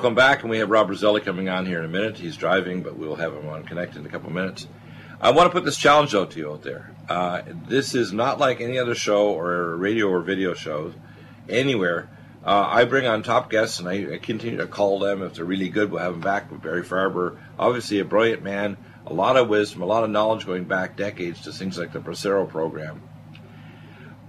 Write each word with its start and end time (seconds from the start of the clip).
welcome 0.00 0.14
back, 0.14 0.40
and 0.40 0.48
we 0.48 0.56
have 0.56 0.70
Rob 0.70 0.88
Roselli 0.88 1.20
coming 1.20 1.50
on 1.50 1.66
here 1.66 1.78
in 1.78 1.84
a 1.84 1.88
minute. 1.88 2.16
He's 2.16 2.34
driving, 2.34 2.82
but 2.82 2.96
we'll 2.96 3.16
have 3.16 3.34
him 3.34 3.46
on 3.50 3.64
connect 3.64 3.96
in 3.96 4.06
a 4.06 4.08
couple 4.08 4.30
minutes. 4.30 4.66
I 5.20 5.30
want 5.32 5.48
to 5.48 5.52
put 5.52 5.66
this 5.66 5.76
challenge 5.76 6.14
out 6.14 6.30
to 6.30 6.38
you 6.38 6.52
out 6.52 6.62
there. 6.62 6.94
Uh, 7.06 7.42
this 7.68 7.94
is 7.94 8.10
not 8.10 8.38
like 8.38 8.62
any 8.62 8.78
other 8.78 8.94
show 8.94 9.28
or 9.28 9.76
radio 9.76 10.08
or 10.08 10.22
video 10.22 10.54
show 10.54 10.94
anywhere. 11.50 12.08
Uh, 12.42 12.66
I 12.66 12.86
bring 12.86 13.06
on 13.06 13.22
top 13.22 13.50
guests, 13.50 13.78
and 13.78 13.90
I, 13.90 14.14
I, 14.14 14.16
continue 14.16 14.56
to 14.56 14.66
call 14.66 15.00
them 15.00 15.22
if 15.22 15.34
they're 15.34 15.44
really 15.44 15.68
good. 15.68 15.90
We'll 15.90 16.00
have 16.00 16.12
them 16.12 16.22
back 16.22 16.50
with 16.50 16.62
Barry 16.62 16.82
Farber, 16.82 17.36
obviously 17.58 17.98
a 17.98 18.04
brilliant 18.06 18.42
man, 18.42 18.78
a 19.04 19.12
lot 19.12 19.36
of 19.36 19.50
wisdom, 19.50 19.82
a 19.82 19.86
lot 19.86 20.02
of 20.02 20.08
knowledge 20.08 20.46
going 20.46 20.64
back 20.64 20.96
decades 20.96 21.42
to 21.42 21.52
things 21.52 21.76
like 21.76 21.92
the 21.92 22.00
Bracero 22.00 22.48
program. 22.48 23.02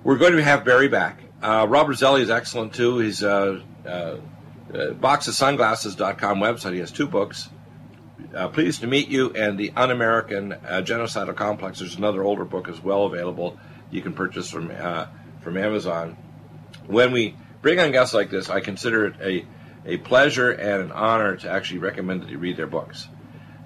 We're 0.03 0.17
going 0.17 0.35
to 0.35 0.43
have 0.43 0.65
Barry 0.65 0.90
back. 0.90 1.21
Uh, 1.41 1.65
Rob 1.70 1.88
Roselli 1.88 2.23
is 2.23 2.29
excellent 2.29 2.73
too. 2.73 2.98
He's 2.98 3.23
uh, 3.23 3.62
uh, 4.73 4.93
boxofsunglasses.com 4.93 6.39
website. 6.39 6.73
He 6.73 6.79
has 6.79 6.91
two 6.91 7.07
books. 7.07 7.49
Uh, 8.34 8.48
pleased 8.48 8.79
to 8.81 8.88
meet 8.88 9.09
you 9.09 9.31
and 9.34 9.59
the 9.59 9.73
Un-American 9.75 10.53
uh, 10.53 10.82
Genocidal 10.85 11.35
Complex. 11.35 11.79
There's 11.79 11.95
another 11.95 12.23
older 12.23 12.45
book 12.45 12.70
as 12.70 12.82
well 12.82 13.05
available. 13.05 13.60
You 13.90 14.01
can 14.01 14.13
purchase 14.13 14.49
from 14.49 14.71
uh, 14.71 15.07
from 15.41 15.57
Amazon. 15.57 16.15
When 16.87 17.12
we 17.12 17.35
bring 17.62 17.79
on 17.79 17.91
guests 17.91 18.13
like 18.13 18.29
this, 18.29 18.49
I 18.49 18.62
consider 18.62 19.07
it 19.07 19.15
a 19.21 19.45
a 19.85 19.98
pleasure 19.98 20.51
and 20.51 20.84
an 20.84 20.91
honor 20.91 21.35
to 21.38 21.49
actually 21.49 21.79
recommend 21.79 22.21
that 22.21 22.29
you 22.29 22.38
read 22.38 22.55
their 22.55 22.67
books. 22.67 23.10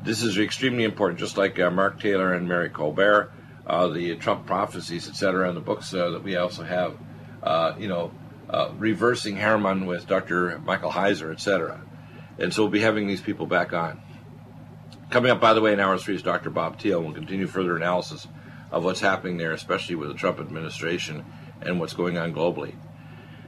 This 0.03 0.23
is 0.23 0.37
extremely 0.37 0.83
important, 0.83 1.19
just 1.19 1.37
like 1.37 1.59
uh, 1.59 1.69
Mark 1.69 1.99
Taylor 1.99 2.33
and 2.33 2.47
Mary 2.47 2.69
Colbert, 2.69 3.31
uh, 3.67 3.89
the 3.89 4.15
Trump 4.15 4.47
prophecies, 4.47 5.07
etc., 5.07 5.47
and 5.47 5.57
the 5.57 5.61
books 5.61 5.91
that 5.91 6.23
we 6.23 6.37
also 6.37 6.63
have. 6.63 6.97
you 7.77 7.87
know, 7.87 8.11
uh, 8.49 8.71
reversing 8.77 9.37
Hermon 9.37 9.85
with 9.85 10.07
Dr. 10.07 10.59
Michael 10.59 10.91
Heiser, 10.91 11.31
etc. 11.31 11.81
And 12.37 12.53
so 12.53 12.63
we'll 12.63 12.71
be 12.71 12.81
having 12.81 13.07
these 13.07 13.21
people 13.21 13.45
back 13.45 13.73
on. 13.73 14.01
Coming 15.09 15.31
up, 15.31 15.39
by 15.39 15.53
the 15.53 15.61
way, 15.61 15.73
in 15.73 15.79
hour 15.79 15.97
three 15.97 16.15
is 16.15 16.23
Dr. 16.23 16.49
Bob 16.49 16.79
Teal. 16.79 17.01
We'll 17.01 17.13
continue 17.13 17.47
further 17.47 17.75
analysis 17.75 18.27
of 18.71 18.83
what's 18.83 18.99
happening 18.99 19.37
there, 19.37 19.53
especially 19.53 19.95
with 19.95 20.09
the 20.09 20.15
Trump 20.15 20.39
administration 20.39 21.23
and 21.61 21.79
what's 21.79 21.93
going 21.93 22.17
on 22.17 22.33
globally. 22.33 22.75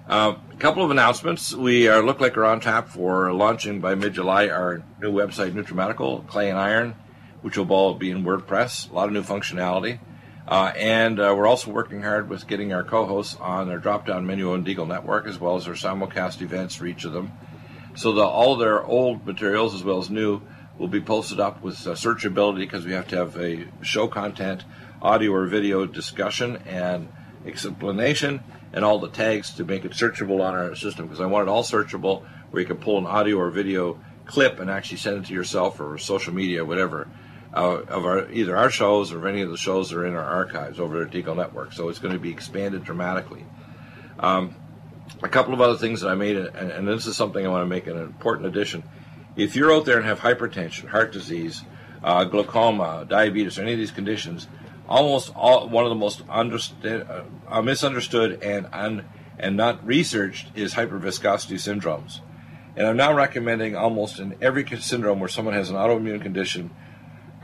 Uh, 0.08 0.36
a 0.54 0.56
couple 0.58 0.86
of 0.86 0.92
announcements. 0.92 1.54
We 1.54 1.90
are 1.90 2.02
look 2.02 2.22
like 2.22 2.38
we're 2.38 2.46
on 2.46 2.62
tap 2.62 2.88
for 2.88 3.34
launching 3.34 3.82
by 3.82 3.96
mid-July 3.96 4.48
our 4.48 4.84
new 5.02 5.12
website, 5.12 5.52
Nutramedical, 5.52 6.26
Clay 6.28 6.50
and 6.50 6.58
Iron, 6.58 6.96
which 7.42 7.58
will 7.58 7.70
all 7.74 7.94
be 7.94 8.10
in 8.10 8.24
WordPress. 8.24 8.90
A 8.90 8.94
lot 8.94 9.08
of 9.08 9.14
new 9.14 9.24
functionality. 9.24 10.00
Uh, 10.48 10.72
and 10.78 11.20
uh, 11.20 11.34
we're 11.36 11.48
also 11.48 11.70
working 11.72 12.02
hard 12.02 12.30
with 12.30 12.48
getting 12.48 12.72
our 12.72 12.84
co-hosts 12.84 13.36
on 13.42 13.68
their 13.68 13.80
drop-down 13.80 14.26
menu 14.26 14.54
on 14.54 14.64
Deagle 14.64 14.88
Network, 14.88 15.28
as 15.28 15.38
well 15.38 15.58
as 15.58 15.68
our 15.68 15.74
simulcast 15.74 16.42
events 16.42 16.76
for 16.76 16.86
each 16.86 17.04
of 17.04 17.12
them. 17.12 17.34
So 17.96 18.18
all 18.22 18.56
their 18.56 18.82
old 18.82 19.26
materials, 19.26 19.76
as 19.76 19.84
well 19.84 19.98
as 19.98 20.10
new, 20.10 20.42
will 20.78 20.88
be 20.88 21.02
posted 21.02 21.42
up 21.42 21.62
with 21.62 21.86
uh, 21.86 21.92
searchability 21.92 22.60
because 22.60 22.86
we 22.86 22.94
have 22.94 23.08
to 23.10 23.18
have 23.18 23.36
a 23.38 23.68
show 23.82 24.08
content, 24.08 24.64
audio 25.02 25.34
or 25.34 25.48
video 25.48 25.86
discussion, 25.86 26.58
and 26.66 27.10
explanation, 27.46 28.42
and 28.72 28.86
all 28.86 29.00
the 29.00 29.10
tags 29.10 29.52
to 29.56 29.66
make 29.66 29.84
it 29.84 29.92
searchable 29.92 30.42
on 30.42 30.56
our 30.56 30.76
system. 30.76 31.08
Because 31.08 31.20
I 31.20 31.26
want 31.26 31.50
it 31.50 31.52
all 31.52 31.64
searchable, 31.64 32.24
where 32.52 32.62
you 32.62 32.68
can 32.68 32.78
pull 32.78 32.98
an 32.98 33.06
audio 33.06 33.38
or 33.38 33.50
video 33.50 34.00
clip 34.26 34.60
and 34.60 34.70
actually 34.70 34.98
send 34.98 35.18
it 35.18 35.28
to 35.28 35.34
yourself 35.34 35.82
or 35.82 35.98
social 35.98 36.34
media, 36.34 36.64
whatever 36.64 37.10
uh, 37.58 37.82
of 37.90 38.06
our 38.06 38.30
either 38.32 38.56
our 38.56 38.70
shows 38.70 39.12
or 39.12 39.28
any 39.28 39.42
of 39.42 39.50
the 39.50 39.58
shows 39.58 39.90
that 39.90 39.98
are 39.98 40.06
in 40.06 40.14
our 40.14 40.24
archives 40.24 40.80
over 40.80 41.02
at 41.02 41.12
Deagle 41.12 41.36
Network. 41.36 41.74
So 41.74 41.90
it's 41.90 41.98
going 41.98 42.14
to 42.14 42.20
be 42.20 42.30
expanded 42.30 42.84
dramatically. 42.84 43.46
Um, 44.20 44.56
a 45.24 45.28
couple 45.28 45.54
of 45.54 45.62
other 45.62 45.78
things 45.78 46.02
that 46.02 46.10
I 46.10 46.16
made, 46.16 46.38
and, 46.38 46.72
and, 46.72 46.88
this 46.88 47.08
is 47.08 47.16
something 47.16 47.44
I 47.44 47.50
want 47.50 47.64
to 47.64 47.68
make 47.68 47.88
an 47.88 47.98
important 47.98 48.48
addition. 48.48 48.84
If 49.36 49.56
you're 49.56 49.74
out 49.74 49.86
there 49.86 49.98
and 49.98 50.06
have 50.06 50.20
hypertension, 50.20 50.88
heart 50.90 51.12
disease, 51.12 51.64
uh, 52.04 52.26
glaucoma, 52.26 53.06
diabetes, 53.08 53.58
or 53.58 53.64
any 53.64 53.74
of 53.74 53.80
these 53.80 53.92
conditions, 53.92 54.48
almost 54.88 55.34
all, 55.36 55.68
one 55.70 55.84
of 55.86 55.90
the 55.90 55.96
most 55.96 56.24
uh, 56.30 57.62
misunderstood 57.62 58.44
and 58.44 58.68
un, 58.74 59.08
and 59.40 59.56
not 59.56 59.86
researched 59.86 60.48
is 60.56 60.74
hyperviscosity 60.74 61.56
syndromes. 61.56 62.20
And 62.76 62.86
I'm 62.86 62.98
now 62.98 63.14
recommending 63.14 63.76
almost 63.76 64.20
in 64.20 64.36
every 64.42 64.68
syndrome 64.80 65.20
where 65.20 65.30
someone 65.30 65.56
has 65.56 65.70
an 65.70 65.76
autoimmune 65.76 66.22
condition 66.22 66.72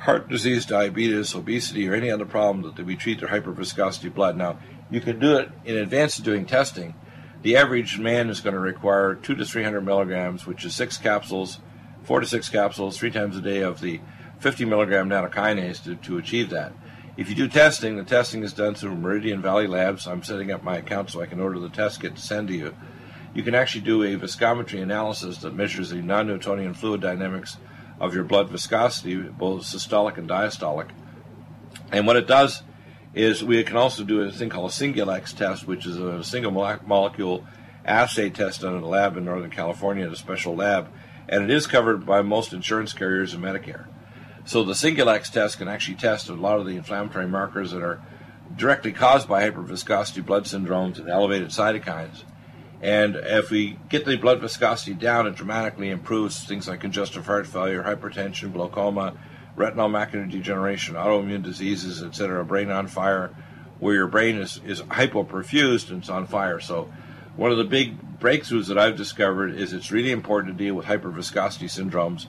heart 0.04 0.28
disease, 0.28 0.66
diabetes, 0.66 1.34
obesity, 1.34 1.88
or 1.88 1.94
any 1.94 2.12
other 2.12 2.26
problem 2.26 2.74
that 2.76 2.86
we 2.86 2.94
treat 2.94 3.22
their 3.22 3.30
hyperviscosity 3.30 4.14
blood. 4.14 4.36
Now, 4.36 4.60
you 4.92 5.00
can 5.00 5.18
do 5.18 5.38
it 5.38 5.50
in 5.64 5.78
advance 5.78 6.18
of 6.18 6.26
doing 6.26 6.46
testing. 6.46 6.96
The 7.42 7.56
average 7.56 8.00
man 8.00 8.30
is 8.30 8.42
going 8.42 8.54
to 8.54 8.60
require 8.60 9.16
two 9.16 9.34
to 9.36 9.46
300 9.46 9.80
milligrams, 9.80 10.46
which 10.46 10.66
is 10.66 10.76
six 10.76 10.98
capsules, 10.98 11.60
four 12.04 12.20
to 12.20 12.26
six 12.26 12.50
capsules, 12.50 12.98
three 12.98 13.12
times 13.12 13.38
a 13.38 13.42
day 13.42 13.62
of 13.62 13.80
the 13.80 14.02
50 14.40 14.66
milligram 14.66 15.08
nattokinase 15.08 15.82
to, 15.86 15.96
to 15.96 16.18
achieve 16.18 16.50
that. 16.50 16.74
If 17.16 17.30
you 17.30 17.36
do 17.36 17.48
testing, 17.48 17.96
the 17.96 18.04
testing 18.04 18.44
is 18.44 18.52
done 18.52 18.76
through 18.76 18.98
Meridian 18.98 19.42
Valley 19.42 19.68
Labs. 19.68 20.06
I'm 20.06 20.24
setting 20.24 20.52
up 20.52 20.64
my 20.64 20.78
account 20.78 21.12
so 21.12 21.22
I 21.22 21.28
can 21.28 21.40
order 21.40 21.60
the 21.60 21.70
test 21.70 22.02
kit 22.02 22.16
to 22.18 22.22
send 22.22 22.50
to 22.50 22.54
you. 22.54 22.76
You 23.34 23.42
can 23.42 23.56
actually 23.56 23.86
do 23.86 24.04
a 24.04 24.18
viscometry 24.18 24.82
analysis 24.82 25.38
that 25.40 25.56
measures 25.56 25.92
the 25.92 26.02
non 26.02 26.28
Newtonian 26.28 26.74
fluid 26.74 27.00
dynamics 27.00 27.58
of 28.00 28.14
your 28.14 28.24
blood 28.24 28.50
viscosity, 28.50 29.16
both 29.16 29.64
systolic 29.64 30.18
and 30.18 30.30
diastolic. 30.30 30.90
And 31.92 32.08
what 32.08 32.16
it 32.16 32.28
does 32.28 32.64
is 33.14 33.44
we 33.44 33.64
can 33.64 33.78
also 33.78 34.04
do 34.04 34.22
a 34.22 34.32
thing 34.32 34.50
called 34.50 34.72
a 34.72 34.74
Singulex 34.74 35.36
test, 35.36 35.68
which 35.68 35.86
is 35.86 35.98
a 35.98 36.24
single 36.24 36.52
molecule 36.52 37.46
assay 37.86 38.30
test 38.30 38.62
done 38.62 38.76
in 38.76 38.84
a 38.84 38.88
lab 38.88 39.18
in 39.18 39.26
Northern 39.26 39.52
California 39.52 40.06
at 40.06 40.12
a 40.12 40.16
special 40.16 40.56
lab, 40.56 40.90
and 41.30 41.44
it 41.44 41.52
is 41.52 41.68
covered 41.68 42.06
by 42.06 42.22
most 42.22 42.54
insurance 42.54 42.94
carriers 42.94 43.34
and 43.34 43.44
Medicare. 43.44 43.88
So 44.46 44.64
the 44.64 44.74
Singulex 44.74 45.32
test 45.32 45.58
can 45.58 45.68
actually 45.68 45.96
test 45.96 46.30
a 46.30 46.34
lot 46.34 46.60
of 46.60 46.66
the 46.66 46.76
inflammatory 46.76 47.28
markers 47.28 47.72
that 47.72 47.84
are 47.84 48.02
directly 48.56 48.92
caused 48.92 49.28
by 49.28 49.50
hyperviscosity 49.50 50.26
blood 50.26 50.46
syndromes 50.46 50.98
and 50.98 51.10
elevated 51.10 51.50
cytokines. 51.50 52.24
And 52.84 53.16
if 53.16 53.50
we 53.50 53.78
get 53.88 54.04
the 54.04 54.18
blood 54.18 54.42
viscosity 54.42 54.94
down, 54.94 55.26
it 55.26 55.36
dramatically 55.36 55.90
improves 55.90 56.44
things 56.44 56.68
like 56.68 56.82
congestive 56.82 57.26
heart 57.26 57.48
failure, 57.48 57.82
hypertension, 57.82 58.52
glaucoma, 58.52 59.14
retinal 59.56 59.88
macular 59.88 60.30
degeneration, 60.30 60.96
autoimmune 60.96 61.44
diseases, 61.44 62.04
etc., 62.04 62.44
brain 62.44 62.70
on 62.70 62.88
fire, 62.88 63.34
where 63.80 63.94
your 63.96 64.08
brain 64.08 64.36
is, 64.36 64.60
is 64.66 64.82
hypoperfused 64.82 65.92
and 65.92 66.00
it's 66.00 66.10
on 66.10 66.28
fire. 66.28 66.60
So, 66.60 66.92
one 67.38 67.52
of 67.52 67.58
the 67.58 67.64
big 67.64 68.20
breakthroughs 68.20 68.68
that 68.68 68.78
I've 68.78 68.98
discovered 68.98 69.56
is 69.56 69.72
it's 69.72 69.90
really 69.90 70.12
important 70.12 70.58
to 70.58 70.64
deal 70.64 70.76
with 70.76 70.86
hyperviscosity 70.86 71.70
syndromes. 71.70 72.28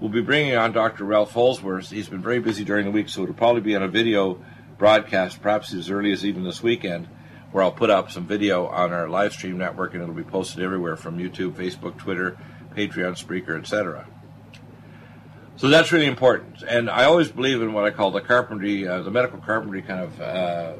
We'll 0.00 0.10
be 0.10 0.20
bringing 0.20 0.56
on 0.56 0.72
Dr. 0.72 1.04
Ralph 1.04 1.32
Holsworth. 1.32 1.90
He's 1.90 2.08
been 2.08 2.22
very 2.22 2.40
busy 2.40 2.64
during 2.64 2.86
the 2.86 2.90
week, 2.90 3.08
so 3.08 3.22
it'll 3.22 3.36
probably 3.36 3.60
be 3.60 3.76
on 3.76 3.84
a 3.84 3.88
video 3.88 4.42
broadcast, 4.78 5.40
perhaps 5.40 5.72
as 5.72 5.90
early 5.90 6.10
as 6.10 6.26
even 6.26 6.42
this 6.42 6.60
weekend 6.60 7.06
where 7.52 7.62
I'll 7.62 7.72
put 7.72 7.90
up 7.90 8.10
some 8.10 8.26
video 8.26 8.66
on 8.66 8.92
our 8.92 9.08
live 9.08 9.32
stream 9.32 9.58
network 9.58 9.92
and 9.94 10.02
it'll 10.02 10.14
be 10.14 10.24
posted 10.24 10.64
everywhere 10.64 10.96
from 10.96 11.18
YouTube, 11.18 11.52
Facebook, 11.52 11.98
Twitter, 11.98 12.36
Patreon, 12.74 13.22
Spreaker, 13.22 13.58
etc. 13.58 14.06
So 15.56 15.68
that's 15.68 15.92
really 15.92 16.06
important. 16.06 16.62
And 16.62 16.90
I 16.90 17.04
always 17.04 17.30
believe 17.30 17.60
in 17.60 17.74
what 17.74 17.84
I 17.84 17.90
call 17.90 18.10
the 18.10 18.22
carpentry, 18.22 18.88
uh, 18.88 19.02
the 19.02 19.10
medical 19.10 19.38
carpentry 19.38 19.82
kind 19.82 20.00
of 20.00 20.20
uh, 20.20 20.74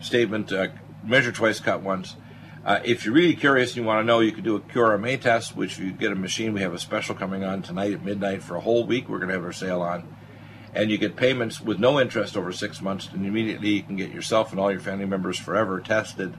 statement 0.00 0.50
uh, 0.50 0.68
measure 1.04 1.30
twice, 1.30 1.60
cut 1.60 1.82
once. 1.82 2.16
Uh, 2.64 2.80
if 2.84 3.04
you're 3.04 3.14
really 3.14 3.34
curious 3.34 3.70
and 3.70 3.78
you 3.78 3.84
want 3.84 4.02
to 4.02 4.04
know, 4.04 4.20
you 4.20 4.32
can 4.32 4.44
do 4.44 4.56
a 4.56 4.60
QRMA 4.60 5.20
test, 5.20 5.56
which 5.56 5.78
you 5.78 5.92
get 5.92 6.12
a 6.12 6.14
machine, 6.14 6.52
we 6.52 6.60
have 6.60 6.74
a 6.74 6.78
special 6.78 7.14
coming 7.14 7.44
on 7.44 7.62
tonight 7.62 7.92
at 7.92 8.04
midnight 8.04 8.42
for 8.42 8.56
a 8.56 8.60
whole 8.60 8.84
week. 8.84 9.08
We're 9.08 9.18
going 9.18 9.28
to 9.28 9.34
have 9.34 9.44
our 9.44 9.52
sale 9.52 9.82
on 9.82 10.16
and 10.74 10.90
you 10.90 10.98
get 10.98 11.16
payments 11.16 11.60
with 11.60 11.78
no 11.78 12.00
interest 12.00 12.36
over 12.36 12.52
six 12.52 12.80
months, 12.80 13.08
and 13.12 13.26
immediately 13.26 13.70
you 13.70 13.82
can 13.82 13.96
get 13.96 14.12
yourself 14.12 14.50
and 14.50 14.60
all 14.60 14.70
your 14.70 14.80
family 14.80 15.06
members 15.06 15.38
forever 15.38 15.80
tested 15.80 16.34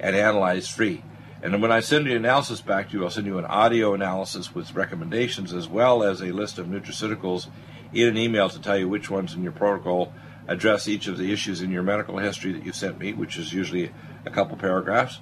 and 0.00 0.16
analyzed 0.16 0.70
free. 0.70 1.02
And 1.42 1.62
when 1.62 1.70
I 1.70 1.80
send 1.80 2.06
the 2.06 2.14
analysis 2.14 2.60
back 2.60 2.90
to 2.90 2.96
you, 2.96 3.04
I'll 3.04 3.10
send 3.10 3.26
you 3.26 3.38
an 3.38 3.44
audio 3.44 3.94
analysis 3.94 4.54
with 4.54 4.74
recommendations 4.74 5.52
as 5.52 5.68
well 5.68 6.02
as 6.02 6.20
a 6.20 6.32
list 6.32 6.58
of 6.58 6.66
nutraceuticals 6.66 7.48
in 7.92 8.08
an 8.08 8.16
email 8.16 8.48
to 8.48 8.60
tell 8.60 8.76
you 8.76 8.88
which 8.88 9.10
ones 9.10 9.34
in 9.34 9.42
your 9.42 9.52
protocol 9.52 10.12
address 10.48 10.88
each 10.88 11.06
of 11.06 11.18
the 11.18 11.32
issues 11.32 11.62
in 11.62 11.70
your 11.70 11.82
medical 11.82 12.18
history 12.18 12.52
that 12.52 12.64
you 12.64 12.72
sent 12.72 12.98
me, 12.98 13.12
which 13.12 13.36
is 13.36 13.52
usually 13.52 13.92
a 14.24 14.30
couple 14.30 14.56
paragraphs. 14.56 15.20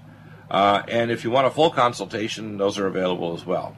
Uh, 0.50 0.82
and 0.88 1.10
if 1.10 1.24
you 1.24 1.30
want 1.30 1.46
a 1.46 1.50
full 1.50 1.70
consultation, 1.70 2.58
those 2.58 2.78
are 2.78 2.86
available 2.86 3.34
as 3.34 3.44
well. 3.44 3.76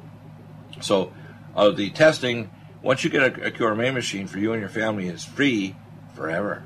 So, 0.81 1.13
uh, 1.55 1.71
the 1.71 1.91
testing 1.91 2.51
once 2.83 3.05
you 3.05 3.11
get 3.11 3.39
a, 3.39 3.67
a 3.67 3.93
machine 3.93 4.27
for 4.27 4.39
you 4.39 4.53
and 4.53 4.61
your 4.61 4.71
family, 4.71 5.09
it's 5.09 5.25
free 5.25 5.75
forever. 6.15 6.63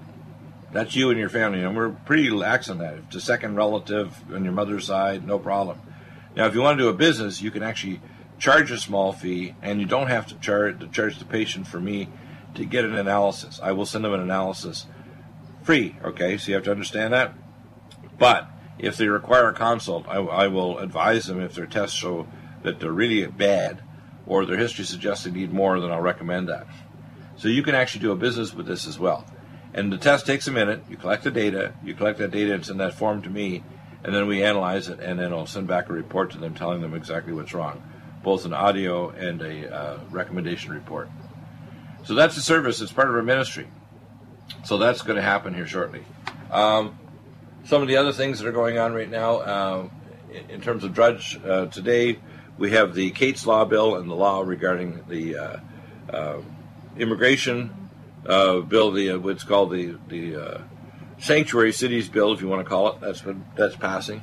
That's 0.73 0.95
you 0.95 1.11
and 1.11 1.19
your 1.19 1.29
family, 1.29 1.62
and 1.62 1.77
we're 1.77 1.91
pretty 1.91 2.31
lax 2.31 2.71
on 2.71 2.79
that. 2.79 2.95
If 2.95 3.07
it's 3.07 3.17
a 3.17 3.21
second 3.21 3.57
relative 3.57 4.23
on 4.33 4.45
your 4.45 4.53
mother's 4.53 4.87
side, 4.87 5.27
no 5.27 5.39
problem. 5.39 5.81
Now, 6.37 6.47
if 6.47 6.55
you 6.55 6.61
want 6.61 6.79
to 6.79 6.85
do 6.85 6.89
a 6.89 6.95
business, 6.95 7.43
you 7.43 7.51
can 7.51 7.62
actually 7.62 8.01
charge 8.39 8.71
a 8.71 8.79
small 8.79 9.12
fee, 9.12 9.55
and 9.62 9.81
you 9.81 9.87
don't 9.87 10.07
have 10.07 10.27
to 10.29 10.37
charge 10.37 10.79
to 10.81 10.87
charge 10.89 11.19
the 11.19 11.25
patient 11.25 11.67
for 11.67 11.81
me 11.81 12.09
to 12.55 12.65
get 12.65 12.85
an 12.85 12.95
analysis. 12.95 13.59
I 13.63 13.73
will 13.73 13.87
send 13.87 14.05
them 14.05 14.15
an 14.15 14.21
analysis 14.21 14.87
free. 15.63 15.97
Okay, 16.05 16.39
so 16.39 16.49
you 16.49 16.55
have 16.55 16.65
to 16.65 16.71
understand 16.71 17.13
that. 17.13 17.35
But 18.19 18.49
if 18.79 18.97
they 18.97 19.09
require 19.09 19.49
a 19.49 19.55
consult, 19.55 20.06
I, 20.09 20.17
I 20.19 20.47
will 20.47 20.79
advise 20.79 21.27
them 21.27 21.41
if 21.41 21.55
their 21.55 21.67
tests 21.67 21.97
show 21.97 22.27
that 22.63 22.79
they're 22.81 22.93
really 22.93 23.27
bad, 23.27 23.83
or 24.31 24.47
their 24.47 24.56
history 24.56 24.85
suggests 24.85 25.25
they 25.25 25.31
need 25.32 25.53
more, 25.53 25.81
then 25.81 25.91
I'll 25.91 26.00
recommend 26.00 26.49
that. 26.49 26.65
So 27.37 27.49
you 27.49 27.65
can 27.65 27.75
actually 27.75 28.03
do 28.03 28.12
a 28.12 28.17
business 28.17 28.55
with 28.55 28.65
this 28.65 28.87
as 28.87 28.97
well. 28.97 29.27
And 29.75 29.93
the 29.93 29.99
test 29.99 30.25
takes 30.25 30.47
a 30.47 30.53
minute. 30.53 30.85
You 30.88 30.97
collect 30.97 31.25
the 31.25 31.32
data, 31.32 31.75
you 31.82 31.94
collect 31.94 32.21
that 32.21 32.31
data 32.31 32.55
and 32.55 32.65
send 32.65 32.79
that 32.79 32.94
form 32.94 33.23
to 33.23 33.29
me, 33.29 33.65
and 34.05 34.15
then 34.15 34.29
we 34.29 34.44
analyze 34.44 34.87
it, 34.87 35.00
and 35.00 35.19
then 35.19 35.32
I'll 35.32 35.47
send 35.47 35.67
back 35.67 35.88
a 35.88 35.93
report 35.93 36.31
to 36.31 36.38
them 36.38 36.55
telling 36.55 36.81
them 36.81 36.94
exactly 36.94 37.32
what's 37.32 37.53
wrong, 37.53 37.82
both 38.23 38.44
an 38.44 38.55
audio 38.55 39.11
and 39.11 39.43
a 39.43 39.75
uh, 39.75 39.99
recommendation 40.11 40.73
report. 40.73 41.11
So 42.05 42.15
that's 42.15 42.37
a 42.37 42.41
service. 42.41 42.81
It's 42.81 42.93
part 42.93 43.09
of 43.09 43.17
our 43.17 43.23
ministry. 43.23 43.67
So 44.65 44.79
that's 44.79 45.03
going 45.03 45.17
to 45.17 45.23
happen 45.23 45.55
here 45.55 45.67
shortly. 45.67 46.05
Um, 46.53 46.97
some 47.65 47.82
of 47.82 47.88
the 47.88 47.97
other 47.97 48.12
things 48.12 48.38
that 48.38 48.47
are 48.47 48.53
going 48.53 48.79
on 48.79 48.94
right 48.94 49.11
now, 49.11 49.43
um, 49.43 49.91
in 50.49 50.61
terms 50.61 50.85
of 50.85 50.94
Drudge, 50.94 51.37
uh, 51.44 51.67
today 51.67 52.21
we 52.61 52.71
have 52.71 52.95
the 52.95 53.11
Kate's 53.11 53.45
Law 53.45 53.65
bill 53.65 53.97
and 53.97 54.09
the 54.09 54.15
law 54.15 54.43
regarding 54.43 55.03
the 55.09 55.37
uh, 55.37 55.57
uh 56.12 56.41
immigration 56.97 57.91
uh, 58.27 58.61
bill, 58.61 58.93
the 58.93 59.11
uh, 59.11 59.19
what's 59.19 59.43
called 59.43 59.73
the 59.73 59.97
the 60.07 60.62
sanctuary 61.19 61.73
cities 61.73 62.09
bill, 62.09 62.33
if 62.33 62.41
you 62.41 62.47
want 62.47 62.62
to 62.62 62.69
call 62.69 62.93
it. 62.93 63.01
That's 63.01 63.25
what 63.25 63.37
that's 63.57 63.75
passing. 63.75 64.23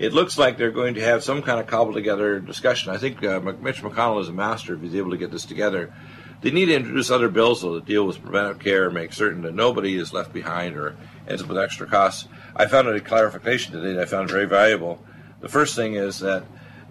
It 0.00 0.12
looks 0.12 0.36
like 0.36 0.58
they're 0.58 0.72
going 0.72 0.94
to 0.94 1.00
have 1.00 1.22
some 1.22 1.42
kind 1.42 1.60
of 1.60 1.66
cobbled 1.66 1.94
together 1.94 2.40
discussion. 2.40 2.92
I 2.92 2.98
think 2.98 3.20
Mitch 3.22 3.82
McConnell 3.82 4.20
is 4.20 4.28
a 4.28 4.32
master 4.32 4.74
if 4.74 4.80
he's 4.80 4.94
able 4.96 5.10
to 5.10 5.16
get 5.16 5.30
this 5.30 5.44
together 5.44 5.92
they 6.40 6.50
need 6.50 6.66
to 6.66 6.74
introduce 6.74 7.10
other 7.10 7.28
bills 7.28 7.62
that 7.62 7.84
deal 7.84 8.06
with 8.06 8.22
preventive 8.22 8.60
care 8.60 8.86
and 8.86 8.94
make 8.94 9.12
certain 9.12 9.42
that 9.42 9.54
nobody 9.54 9.96
is 9.96 10.12
left 10.12 10.32
behind 10.32 10.76
or 10.76 10.96
ends 11.26 11.42
up 11.42 11.48
with 11.48 11.58
extra 11.58 11.86
costs. 11.86 12.28
I 12.54 12.66
found 12.66 12.88
a 12.88 13.00
clarification 13.00 13.72
today 13.72 13.94
that 13.94 14.02
I 14.02 14.04
found 14.04 14.30
very 14.30 14.46
valuable. 14.46 15.02
The 15.40 15.48
first 15.48 15.74
thing 15.74 15.94
is 15.94 16.20
that 16.20 16.44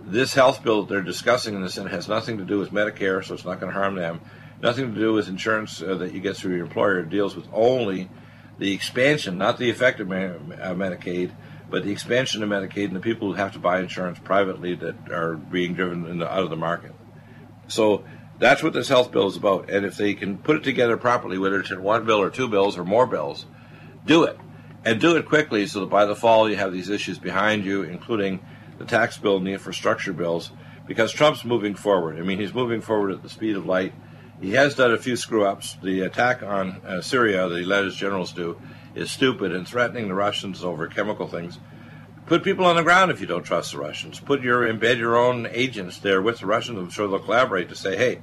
this 0.07 0.33
health 0.33 0.63
bill 0.63 0.83
that 0.83 0.89
they're 0.89 1.01
discussing 1.01 1.53
in 1.53 1.61
the 1.61 1.69
Senate 1.69 1.91
has 1.91 2.07
nothing 2.07 2.37
to 2.37 2.45
do 2.45 2.59
with 2.59 2.71
Medicare, 2.71 3.23
so 3.23 3.33
it's 3.33 3.45
not 3.45 3.59
going 3.59 3.71
to 3.71 3.77
harm 3.77 3.95
them. 3.95 4.21
Nothing 4.61 4.93
to 4.93 4.99
do 4.99 5.13
with 5.13 5.27
insurance 5.27 5.81
uh, 5.81 5.95
that 5.95 6.13
you 6.13 6.21
get 6.21 6.37
through 6.37 6.55
your 6.55 6.65
employer. 6.65 6.99
It 6.99 7.09
deals 7.09 7.35
with 7.35 7.45
only 7.51 8.09
the 8.57 8.73
expansion, 8.73 9.37
not 9.37 9.57
the 9.57 9.69
effect 9.69 9.99
of 9.99 10.09
uh, 10.09 10.13
Medicaid, 10.73 11.31
but 11.69 11.83
the 11.83 11.91
expansion 11.91 12.41
of 12.41 12.49
Medicaid 12.49 12.85
and 12.85 12.95
the 12.95 13.01
people 13.01 13.27
who 13.27 13.33
have 13.33 13.51
to 13.53 13.59
buy 13.59 13.79
insurance 13.81 14.17
privately 14.19 14.75
that 14.75 15.11
are 15.11 15.35
being 15.35 15.73
driven 15.73 16.19
the, 16.19 16.31
out 16.31 16.43
of 16.43 16.49
the 16.49 16.55
market. 16.55 16.93
So 17.67 18.05
that's 18.39 18.63
what 18.63 18.73
this 18.73 18.87
health 18.87 19.11
bill 19.11 19.27
is 19.27 19.35
about. 19.35 19.69
And 19.69 19.85
if 19.85 19.97
they 19.97 20.13
can 20.13 20.37
put 20.37 20.55
it 20.55 20.63
together 20.63 20.95
properly, 20.95 21.37
whether 21.37 21.59
it's 21.59 21.71
in 21.71 21.83
one 21.83 22.05
bill 22.05 22.21
or 22.21 22.29
two 22.29 22.47
bills 22.47 22.77
or 22.77 22.85
more 22.85 23.05
bills, 23.05 23.45
do 24.05 24.23
it. 24.23 24.37
And 24.85 25.01
do 25.01 25.17
it 25.17 25.25
quickly 25.25 25.67
so 25.67 25.81
that 25.81 25.89
by 25.89 26.05
the 26.05 26.15
fall 26.15 26.49
you 26.49 26.55
have 26.55 26.71
these 26.71 26.89
issues 26.89 27.19
behind 27.19 27.65
you, 27.65 27.83
including 27.83 28.39
the 28.77 28.85
tax 28.85 29.17
bill 29.17 29.37
and 29.37 29.47
the 29.47 29.53
infrastructure 29.53 30.13
bills, 30.13 30.51
because 30.85 31.11
Trump's 31.11 31.43
moving 31.43 31.75
forward. 31.75 32.17
I 32.17 32.21
mean, 32.21 32.39
he's 32.39 32.53
moving 32.53 32.81
forward 32.81 33.11
at 33.11 33.23
the 33.23 33.29
speed 33.29 33.55
of 33.55 33.65
light. 33.65 33.93
He 34.41 34.51
has 34.51 34.75
done 34.75 34.91
a 34.91 34.97
few 34.97 35.15
screw 35.15 35.45
ups. 35.45 35.77
The 35.81 36.01
attack 36.01 36.43
on 36.43 36.81
uh, 36.85 37.01
Syria 37.01 37.49
that 37.49 37.57
he 37.57 37.65
let 37.65 37.85
his 37.85 37.95
generals 37.95 38.31
do 38.31 38.61
is 38.95 39.11
stupid 39.11 39.51
and 39.51 39.67
threatening 39.67 40.07
the 40.07 40.13
Russians 40.13 40.63
over 40.63 40.87
chemical 40.87 41.27
things. 41.27 41.59
Put 42.27 42.43
people 42.43 42.65
on 42.65 42.75
the 42.75 42.83
ground 42.83 43.09
if 43.09 43.21
you 43.21 43.27
don't 43.27 43.43
trust 43.43 43.71
the 43.71 43.79
Russians. 43.79 44.19
Put 44.19 44.41
your 44.41 44.61
embed 44.67 44.97
your 44.97 45.15
own 45.15 45.47
agents 45.49 45.99
there 45.99 46.21
with 46.21 46.39
the 46.39 46.45
Russians. 46.45 46.77
I'm 46.77 46.89
sure 46.89 47.07
they'll 47.07 47.19
collaborate 47.19 47.69
to 47.69 47.75
say, 47.75 47.95
hey, 47.95 48.19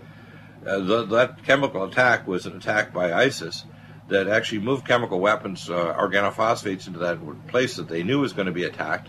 uh, 0.66 0.78
the, 0.78 1.04
that 1.06 1.42
chemical 1.44 1.84
attack 1.84 2.26
was 2.26 2.46
an 2.46 2.56
attack 2.56 2.92
by 2.92 3.12
ISIS 3.12 3.64
that 4.08 4.28
actually 4.28 4.60
moved 4.60 4.86
chemical 4.86 5.20
weapons, 5.20 5.70
uh, 5.70 5.94
organophosphates, 5.98 6.86
into 6.86 6.98
that 6.98 7.18
place 7.48 7.76
that 7.76 7.88
they 7.88 8.02
knew 8.02 8.20
was 8.20 8.34
going 8.34 8.46
to 8.46 8.52
be 8.52 8.64
attacked. 8.64 9.08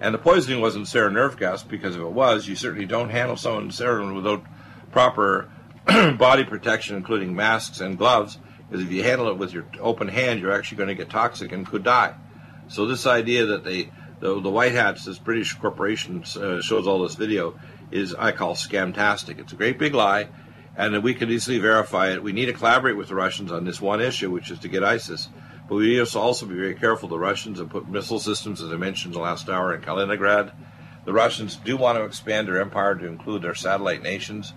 And 0.00 0.14
the 0.14 0.18
poisoning 0.18 0.60
wasn't 0.60 0.86
sarin 0.86 1.12
nerve 1.12 1.38
gas 1.38 1.62
because 1.62 1.96
if 1.96 2.02
it 2.02 2.10
was, 2.10 2.46
you 2.46 2.56
certainly 2.56 2.86
don't 2.86 3.10
handle 3.10 3.36
someone 3.36 3.70
sarin 3.70 4.14
without 4.14 4.44
proper 4.92 5.50
body 5.86 6.44
protection, 6.44 6.96
including 6.96 7.34
masks 7.34 7.80
and 7.80 7.96
gloves. 7.96 8.38
Because 8.68 8.84
if 8.84 8.92
you 8.92 9.02
handle 9.02 9.28
it 9.28 9.38
with 9.38 9.52
your 9.52 9.64
open 9.80 10.08
hand, 10.08 10.40
you're 10.40 10.52
actually 10.52 10.78
going 10.78 10.88
to 10.88 10.94
get 10.94 11.08
toxic 11.08 11.52
and 11.52 11.66
could 11.66 11.84
die. 11.84 12.14
So 12.68 12.86
this 12.86 13.06
idea 13.06 13.46
that 13.46 13.64
they 13.64 13.90
the, 14.20 14.40
the 14.40 14.50
White 14.50 14.72
Hats, 14.72 15.04
this 15.04 15.18
British 15.18 15.54
corporation 15.54 16.24
uh, 16.36 16.60
shows 16.60 16.86
all 16.86 17.02
this 17.02 17.14
video, 17.14 17.58
is 17.90 18.14
I 18.14 18.32
call 18.32 18.54
scamtastic. 18.54 19.38
It's 19.38 19.52
a 19.52 19.56
great 19.56 19.78
big 19.78 19.94
lie, 19.94 20.28
and 20.76 21.02
we 21.02 21.14
can 21.14 21.30
easily 21.30 21.58
verify 21.58 22.12
it. 22.12 22.22
We 22.22 22.32
need 22.32 22.46
to 22.46 22.52
collaborate 22.52 22.96
with 22.96 23.08
the 23.08 23.14
Russians 23.14 23.52
on 23.52 23.64
this 23.64 23.80
one 23.80 24.00
issue, 24.00 24.30
which 24.30 24.50
is 24.50 24.58
to 24.60 24.68
get 24.68 24.82
ISIS. 24.82 25.28
But 25.68 25.76
we 25.76 26.04
to 26.04 26.18
also 26.18 26.46
be 26.46 26.54
very 26.54 26.74
careful. 26.74 27.08
The 27.08 27.18
Russians 27.18 27.58
have 27.58 27.70
put 27.70 27.88
missile 27.88 28.20
systems, 28.20 28.62
as 28.62 28.72
I 28.72 28.76
mentioned 28.76 29.14
the 29.14 29.20
last 29.20 29.48
hour, 29.48 29.74
in 29.74 29.80
Kaliningrad. 29.80 30.52
The 31.04 31.12
Russians 31.12 31.56
do 31.56 31.76
want 31.76 31.98
to 31.98 32.04
expand 32.04 32.48
their 32.48 32.60
empire 32.60 32.94
to 32.94 33.06
include 33.06 33.42
their 33.42 33.54
satellite 33.54 34.02
nations, 34.02 34.52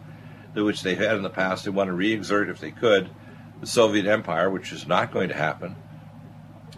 which 0.55 0.83
they've 0.83 0.97
had 0.97 1.15
in 1.15 1.23
the 1.23 1.29
past. 1.29 1.65
They 1.65 1.71
want 1.71 1.87
to 1.89 1.93
re 1.93 2.13
exert, 2.13 2.49
if 2.49 2.59
they 2.59 2.71
could, 2.71 3.09
the 3.59 3.67
Soviet 3.67 4.05
Empire, 4.05 4.49
which 4.49 4.71
is 4.71 4.87
not 4.87 5.11
going 5.11 5.29
to 5.29 5.35
happen. 5.35 5.75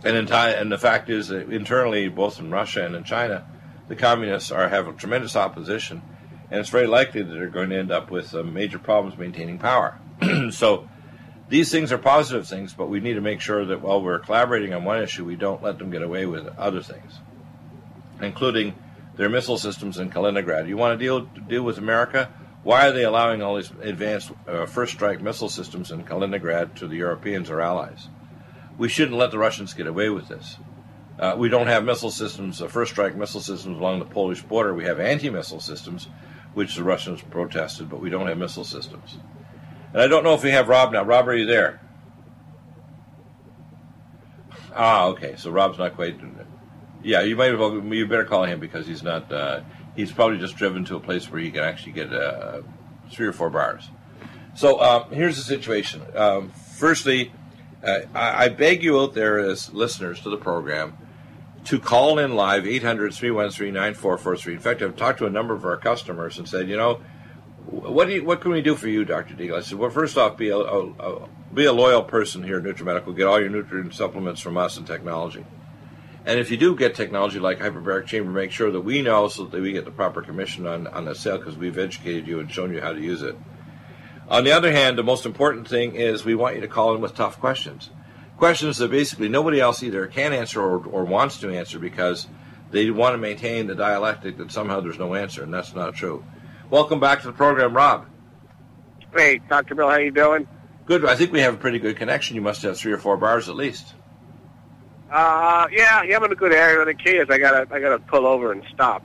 And, 0.03 0.17
in 0.17 0.31
and 0.31 0.71
the 0.71 0.77
fact 0.77 1.09
is 1.09 1.27
that 1.27 1.51
internally, 1.51 2.07
both 2.07 2.39
in 2.39 2.49
Russia 2.49 2.85
and 2.85 2.95
in 2.95 3.03
China, 3.03 3.45
the 3.87 3.95
communists 3.95 4.51
are 4.51 4.69
have 4.69 4.87
a 4.87 4.93
tremendous 4.93 5.35
opposition, 5.35 6.01
and 6.49 6.59
it's 6.59 6.69
very 6.69 6.87
likely 6.87 7.21
that 7.21 7.33
they're 7.33 7.49
going 7.49 7.69
to 7.69 7.77
end 7.77 7.91
up 7.91 8.09
with 8.09 8.33
uh, 8.33 8.41
major 8.41 8.79
problems 8.79 9.17
maintaining 9.17 9.59
power. 9.59 9.99
so 10.51 10.89
these 11.51 11.71
things 11.71 11.91
are 11.91 11.99
positive 11.99 12.47
things, 12.47 12.73
but 12.73 12.89
we 12.89 12.99
need 12.99 13.13
to 13.13 13.21
make 13.21 13.41
sure 13.41 13.63
that 13.65 13.81
while 13.81 14.01
we're 14.01 14.19
collaborating 14.19 14.73
on 14.73 14.83
one 14.83 15.01
issue, 15.03 15.23
we 15.23 15.35
don't 15.35 15.61
let 15.61 15.77
them 15.77 15.91
get 15.91 16.01
away 16.01 16.25
with 16.25 16.47
other 16.57 16.81
things, 16.81 17.19
including 18.21 18.73
their 19.17 19.29
missile 19.29 19.57
systems 19.57 19.99
in 19.99 20.09
Kaliningrad. 20.09 20.67
You 20.67 20.77
want 20.77 20.99
to 20.99 21.05
deal 21.05 21.21
deal 21.21 21.63
with 21.63 21.77
America? 21.77 22.33
Why 22.63 22.87
are 22.87 22.91
they 22.91 23.03
allowing 23.03 23.43
all 23.43 23.55
these 23.55 23.71
advanced 23.81 24.31
uh, 24.47 24.65
first 24.65 24.93
strike 24.93 25.21
missile 25.21 25.49
systems 25.49 25.91
in 25.91 26.03
Kaliningrad 26.03 26.75
to 26.75 26.87
the 26.87 26.97
Europeans 26.97 27.49
or 27.51 27.61
allies? 27.61 28.07
we 28.81 28.89
shouldn't 28.89 29.17
let 29.17 29.29
the 29.29 29.37
Russians 29.37 29.75
get 29.75 29.85
away 29.85 30.09
with 30.09 30.27
this. 30.27 30.57
Uh, 31.19 31.35
we 31.37 31.49
don't 31.49 31.67
have 31.67 31.83
missile 31.83 32.09
systems, 32.09 32.63
uh, 32.63 32.67
first 32.67 32.91
strike 32.91 33.15
missile 33.15 33.39
systems 33.39 33.77
along 33.77 33.99
the 33.99 34.05
Polish 34.05 34.41
border. 34.41 34.73
We 34.73 34.85
have 34.85 34.99
anti 34.99 35.29
missile 35.29 35.59
systems, 35.59 36.07
which 36.55 36.75
the 36.75 36.83
Russians 36.83 37.21
protested, 37.21 37.89
but 37.89 38.01
we 38.01 38.09
don't 38.09 38.27
have 38.27 38.39
missile 38.39 38.63
systems. 38.63 39.19
And 39.93 40.01
I 40.01 40.07
don't 40.07 40.23
know 40.23 40.33
if 40.33 40.43
we 40.43 40.51
have 40.51 40.67
Rob 40.67 40.93
now. 40.93 41.03
Rob, 41.03 41.27
are 41.27 41.35
you 41.35 41.45
there? 41.45 41.81
Ah, 44.73 45.07
okay. 45.07 45.35
So 45.37 45.51
Rob's 45.51 45.77
not 45.77 45.95
quite. 45.95 46.19
Yeah, 47.03 47.21
you 47.21 47.35
might 47.35 47.57
well. 47.57 47.83
You 47.83 48.07
better 48.07 48.25
call 48.25 48.45
him 48.45 48.59
because 48.59 48.87
he's 48.87 49.03
not. 49.03 49.31
Uh, 49.31 49.61
he's 49.95 50.11
probably 50.11 50.37
just 50.37 50.55
driven 50.55 50.85
to 50.85 50.95
a 50.95 50.99
place 50.99 51.29
where 51.29 51.41
he 51.41 51.51
can 51.51 51.63
actually 51.63 51.93
get 51.93 52.13
uh, 52.13 52.61
three 53.11 53.27
or 53.27 53.33
four 53.33 53.49
bars. 53.49 53.89
So 54.53 54.81
um, 54.81 55.11
here's 55.11 55.37
the 55.37 55.43
situation. 55.43 56.01
Um, 56.15 56.49
firstly, 56.49 57.31
uh, 57.83 57.99
I, 58.13 58.45
I, 58.45 58.49
beg 58.49 58.83
you 58.83 58.99
out 58.99 59.13
there 59.13 59.39
as 59.39 59.73
listeners 59.73 60.21
to 60.21 60.29
the 60.29 60.37
program 60.37 60.97
to 61.65 61.79
call 61.79 62.19
in 62.19 62.35
live 62.35 62.67
800 62.67 63.13
313 63.13 63.73
9443. 63.73 64.53
In 64.53 64.59
fact, 64.59 64.81
I've 64.81 64.95
talked 64.95 65.19
to 65.19 65.25
a 65.25 65.29
number 65.29 65.53
of 65.53 65.63
our 65.63 65.77
customers 65.77 66.37
and 66.37 66.47
said, 66.47 66.67
you 66.67 66.75
know, 66.75 66.99
what 67.71 68.07
do 68.07 68.13
you, 68.15 68.23
what 68.25 68.41
can 68.41 68.51
we 68.51 68.61
do 68.61 68.75
for 68.75 68.89
you, 68.89 69.05
Dr. 69.05 69.33
Deagle? 69.33 69.57
I 69.57 69.61
said, 69.61 69.77
well, 69.77 69.89
first 69.89 70.17
off, 70.17 70.35
be 70.35 70.49
a, 70.49 70.57
a, 70.57 70.89
a, 70.89 71.29
be 71.53 71.65
a 71.65 71.71
loyal 71.71 72.03
person 72.03 72.43
here 72.43 72.57
at 72.57 72.63
NutriMedical. 72.63 73.15
Get 73.15 73.27
all 73.27 73.39
your 73.39 73.49
nutrient 73.49 73.93
supplements 73.93 74.41
from 74.41 74.57
us 74.57 74.77
and 74.77 74.85
technology. 74.85 75.45
And 76.25 76.39
if 76.39 76.51
you 76.51 76.57
do 76.57 76.75
get 76.75 76.95
technology 76.95 77.39
like 77.39 77.59
hyperbaric 77.59 78.05
chamber, 78.07 78.29
make 78.29 78.51
sure 78.51 78.71
that 78.71 78.81
we 78.81 79.01
know 79.01 79.27
so 79.29 79.45
that 79.45 79.61
we 79.61 79.71
get 79.71 79.85
the 79.85 79.91
proper 79.91 80.21
commission 80.21 80.67
on, 80.67 80.85
on 80.87 81.05
the 81.05 81.15
sale 81.15 81.37
because 81.37 81.57
we've 81.57 81.77
educated 81.77 82.27
you 82.27 82.39
and 82.39 82.51
shown 82.51 82.73
you 82.73 82.81
how 82.81 82.91
to 82.91 83.01
use 83.01 83.21
it. 83.21 83.35
On 84.27 84.43
the 84.43 84.51
other 84.51 84.71
hand, 84.71 84.97
the 84.97 85.03
most 85.03 85.25
important 85.25 85.67
thing 85.67 85.95
is 85.95 86.23
we 86.23 86.35
want 86.35 86.55
you 86.55 86.61
to 86.61 86.67
call 86.67 86.93
in 86.93 87.01
with 87.01 87.15
tough 87.15 87.39
questions. 87.39 87.89
Questions 88.37 88.77
that 88.77 88.91
basically 88.91 89.29
nobody 89.29 89.59
else 89.59 89.81
either 89.81 90.07
can 90.07 90.33
answer 90.33 90.61
or, 90.61 90.85
or 90.85 91.05
wants 91.05 91.39
to 91.39 91.49
answer 91.49 91.79
because 91.79 92.27
they 92.69 92.89
want 92.91 93.13
to 93.13 93.17
maintain 93.17 93.67
the 93.67 93.75
dialectic 93.75 94.37
that 94.37 94.51
somehow 94.51 94.79
there's 94.79 94.99
no 94.99 95.15
answer, 95.15 95.43
and 95.43 95.53
that's 95.53 95.73
not 95.73 95.95
true. 95.95 96.23
Welcome 96.71 97.01
back 97.01 97.19
to 97.19 97.27
the 97.27 97.33
program, 97.33 97.75
Rob. 97.75 98.05
Hey, 99.13 99.41
Dr. 99.49 99.75
Bill, 99.75 99.89
how 99.89 99.97
you 99.97 100.09
doing? 100.09 100.47
Good. 100.85 101.03
I 101.03 101.15
think 101.15 101.33
we 101.33 101.41
have 101.41 101.53
a 101.53 101.57
pretty 101.57 101.79
good 101.79 101.97
connection. 101.97 102.35
You 102.35 102.41
must 102.41 102.61
have 102.61 102.77
three 102.77 102.93
or 102.93 102.97
four 102.97 103.17
bars 103.17 103.49
at 103.49 103.57
least. 103.57 103.93
Uh, 105.11 105.67
yeah, 105.69 106.01
yeah, 106.03 106.15
I'm 106.15 106.23
in 106.23 106.31
a 106.31 106.35
good 106.35 106.53
area. 106.53 106.85
The 106.85 106.93
key 106.93 107.17
is 107.17 107.29
I 107.29 107.39
gotta, 107.39 107.67
I 107.75 107.81
gotta 107.81 107.99
pull 107.99 108.25
over 108.25 108.53
and 108.53 108.63
stop. 108.73 109.03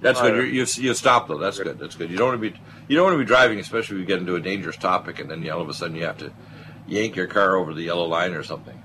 That's 0.00 0.20
good. 0.20 0.52
you 0.52 0.66
you 0.76 0.94
stop 0.94 1.28
though. 1.28 1.38
That's 1.38 1.60
good. 1.60 1.78
That's 1.78 1.94
good. 1.94 2.10
You 2.10 2.16
don't 2.16 2.28
want 2.28 2.42
to 2.42 2.50
be 2.50 2.60
you 2.88 2.96
don't 2.96 3.04
want 3.04 3.14
to 3.14 3.18
be 3.18 3.24
driving, 3.24 3.60
especially 3.60 3.96
if 3.96 4.00
you 4.00 4.06
get 4.06 4.18
into 4.18 4.34
a 4.34 4.40
dangerous 4.40 4.76
topic, 4.76 5.20
and 5.20 5.30
then 5.30 5.48
all 5.50 5.60
of 5.60 5.68
a 5.68 5.74
sudden 5.74 5.96
you 5.96 6.04
have 6.06 6.18
to 6.18 6.32
yank 6.88 7.14
your 7.14 7.26
car 7.28 7.56
over 7.56 7.72
the 7.72 7.82
yellow 7.82 8.06
line 8.06 8.32
or 8.32 8.42
something. 8.42 8.80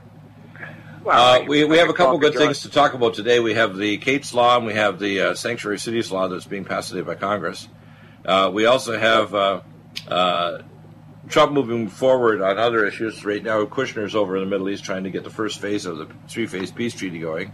Well, 1.04 1.42
uh, 1.42 1.44
we, 1.44 1.66
we 1.66 1.80
have 1.80 1.90
a 1.90 1.94
couple 1.94 2.18
good 2.18 2.34
things 2.34 2.62
to 2.62 2.70
talk 2.70 2.94
about 2.94 3.14
today. 3.14 3.42
We 3.42 3.56
have 3.56 3.76
the 3.76 3.98
Kate's 3.98 4.34
Law 4.34 4.56
and 4.56 4.66
we 4.66 4.74
have 4.76 5.00
the 5.00 5.20
uh, 5.20 5.34
Sanctuary 5.36 5.78
Cities 5.78 6.14
Law 6.14 6.30
that's 6.30 6.46
being 6.46 6.64
passed 6.64 6.92
today 6.92 7.02
by 7.02 7.16
Congress. 7.16 7.68
Uh, 8.26 8.50
we 8.54 8.68
also 8.68 8.98
have 8.98 9.36
uh, 9.36 9.62
uh, 10.08 10.60
Trump 11.28 11.52
moving 11.52 11.90
forward 11.90 12.42
on 12.42 12.58
other 12.58 12.86
issues. 12.86 13.26
Right 13.26 13.44
now, 13.44 13.66
Kushner's 13.66 14.16
over 14.16 14.38
in 14.38 14.46
the 14.46 14.50
Middle 14.50 14.70
East 14.70 14.86
trying 14.86 15.04
to 15.04 15.10
get 15.10 15.26
the 15.26 15.30
first 15.30 15.60
phase 15.60 15.86
of 15.86 15.98
the 15.98 16.08
three 16.30 16.48
phase 16.48 16.72
peace 16.72 16.94
treaty 16.94 17.20
going. 17.20 17.54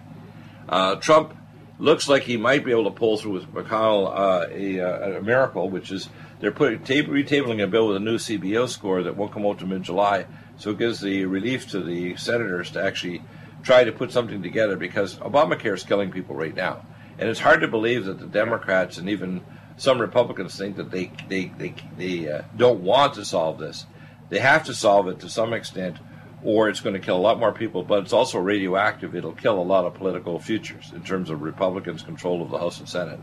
Uh, 0.68 0.98
Trump 0.98 1.36
looks 1.80 2.08
like 2.08 2.22
he 2.22 2.38
might 2.38 2.64
be 2.64 2.70
able 2.70 2.84
to 2.84 2.92
pull 2.92 3.18
through 3.18 3.32
with 3.32 3.52
McConnell 3.52 4.14
uh, 4.16 4.48
a, 4.52 5.18
a, 5.18 5.22
miracle, 5.24 5.72
which 5.72 5.92
is 5.92 6.08
they're 6.40 6.52
putting 6.52 6.78
retabling 6.82 7.64
a 7.64 7.68
bill 7.68 7.88
with 7.88 7.98
a 7.98 8.00
new 8.00 8.18
CBO 8.18 8.70
score 8.70 9.02
that 9.02 9.18
won't 9.18 9.32
come 9.32 9.48
out 9.48 9.58
to 9.58 9.66
mid 9.66 9.82
July. 9.82 10.28
So 10.58 10.70
it 10.70 10.78
gives 10.78 11.00
the 11.00 11.26
relief 11.26 11.68
to 11.70 11.82
the 11.82 12.16
senators 12.16 12.70
to 12.72 12.84
actually 12.84 13.24
try 13.70 13.84
to 13.84 13.92
put 13.92 14.12
something 14.12 14.42
together 14.42 14.76
because 14.76 15.18
Obamacare 15.18 15.76
is 15.76 15.84
killing 15.84 16.10
people 16.10 16.34
right 16.34 16.56
now. 16.56 16.84
And 17.20 17.30
it's 17.30 17.40
hard 17.40 17.62
to 17.62 17.68
believe 17.68 18.06
that 18.06 18.18
the 18.18 18.26
Democrats 18.26 18.98
and 18.98 19.08
even 19.08 19.46
some 19.78 20.02
Republicans 20.02 20.58
think 20.58 20.78
that 20.78 20.90
they, 20.90 21.12
they, 21.28 21.52
they, 21.56 21.76
they 21.96 22.32
uh, 22.32 22.42
don't 22.58 22.82
want 22.82 23.14
to 23.14 23.26
solve 23.26 23.60
this. 23.60 23.86
They 24.30 24.40
have 24.40 24.64
to 24.64 24.74
solve 24.74 25.08
it 25.08 25.20
to 25.20 25.30
some 25.30 25.54
extent 25.54 25.98
or 26.44 26.68
it's 26.68 26.80
going 26.80 26.96
to 26.96 27.00
kill 27.00 27.18
a 27.18 27.22
lot 27.22 27.40
more 27.40 27.52
people, 27.52 27.84
but 27.84 28.02
it's 28.02 28.14
also 28.14 28.40
radioactive. 28.40 29.16
It'll 29.16 29.34
kill 29.34 29.60
a 29.60 29.62
lot 29.62 29.86
of 29.86 29.94
political 29.94 30.40
futures 30.40 30.92
in 30.92 31.04
terms 31.04 31.30
of 31.30 31.44
Republicans' 31.44 32.02
control 32.02 32.42
of 32.42 32.50
the 32.50 32.58
House 32.58 32.80
and 32.80 32.90
Senate. 32.90 33.20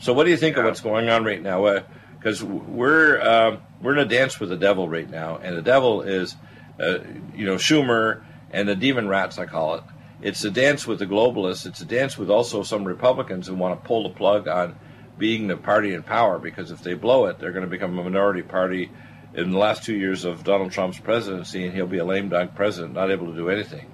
So, 0.00 0.14
what 0.14 0.24
do 0.24 0.30
you 0.30 0.38
think 0.38 0.56
of 0.56 0.64
what's 0.64 0.80
going 0.80 1.10
on 1.10 1.22
right 1.24 1.42
now? 1.42 1.82
Because 2.16 2.42
uh, 2.42 2.46
we're 2.46 3.20
uh, 3.20 3.58
we're 3.82 3.92
in 3.94 3.98
a 3.98 4.08
dance 4.08 4.38
with 4.38 4.48
the 4.50 4.56
devil 4.56 4.88
right 4.88 5.10
now, 5.10 5.38
and 5.38 5.56
the 5.56 5.62
devil 5.62 6.02
is, 6.02 6.36
uh, 6.78 6.98
you 7.34 7.46
know, 7.46 7.56
Schumer 7.56 8.22
and 8.50 8.68
the 8.68 8.76
demon 8.76 9.08
rats, 9.08 9.38
I 9.38 9.46
call 9.46 9.76
it. 9.76 9.84
It's 10.22 10.44
a 10.44 10.50
dance 10.50 10.86
with 10.86 10.98
the 10.98 11.06
globalists. 11.06 11.66
It's 11.66 11.80
a 11.80 11.84
dance 11.84 12.16
with 12.16 12.30
also 12.30 12.62
some 12.62 12.84
Republicans 12.84 13.46
who 13.46 13.54
want 13.54 13.80
to 13.80 13.86
pull 13.86 14.04
the 14.04 14.14
plug 14.14 14.48
on 14.48 14.78
being 15.18 15.46
the 15.46 15.56
party 15.56 15.94
in 15.94 16.02
power 16.02 16.38
because 16.38 16.70
if 16.70 16.82
they 16.82 16.94
blow 16.94 17.26
it, 17.26 17.38
they're 17.38 17.52
going 17.52 17.64
to 17.64 17.70
become 17.70 17.98
a 17.98 18.02
minority 18.02 18.42
party 18.42 18.90
in 19.34 19.50
the 19.50 19.58
last 19.58 19.84
two 19.84 19.94
years 19.94 20.24
of 20.24 20.44
Donald 20.44 20.72
Trump's 20.72 20.98
presidency, 20.98 21.64
and 21.64 21.74
he'll 21.74 21.86
be 21.86 21.98
a 21.98 22.04
lame 22.04 22.30
duck 22.30 22.54
president, 22.54 22.94
not 22.94 23.10
able 23.10 23.26
to 23.26 23.34
do 23.34 23.50
anything. 23.50 23.90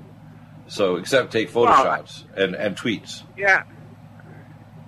So, 0.69 0.97
except 0.97 1.33
take 1.33 1.51
photoshops 1.51 2.25
well, 2.25 2.45
and, 2.45 2.55
and 2.55 2.77
tweets. 2.77 3.23
Yeah. 3.37 3.65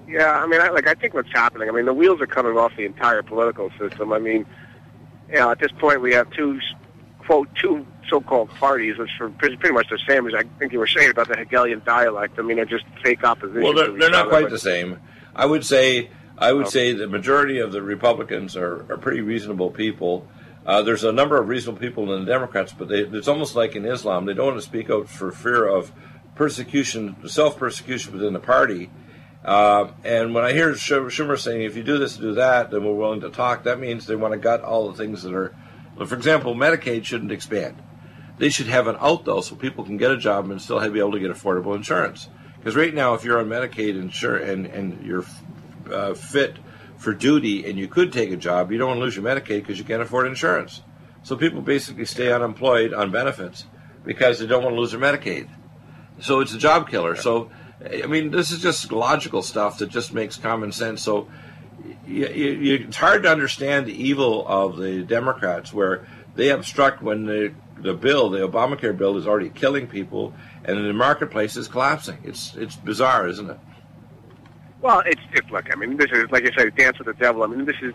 Yeah, 0.06 0.30
I 0.30 0.46
mean, 0.46 0.60
I, 0.60 0.68
like 0.68 0.86
I 0.86 0.94
think 0.94 1.14
what's 1.14 1.32
happening. 1.32 1.68
I 1.68 1.72
mean, 1.72 1.86
the 1.86 1.94
wheels 1.94 2.20
are 2.20 2.26
coming 2.26 2.56
off 2.56 2.72
the 2.76 2.84
entire 2.84 3.22
political 3.22 3.70
system. 3.78 4.12
I 4.12 4.18
mean, 4.18 4.46
you 5.28 5.36
know, 5.36 5.50
at 5.50 5.58
this 5.58 5.72
point, 5.78 6.00
we 6.00 6.12
have 6.12 6.30
two, 6.30 6.60
quote, 7.26 7.48
two 7.60 7.86
so-called 8.08 8.50
parties, 8.50 8.98
which 8.98 9.10
are 9.20 9.30
pretty, 9.30 9.56
pretty 9.56 9.74
much 9.74 9.88
the 9.88 9.98
same 10.06 10.26
as 10.26 10.34
I 10.34 10.42
think 10.58 10.72
you 10.72 10.78
were 10.78 10.86
saying 10.86 11.10
about 11.10 11.28
the 11.28 11.36
Hegelian 11.36 11.82
dialect. 11.84 12.38
I 12.38 12.42
mean, 12.42 12.56
they're 12.56 12.66
just 12.66 12.84
fake 13.02 13.24
opposition. 13.24 13.62
Well, 13.62 13.74
they're, 13.74 13.92
they're 13.98 14.10
not 14.10 14.28
quite 14.28 14.50
the 14.50 14.58
same. 14.58 15.00
I 15.34 15.46
would 15.46 15.64
say, 15.64 16.10
I 16.38 16.52
would 16.52 16.66
okay. 16.66 16.70
say 16.70 16.92
the 16.92 17.08
majority 17.08 17.58
of 17.58 17.72
the 17.72 17.82
Republicans 17.82 18.56
are, 18.56 18.86
are 18.90 18.98
pretty 18.98 19.20
reasonable 19.20 19.70
people 19.70 20.28
uh, 20.66 20.82
there's 20.82 21.04
a 21.04 21.12
number 21.12 21.38
of 21.38 21.48
reasonable 21.48 21.78
people 21.78 22.12
in 22.14 22.24
the 22.24 22.30
Democrats, 22.30 22.72
but 22.72 22.88
they, 22.88 23.00
it's 23.00 23.28
almost 23.28 23.54
like 23.54 23.76
in 23.76 23.84
Islam, 23.84 24.24
they 24.24 24.32
don't 24.32 24.46
want 24.46 24.58
to 24.58 24.62
speak 24.62 24.88
out 24.88 25.08
for 25.08 25.30
fear 25.30 25.66
of 25.66 25.92
persecution, 26.34 27.16
self 27.28 27.58
persecution 27.58 28.14
within 28.14 28.32
the 28.32 28.40
party. 28.40 28.90
Uh, 29.44 29.88
and 30.04 30.34
when 30.34 30.42
I 30.42 30.52
hear 30.52 30.72
Schumer 30.72 31.38
saying, 31.38 31.62
if 31.62 31.76
you 31.76 31.82
do 31.82 31.98
this, 31.98 32.16
do 32.16 32.32
that, 32.34 32.70
then 32.70 32.82
we're 32.82 32.94
willing 32.94 33.20
to 33.20 33.28
talk, 33.28 33.64
that 33.64 33.78
means 33.78 34.06
they 34.06 34.16
want 34.16 34.32
to 34.32 34.38
gut 34.38 34.62
all 34.62 34.90
the 34.90 34.96
things 34.96 35.22
that 35.24 35.34
are, 35.34 35.54
for 35.96 36.14
example, 36.14 36.54
Medicaid 36.54 37.04
shouldn't 37.04 37.32
expand. 37.32 37.82
They 38.38 38.48
should 38.48 38.66
have 38.66 38.88
an 38.88 38.96
out, 39.00 39.24
though, 39.24 39.40
so 39.40 39.54
people 39.54 39.84
can 39.84 39.96
get 39.96 40.10
a 40.10 40.16
job 40.16 40.50
and 40.50 40.60
still 40.60 40.80
be 40.90 40.98
able 40.98 41.12
to 41.12 41.20
get 41.20 41.30
affordable 41.30 41.76
insurance. 41.76 42.28
Because 42.58 42.76
right 42.76 42.94
now, 42.94 43.14
if 43.14 43.24
you're 43.24 43.38
on 43.38 43.48
Medicaid 43.48 44.00
insure, 44.00 44.36
and, 44.36 44.66
and 44.66 45.04
you're 45.04 45.24
uh, 45.90 46.14
fit 46.14 46.56
for 46.96 47.12
duty 47.12 47.68
and 47.68 47.78
you 47.78 47.86
could 47.86 48.12
take 48.12 48.30
a 48.30 48.36
job, 48.36 48.72
you 48.72 48.78
don't 48.78 48.88
want 48.88 48.98
to 48.98 49.04
lose 49.04 49.16
your 49.16 49.24
Medicaid 49.24 49.60
because 49.60 49.78
you 49.78 49.84
can't 49.84 50.02
afford 50.02 50.26
insurance. 50.26 50.82
So 51.22 51.36
people 51.36 51.60
basically 51.60 52.06
stay 52.06 52.32
unemployed 52.32 52.92
on 52.92 53.10
benefits 53.10 53.66
because 54.04 54.38
they 54.38 54.46
don't 54.46 54.62
want 54.62 54.74
to 54.74 54.80
lose 54.80 54.92
their 54.92 55.00
Medicaid. 55.00 55.48
So 56.20 56.40
it's 56.40 56.54
a 56.54 56.58
job 56.58 56.88
killer. 56.88 57.16
So, 57.16 57.50
I 57.84 58.06
mean, 58.06 58.30
this 58.30 58.50
is 58.50 58.60
just 58.60 58.92
logical 58.92 59.42
stuff 59.42 59.78
that 59.78 59.90
just 59.90 60.12
makes 60.14 60.36
common 60.36 60.72
sense. 60.72 61.02
So 61.02 61.28
you, 62.06 62.28
you, 62.28 62.74
it's 62.88 62.96
hard 62.96 63.22
to 63.24 63.30
understand 63.30 63.86
the 63.86 64.02
evil 64.02 64.46
of 64.46 64.76
the 64.76 65.02
Democrats 65.02 65.72
where 65.72 66.06
they 66.34 66.50
obstruct 66.50 67.02
when 67.02 67.26
the, 67.26 67.54
the 67.78 67.94
bill, 67.94 68.30
the 68.30 68.46
Obamacare 68.46 68.96
bill, 68.96 69.16
is 69.16 69.26
already 69.26 69.50
killing 69.50 69.86
people 69.86 70.34
and 70.64 70.78
the 70.78 70.92
marketplace 70.92 71.56
is 71.56 71.68
collapsing. 71.68 72.18
It's, 72.24 72.54
it's 72.56 72.76
bizarre, 72.76 73.28
isn't 73.28 73.50
it? 73.50 73.58
Well, 74.84 75.02
it's, 75.06 75.20
it's 75.32 75.50
look. 75.50 75.72
I 75.72 75.76
mean, 75.76 75.96
this 75.96 76.10
is 76.12 76.30
like 76.30 76.44
I 76.44 76.54
said, 76.54 76.76
dance 76.76 76.98
with 76.98 77.06
the 77.06 77.14
devil. 77.14 77.42
I 77.42 77.46
mean, 77.46 77.64
this 77.64 77.76
is 77.80 77.94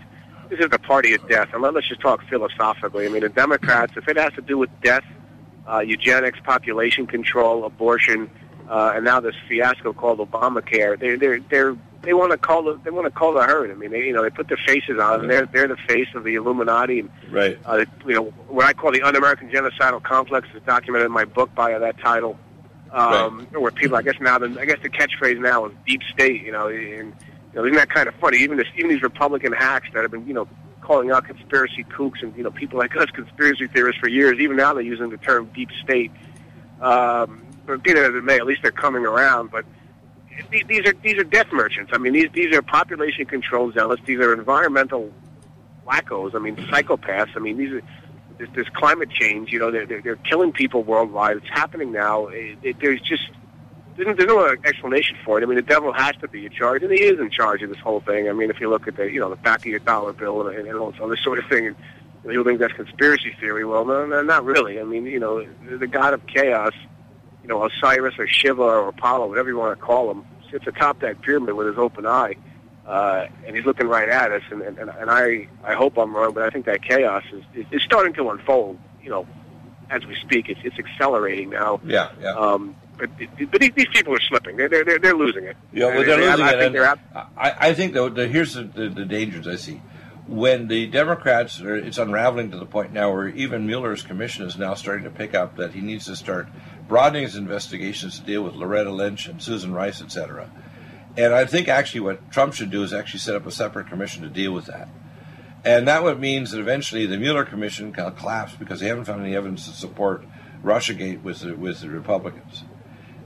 this 0.50 0.60
is 0.60 0.72
the 0.72 0.79
party 0.79 1.13
of 1.13 1.29
death. 1.29 1.50
And 1.53 1.62
let's 1.62 1.88
just 1.88 2.01
talk 2.01 2.24
philosophically. 2.27 3.05
I 3.05 3.10
mean, 3.10 3.22
the 3.22 3.29
Democrats, 3.29 3.93
if 3.96 4.08
it 4.08 4.17
has 4.17 4.34
to 4.34 4.41
do 4.41 4.58
with 4.58 4.72
death, 4.81 5.03
uh, 5.67 5.79
eugenics, 5.81 6.39
population 6.43 7.05
control, 7.05 7.65
abortion, 7.65 8.31
uh, 8.67 8.93
and 8.96 9.05
now 9.05 9.19
this 9.19 9.36
fiasco 9.48 9.93
called 9.93 10.17
Obamacare, 10.17 11.00
they're 11.00 11.17
they're 11.17 11.39
they're 11.41 11.77
they 12.01 12.13
want 12.13 12.32
to 12.32 12.38
call 12.38 12.63
the 12.63 12.79
they 12.84 12.89
want 12.89 13.06
to 13.06 13.12
call 13.12 13.34
the 13.34 13.44
herd. 13.44 13.72
I 13.72 13.74
mean, 13.74 13.91
they 13.91 14.06
you 14.06 14.13
know 14.13 14.24
they 14.24 14.29
put 14.29 14.48
their 14.48 14.60
faces 14.65 15.00
on, 15.00 15.22
and 15.22 15.29
they're 15.29 15.46
they're 15.46 15.68
the 15.68 15.77
face 15.88 16.08
of 16.15 16.24
the 16.24 16.36
Illuminati. 16.36 17.00
And, 17.00 17.10
right. 17.29 17.60
Uh, 17.65 17.86
you 18.06 18.13
know 18.13 18.25
what 18.48 18.65
I 18.65 18.74
call 18.74 18.91
the 18.91 19.01
un-American 19.01 19.50
genocidal 19.50 20.01
complex 20.01 20.48
is 20.56 20.62
documented 20.65 21.08
in 21.08 21.12
my 21.12 21.25
book 21.25 21.53
by 21.53 21.77
that 21.77 22.00
title 22.00 22.39
um, 22.91 23.48
right. 23.51 23.62
where 23.62 23.72
people, 23.72 23.98
I 23.98 24.01
guess 24.01 24.15
now, 24.20 24.38
the, 24.39 24.58
I 24.60 24.65
guess 24.65 24.79
the 24.82 24.89
catchphrase 24.89 25.39
now 25.39 25.65
is 25.65 25.74
deep 25.86 26.01
state. 26.12 26.41
You 26.41 26.51
know, 26.51 26.68
and 26.68 27.13
you 27.13 27.56
know, 27.56 27.65
isn't 27.65 27.75
that 27.75 27.89
kind 27.89 28.08
of 28.08 28.15
funny? 28.15 28.39
Even 28.39 28.58
this, 28.58 28.68
even 28.77 28.89
these 28.89 29.01
Republican 29.01 29.51
hacks 29.51 29.89
that 29.94 30.01
have 30.01 30.12
been, 30.12 30.27
you 30.27 30.34
know, 30.34 30.48
calling 30.82 31.12
out 31.12 31.25
conspiracy 31.25 31.84
kooks 31.84 32.24
and 32.24 32.36
you 32.36 32.44
know 32.44 32.51
people 32.51 32.79
like 32.79 32.96
us 32.96 33.10
conspiracy 33.13 33.68
theorists 33.68 34.00
for 34.00 34.08
years. 34.08 34.39
Even 34.39 34.58
now, 34.58 34.74
they're 34.74 34.84
using 34.84 35.10
the 35.10 35.18
term 35.18 35.50
deep 35.53 35.70
state. 35.84 36.12
Um, 36.82 37.46
but 37.65 37.84
be 37.84 37.94
that 37.94 38.06
as 38.06 38.15
it 38.15 38.24
may, 38.24 38.38
at 38.38 38.46
least 38.46 38.62
they're 38.63 38.72
coming 38.72 39.06
around. 39.06 39.51
But 39.51 39.65
these 40.51 40.86
are 40.86 40.93
these 40.93 41.17
are 41.17 41.24
death 41.24 41.51
merchants. 41.51 41.91
I 41.93 41.98
mean, 41.98 42.13
these 42.13 42.29
these 42.34 42.55
are 42.55 42.62
population 42.62 43.25
control 43.25 43.72
zealots. 43.72 44.01
These 44.05 44.19
are 44.19 44.34
environmental 44.34 45.12
wackos. 45.88 46.36
I 46.36 46.39
mean, 46.39 46.55
psychopaths. 46.55 47.36
I 47.36 47.39
mean, 47.39 47.58
these 47.58 47.72
are 47.74 47.81
this, 48.38 48.50
this 48.55 48.69
climate 48.69 49.10
change. 49.10 49.51
You 49.51 49.60
know, 49.60 49.72
they're, 49.72 49.86
they're, 49.86 50.01
they're 50.01 50.15
killing 50.15 50.51
people 50.51 50.84
worldwide. 50.84 51.38
It's 51.38 51.50
happening 51.50 51.91
now. 51.91 52.27
It, 52.27 52.58
it, 52.63 52.79
there's 52.79 53.01
just 53.01 53.24
there's, 53.98 54.15
there's 54.17 54.27
no 54.27 54.48
explanation 54.65 55.17
for 55.25 55.39
it. 55.39 55.43
I 55.43 55.46
mean, 55.46 55.58
the 55.58 55.62
devil 55.62 55.91
has 55.91 56.15
to 56.22 56.27
be 56.27 56.46
in 56.46 56.51
charge, 56.51 56.84
and 56.84 56.91
he 56.91 57.01
is 57.01 57.19
in 57.19 57.29
charge 57.29 57.62
of 57.62 57.69
this 57.69 57.79
whole 57.79 58.00
thing. 58.00 58.29
I 58.29 58.34
mean, 58.34 58.50
if 58.50 58.60
you 58.60 58.69
look 58.69 58.88
at 58.88 58.96
the 58.96 59.12
you 59.12 59.19
know 59.19 59.29
the 59.29 59.36
back 59.36 59.60
of 59.60 59.65
your 59.65 59.79
dollar 59.79 60.13
bill 60.13 60.48
and, 60.48 60.67
and 60.67 60.77
all 60.77 60.91
this 60.91 61.01
other 61.01 61.17
sort 61.17 61.39
of 61.39 61.46
thing, 61.46 61.67
and 61.67 61.75
people 62.25 62.43
think 62.43 62.60
that's 62.60 62.74
conspiracy 62.74 63.36
theory. 63.39 63.65
Well, 63.65 63.86
no, 63.86 64.05
no, 64.05 64.22
not 64.22 64.46
really. 64.46 64.79
I 64.79 64.84
mean, 64.84 65.05
you 65.05 65.19
know, 65.19 65.46
the 65.46 65.88
god 65.88 66.13
of 66.13 66.25
chaos, 66.27 66.74
you 67.41 67.50
know, 67.50 67.65
Osiris 67.65 68.15
or 68.17 68.27
Shiva 68.27 68.62
or 68.62 68.89
Apollo, 68.89 69.27
whatever 69.27 69.50
you 69.50 69.58
want 69.58 69.77
to 69.77 69.86
call 69.86 70.12
him, 70.12 70.25
sits 70.51 70.65
atop 70.67 71.00
that 71.01 71.22
pyramid 71.22 71.55
with 71.55 71.67
his 71.67 71.77
open 71.77 72.05
eye 72.05 72.36
uh, 72.89 73.27
and 73.46 73.55
he's 73.55 73.65
looking 73.65 73.88
right 73.88 74.10
at 74.10 74.31
us. 74.31 74.41
And, 74.50 74.62
and, 74.63 74.77
and 74.79 75.12
I, 75.12 75.48
I 75.63 75.75
hope 75.75 75.98
I'm 75.98 76.15
wrong, 76.15 76.34
but 76.34 76.43
I 76.43 76.50
think 76.50 76.65
that 76.65 76.84
chaos 76.84 77.24
is, 77.31 77.65
is, 77.72 77.84
starting 77.84 78.13
to 78.13 78.29
unfold. 78.31 78.79
You 79.03 79.12
know, 79.12 79.27
as 79.91 80.05
we 80.08 80.15
speak, 80.15 80.50
it's, 80.50 80.60
it's 80.63 80.79
accelerating 80.79 81.51
now. 81.51 81.79
Yeah, 81.86 82.12
yeah. 82.19 82.34
Um, 82.34 82.75
but, 82.98 83.12
but 83.51 83.62
these 83.62 83.88
people 83.93 84.15
are 84.15 84.22
slipping. 84.22 84.58
They're 84.58 84.67
they're 84.69 84.98
they're, 84.98 85.13
losing 85.13 85.46
it. 85.46 85.55
Yeah, 85.72 85.86
well, 85.86 86.03
they're, 86.03 86.17
losing 86.17 86.46
I, 86.46 86.51
it. 86.51 86.55
I 86.55 86.96
think, 86.96 87.27
I, 87.38 87.55
I 87.69 87.74
think 87.75 87.93
though, 87.93 88.10
the, 88.10 88.27
here's 88.27 88.55
the, 88.55 88.63
the, 88.63 88.89
the 88.89 89.05
dangers 89.05 89.48
I 89.48 89.55
see. 89.55 89.81
When 90.27 90.67
the 90.67 90.88
Democrats, 90.88 91.62
are, 91.62 91.75
it's 91.75 91.98
unraveling 91.98 92.51
to 92.51 92.58
the 92.58 92.65
point 92.65 92.91
now 92.91 93.12
where 93.12 93.27
even 93.29 93.65
Mueller's 93.67 94.03
commission 94.03 94.46
is 94.46 94.58
now 94.58 94.74
starting 94.74 95.05
to 95.05 95.10
pick 95.10 95.34
up 95.34 95.58
that 95.58 95.74
he 95.74 95.81
needs 95.81 96.05
to 96.05 96.15
start 96.15 96.48
broadening 96.89 97.24
his 97.24 97.38
investigations 97.38 98.19
to 98.19 98.25
deal 98.25 98.43
with 98.43 98.55
Loretta 98.55 98.91
Lynch 98.91 99.27
and 99.27 99.41
Susan 99.41 99.74
Rice, 99.74 100.01
et 100.01 100.12
cetera 100.12 100.51
and 101.17 101.34
I 101.34 101.46
think 101.46 101.67
actually 101.67 102.01
what 102.01 102.31
Trump 102.31 102.53
should 102.53 102.69
do 102.69 102.84
is 102.84 102.93
actually 102.93 103.19
set 103.19 103.36
up 103.36 103.46
a 103.46 103.51
separate 103.51 103.88
commission 103.88 104.24
to 104.24 104.29
deal 104.29 104.53
with 104.53 104.65
that. 104.65 104.88
And 105.65 105.88
that 105.88 106.03
would 106.03 106.19
means 106.19 106.51
that 106.51 106.60
eventually 106.60 107.05
the 107.05 107.17
Mueller 107.17 107.43
commission 107.43 107.91
can 107.91 108.13
collapse 108.13 108.55
because 108.55 108.79
they 108.79 108.88
haven't 108.88 109.05
found 109.05 109.22
any 109.22 109.36
evidence 109.36 109.67
to 109.67 109.74
support 109.74 110.25
Russiagate 110.63 111.22
with 111.22 111.41
the, 111.41 111.55
with 111.55 111.81
the 111.81 111.89
Republicans. 111.89 112.63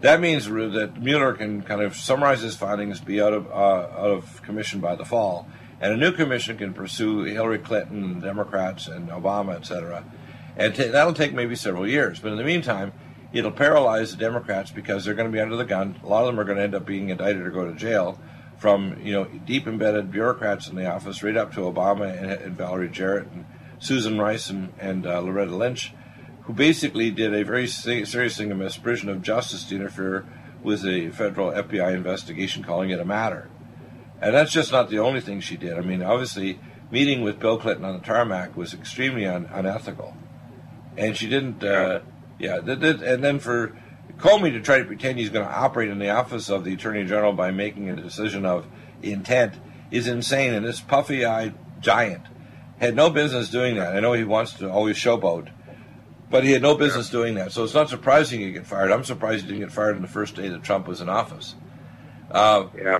That 0.01 0.19
means 0.19 0.45
that 0.45 0.97
Mueller 0.99 1.33
can 1.33 1.61
kind 1.61 1.81
of 1.81 1.95
summarize 1.95 2.41
his 2.41 2.55
findings, 2.55 2.99
be 2.99 3.21
out 3.21 3.33
of 3.33 3.47
uh, 3.47 3.53
out 3.53 4.11
of 4.11 4.41
commission 4.41 4.81
by 4.81 4.95
the 4.95 5.05
fall, 5.05 5.47
and 5.79 5.93
a 5.93 5.97
new 5.97 6.11
commission 6.11 6.57
can 6.57 6.73
pursue 6.73 7.23
Hillary 7.23 7.59
Clinton, 7.59 8.19
Democrats, 8.19 8.87
and 8.87 9.09
Obama, 9.09 9.55
etc. 9.55 10.03
And 10.57 10.75
t- 10.75 10.87
that'll 10.87 11.13
take 11.13 11.33
maybe 11.33 11.55
several 11.55 11.87
years. 11.87 12.19
But 12.19 12.33
in 12.33 12.37
the 12.37 12.43
meantime, 12.43 12.91
it'll 13.33 13.51
paralyze 13.51 14.11
the 14.11 14.17
Democrats 14.17 14.71
because 14.71 15.03
they're 15.03 15.15
going 15.15 15.29
to 15.29 15.33
be 15.33 15.41
under 15.41 15.55
the 15.55 15.65
gun. 15.65 15.99
A 16.03 16.07
lot 16.07 16.21
of 16.21 16.27
them 16.27 16.39
are 16.39 16.43
going 16.43 16.57
to 16.57 16.63
end 16.63 16.75
up 16.75 16.85
being 16.85 17.09
indicted 17.09 17.45
or 17.45 17.49
go 17.49 17.65
to 17.65 17.73
jail 17.73 18.19
from 18.57 18.97
you 19.03 19.11
know 19.11 19.25
deep 19.25 19.67
embedded 19.67 20.11
bureaucrats 20.11 20.69
in 20.69 20.75
the 20.75 20.85
office, 20.85 21.23
right 21.23 21.35
up 21.35 21.53
to 21.53 21.61
Obama 21.61 22.17
and, 22.17 22.31
and 22.31 22.55
Valerie 22.55 22.89
Jarrett 22.89 23.27
and 23.33 23.45
Susan 23.79 24.19
Rice 24.19 24.49
and, 24.49 24.71
and 24.79 25.05
uh, 25.05 25.19
Loretta 25.19 25.55
Lynch, 25.55 25.93
who 26.43 26.53
basically 26.53 27.11
did 27.11 27.33
a 27.33 27.43
very 27.43 27.67
serious 27.67 28.37
thing, 28.37 28.51
a 28.51 28.55
misprision 28.55 29.09
of 29.09 29.21
justice 29.21 29.65
to 29.65 29.75
interfere 29.75 30.25
with 30.61 30.85
a 30.85 31.09
federal 31.09 31.51
FBI 31.51 31.93
investigation, 31.93 32.63
calling 32.63 32.89
it 32.89 32.99
a 32.99 33.05
matter. 33.05 33.49
And 34.21 34.33
that's 34.33 34.53
just 34.53 34.71
not 34.71 34.89
the 34.89 34.99
only 34.99 35.19
thing 35.19 35.41
she 35.41 35.57
did. 35.57 35.73
I 35.73 35.81
mean, 35.81 36.01
obviously, 36.01 36.59
meeting 36.89 37.21
with 37.23 37.39
Bill 37.39 37.57
Clinton 37.57 37.83
on 37.83 37.99
the 37.99 38.05
tarmac 38.05 38.55
was 38.55 38.73
extremely 38.73 39.25
un- 39.25 39.49
unethical, 39.51 40.15
and 40.95 41.17
she 41.17 41.27
didn't. 41.27 41.63
Uh, 41.63 41.99
yeah, 42.39 42.57
and 42.57 43.23
then 43.23 43.39
for 43.39 43.77
Comey 44.17 44.51
to 44.51 44.61
try 44.61 44.79
to 44.79 44.85
pretend 44.85 45.19
he's 45.19 45.29
going 45.29 45.45
to 45.45 45.53
operate 45.53 45.89
in 45.89 45.99
the 45.99 46.09
office 46.09 46.49
of 46.49 46.63
the 46.63 46.73
Attorney 46.73 47.03
General 47.05 47.33
by 47.33 47.51
making 47.51 47.89
a 47.89 47.95
decision 47.95 48.45
of 48.45 48.67
intent 49.01 49.55
is 49.91 50.07
insane. 50.07 50.53
And 50.53 50.65
this 50.65 50.79
puffy 50.79 51.25
eyed 51.25 51.55
giant 51.81 52.23
had 52.79 52.95
no 52.95 53.09
business 53.09 53.49
doing 53.49 53.75
that. 53.75 53.95
I 53.95 53.99
know 53.99 54.13
he 54.13 54.23
wants 54.23 54.53
to 54.53 54.69
always 54.69 54.97
showboat, 54.97 55.49
but 56.29 56.43
he 56.43 56.51
had 56.51 56.61
no 56.61 56.75
business 56.75 57.07
yeah. 57.07 57.19
doing 57.19 57.35
that. 57.35 57.51
So 57.51 57.63
it's 57.63 57.73
not 57.73 57.89
surprising 57.89 58.41
he 58.41 58.51
get 58.51 58.65
fired. 58.65 58.91
I'm 58.91 59.03
surprised 59.03 59.43
he 59.43 59.47
didn't 59.47 59.61
get 59.61 59.71
fired 59.71 59.95
on 59.95 60.01
the 60.01 60.07
first 60.07 60.35
day 60.35 60.47
that 60.49 60.63
Trump 60.63 60.87
was 60.87 61.01
in 61.01 61.09
office. 61.09 61.55
Uh, 62.31 62.67
yeah. 62.75 62.99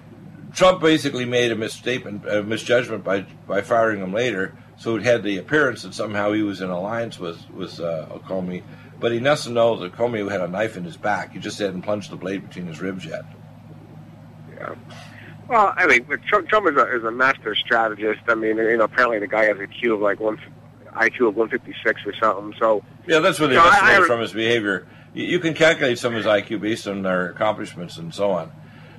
Trump 0.54 0.82
basically 0.82 1.25
made 1.25 1.52
a 1.52 1.56
misstatement, 1.56 2.28
a 2.28 2.44
misjudgment 2.44 3.04
by 3.04 3.22
by 3.48 3.62
firing 3.62 4.02
him 4.02 4.13
later. 4.13 4.56
So 4.78 4.96
it 4.96 5.04
had 5.04 5.24
the 5.24 5.38
appearance 5.38 5.82
that 5.84 5.94
somehow 5.94 6.32
he 6.32 6.44
was 6.44 6.62
in 6.62 6.70
alliance 6.70 7.18
with 7.18 7.50
with 7.50 7.80
uh, 7.80 8.06
Comey, 8.28 8.63
but 9.03 9.12
he 9.12 9.19
doesn't 9.19 9.53
know 9.53 9.75
that 9.75 9.91
Comey 9.91 10.31
had 10.31 10.39
a 10.39 10.48
knife 10.48 10.77
in 10.77 10.86
his 10.86 10.95
back. 10.95 11.33
He 11.33 11.39
just 11.39 11.60
hadn't 11.60 11.81
plunged 11.81 12.10
the 12.10 12.15
blade 12.15 12.48
between 12.48 12.67
his 12.67 12.79
ribs 12.79 13.03
yet. 13.03 13.25
Yeah. 14.55 14.75
Well, 15.50 15.74
I 15.75 15.88
mean, 15.88 16.05
Trump, 16.29 16.48
Trump 16.48 16.69
is 16.69 16.77
a, 16.77 16.95
is 16.95 17.03
a 17.03 17.12
master 17.12 17.53
strategist. 17.53 18.22
I 18.29 18.36
mean, 18.36 18.55
you 18.55 18.77
know, 18.77 18.86
apparently 18.86 19.19
the 19.19 19.27
guy 19.27 19.43
has 19.43 19.57
a 19.57 19.67
IQ 19.67 19.95
of 19.95 20.00
like 20.00 20.22
one 20.22 20.38
IQ 20.93 21.27
of 21.27 21.36
156 21.36 22.01
or 22.05 22.13
something. 22.15 22.57
So 22.57 22.81
yeah, 23.05 23.19
that's 23.19 23.41
what 23.41 23.48
they 23.48 23.55
know, 23.55 24.05
from 24.05 24.22
his 24.22 24.31
behavior. 24.31 24.88
You, 25.13 25.25
you, 25.25 25.39
can 25.39 25.53
calculate 25.53 26.00
some 26.00 26.15
of 26.15 26.24
his 26.24 26.25
IQ 26.25 26.62
based 26.62 26.88
on 26.88 27.01
their 27.01 27.29
accomplishments 27.29 27.98
and 27.98 28.15
so 28.15 28.31
on. 28.31 28.53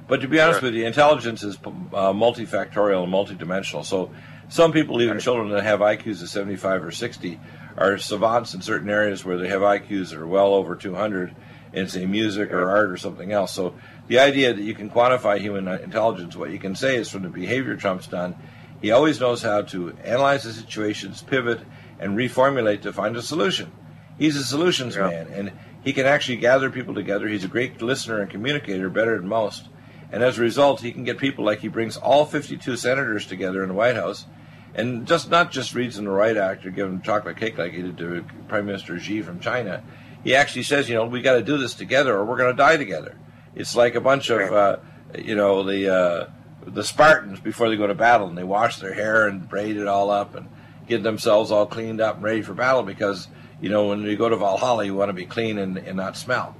But 0.06 0.20
to 0.20 0.28
be 0.28 0.38
honest 0.38 0.60
sure. 0.60 0.68
with 0.68 0.74
you, 0.74 0.84
intelligence 0.84 1.42
is 1.42 1.56
uh, 1.56 2.12
multifactorial 2.12 3.04
and 3.04 3.10
multidimensional. 3.10 3.86
So 3.86 4.10
some 4.50 4.70
people, 4.70 5.00
even 5.00 5.18
children 5.18 5.48
that 5.48 5.62
have 5.62 5.80
IQs 5.80 6.20
of 6.20 6.28
75 6.28 6.84
or 6.84 6.90
60, 6.90 7.40
are 7.76 7.98
savants 7.98 8.54
in 8.54 8.62
certain 8.62 8.88
areas 8.88 9.24
where 9.24 9.38
they 9.38 9.48
have 9.48 9.62
IQs 9.62 10.10
that 10.10 10.18
are 10.18 10.26
well 10.26 10.54
over 10.54 10.76
200 10.76 11.34
in, 11.72 11.88
say, 11.88 12.06
music 12.06 12.52
or 12.52 12.70
art 12.70 12.90
or 12.90 12.96
something 12.96 13.32
else. 13.32 13.52
So 13.52 13.74
the 14.06 14.18
idea 14.18 14.52
that 14.52 14.62
you 14.62 14.74
can 14.74 14.90
quantify 14.90 15.38
human 15.38 15.66
intelligence, 15.66 16.36
what 16.36 16.50
you 16.50 16.58
can 16.58 16.76
say 16.76 16.96
is 16.96 17.10
from 17.10 17.22
the 17.22 17.28
behavior 17.28 17.76
Trump's 17.76 18.06
done, 18.06 18.36
he 18.80 18.90
always 18.90 19.18
knows 19.18 19.42
how 19.42 19.62
to 19.62 19.96
analyze 20.04 20.44
the 20.44 20.52
situations, 20.52 21.22
pivot, 21.22 21.60
and 21.98 22.16
reformulate 22.16 22.82
to 22.82 22.92
find 22.92 23.16
a 23.16 23.22
solution. 23.22 23.72
He's 24.18 24.36
a 24.36 24.44
solutions 24.44 24.94
yeah. 24.94 25.08
man, 25.08 25.26
and 25.28 25.52
he 25.82 25.92
can 25.92 26.06
actually 26.06 26.36
gather 26.36 26.70
people 26.70 26.94
together. 26.94 27.26
He's 27.26 27.44
a 27.44 27.48
great 27.48 27.80
listener 27.82 28.20
and 28.20 28.30
communicator, 28.30 28.88
better 28.88 29.16
than 29.16 29.28
most. 29.28 29.68
And 30.12 30.22
as 30.22 30.38
a 30.38 30.42
result, 30.42 30.80
he 30.80 30.92
can 30.92 31.04
get 31.04 31.18
people 31.18 31.44
like 31.44 31.60
he 31.60 31.68
brings 31.68 31.96
all 31.96 32.24
52 32.24 32.76
senators 32.76 33.26
together 33.26 33.62
in 33.62 33.68
the 33.68 33.74
White 33.74 33.96
House, 33.96 34.26
and 34.74 35.06
just 35.06 35.30
not 35.30 35.52
just 35.52 35.74
reads 35.74 35.96
them 35.96 36.04
the 36.04 36.10
right 36.10 36.36
act 36.36 36.66
or 36.66 36.70
give 36.70 37.02
chocolate 37.02 37.36
cake 37.36 37.58
like 37.58 37.72
he 37.72 37.82
did 37.82 37.98
to 37.98 38.24
Prime 38.48 38.66
Minister 38.66 38.98
Xi 38.98 39.22
from 39.22 39.40
China. 39.40 39.82
He 40.24 40.34
actually 40.34 40.62
says, 40.62 40.88
you 40.88 40.94
know, 40.94 41.04
we 41.04 41.22
got 41.22 41.34
to 41.34 41.42
do 41.42 41.58
this 41.58 41.74
together, 41.74 42.16
or 42.16 42.24
we're 42.24 42.38
going 42.38 42.50
to 42.50 42.56
die 42.56 42.76
together. 42.76 43.16
It's 43.54 43.76
like 43.76 43.94
a 43.94 44.00
bunch 44.00 44.30
of, 44.30 44.52
uh, 44.52 44.76
you 45.18 45.34
know, 45.34 45.62
the 45.62 45.94
uh, 45.94 46.30
the 46.66 46.82
Spartans 46.82 47.40
before 47.40 47.68
they 47.68 47.76
go 47.76 47.86
to 47.86 47.94
battle, 47.94 48.26
and 48.26 48.36
they 48.36 48.44
wash 48.44 48.78
their 48.78 48.94
hair 48.94 49.28
and 49.28 49.48
braid 49.48 49.76
it 49.76 49.86
all 49.86 50.10
up 50.10 50.34
and 50.34 50.48
get 50.88 51.02
themselves 51.02 51.50
all 51.50 51.66
cleaned 51.66 52.00
up 52.00 52.16
and 52.16 52.24
ready 52.24 52.42
for 52.42 52.54
battle 52.54 52.82
because 52.82 53.28
you 53.60 53.68
know 53.68 53.88
when 53.88 54.02
you 54.02 54.16
go 54.16 54.28
to 54.28 54.36
Valhalla, 54.36 54.84
you 54.84 54.94
want 54.94 55.08
to 55.10 55.14
be 55.14 55.26
clean 55.26 55.58
and, 55.58 55.78
and 55.78 55.96
not 55.96 56.16
smell, 56.16 56.56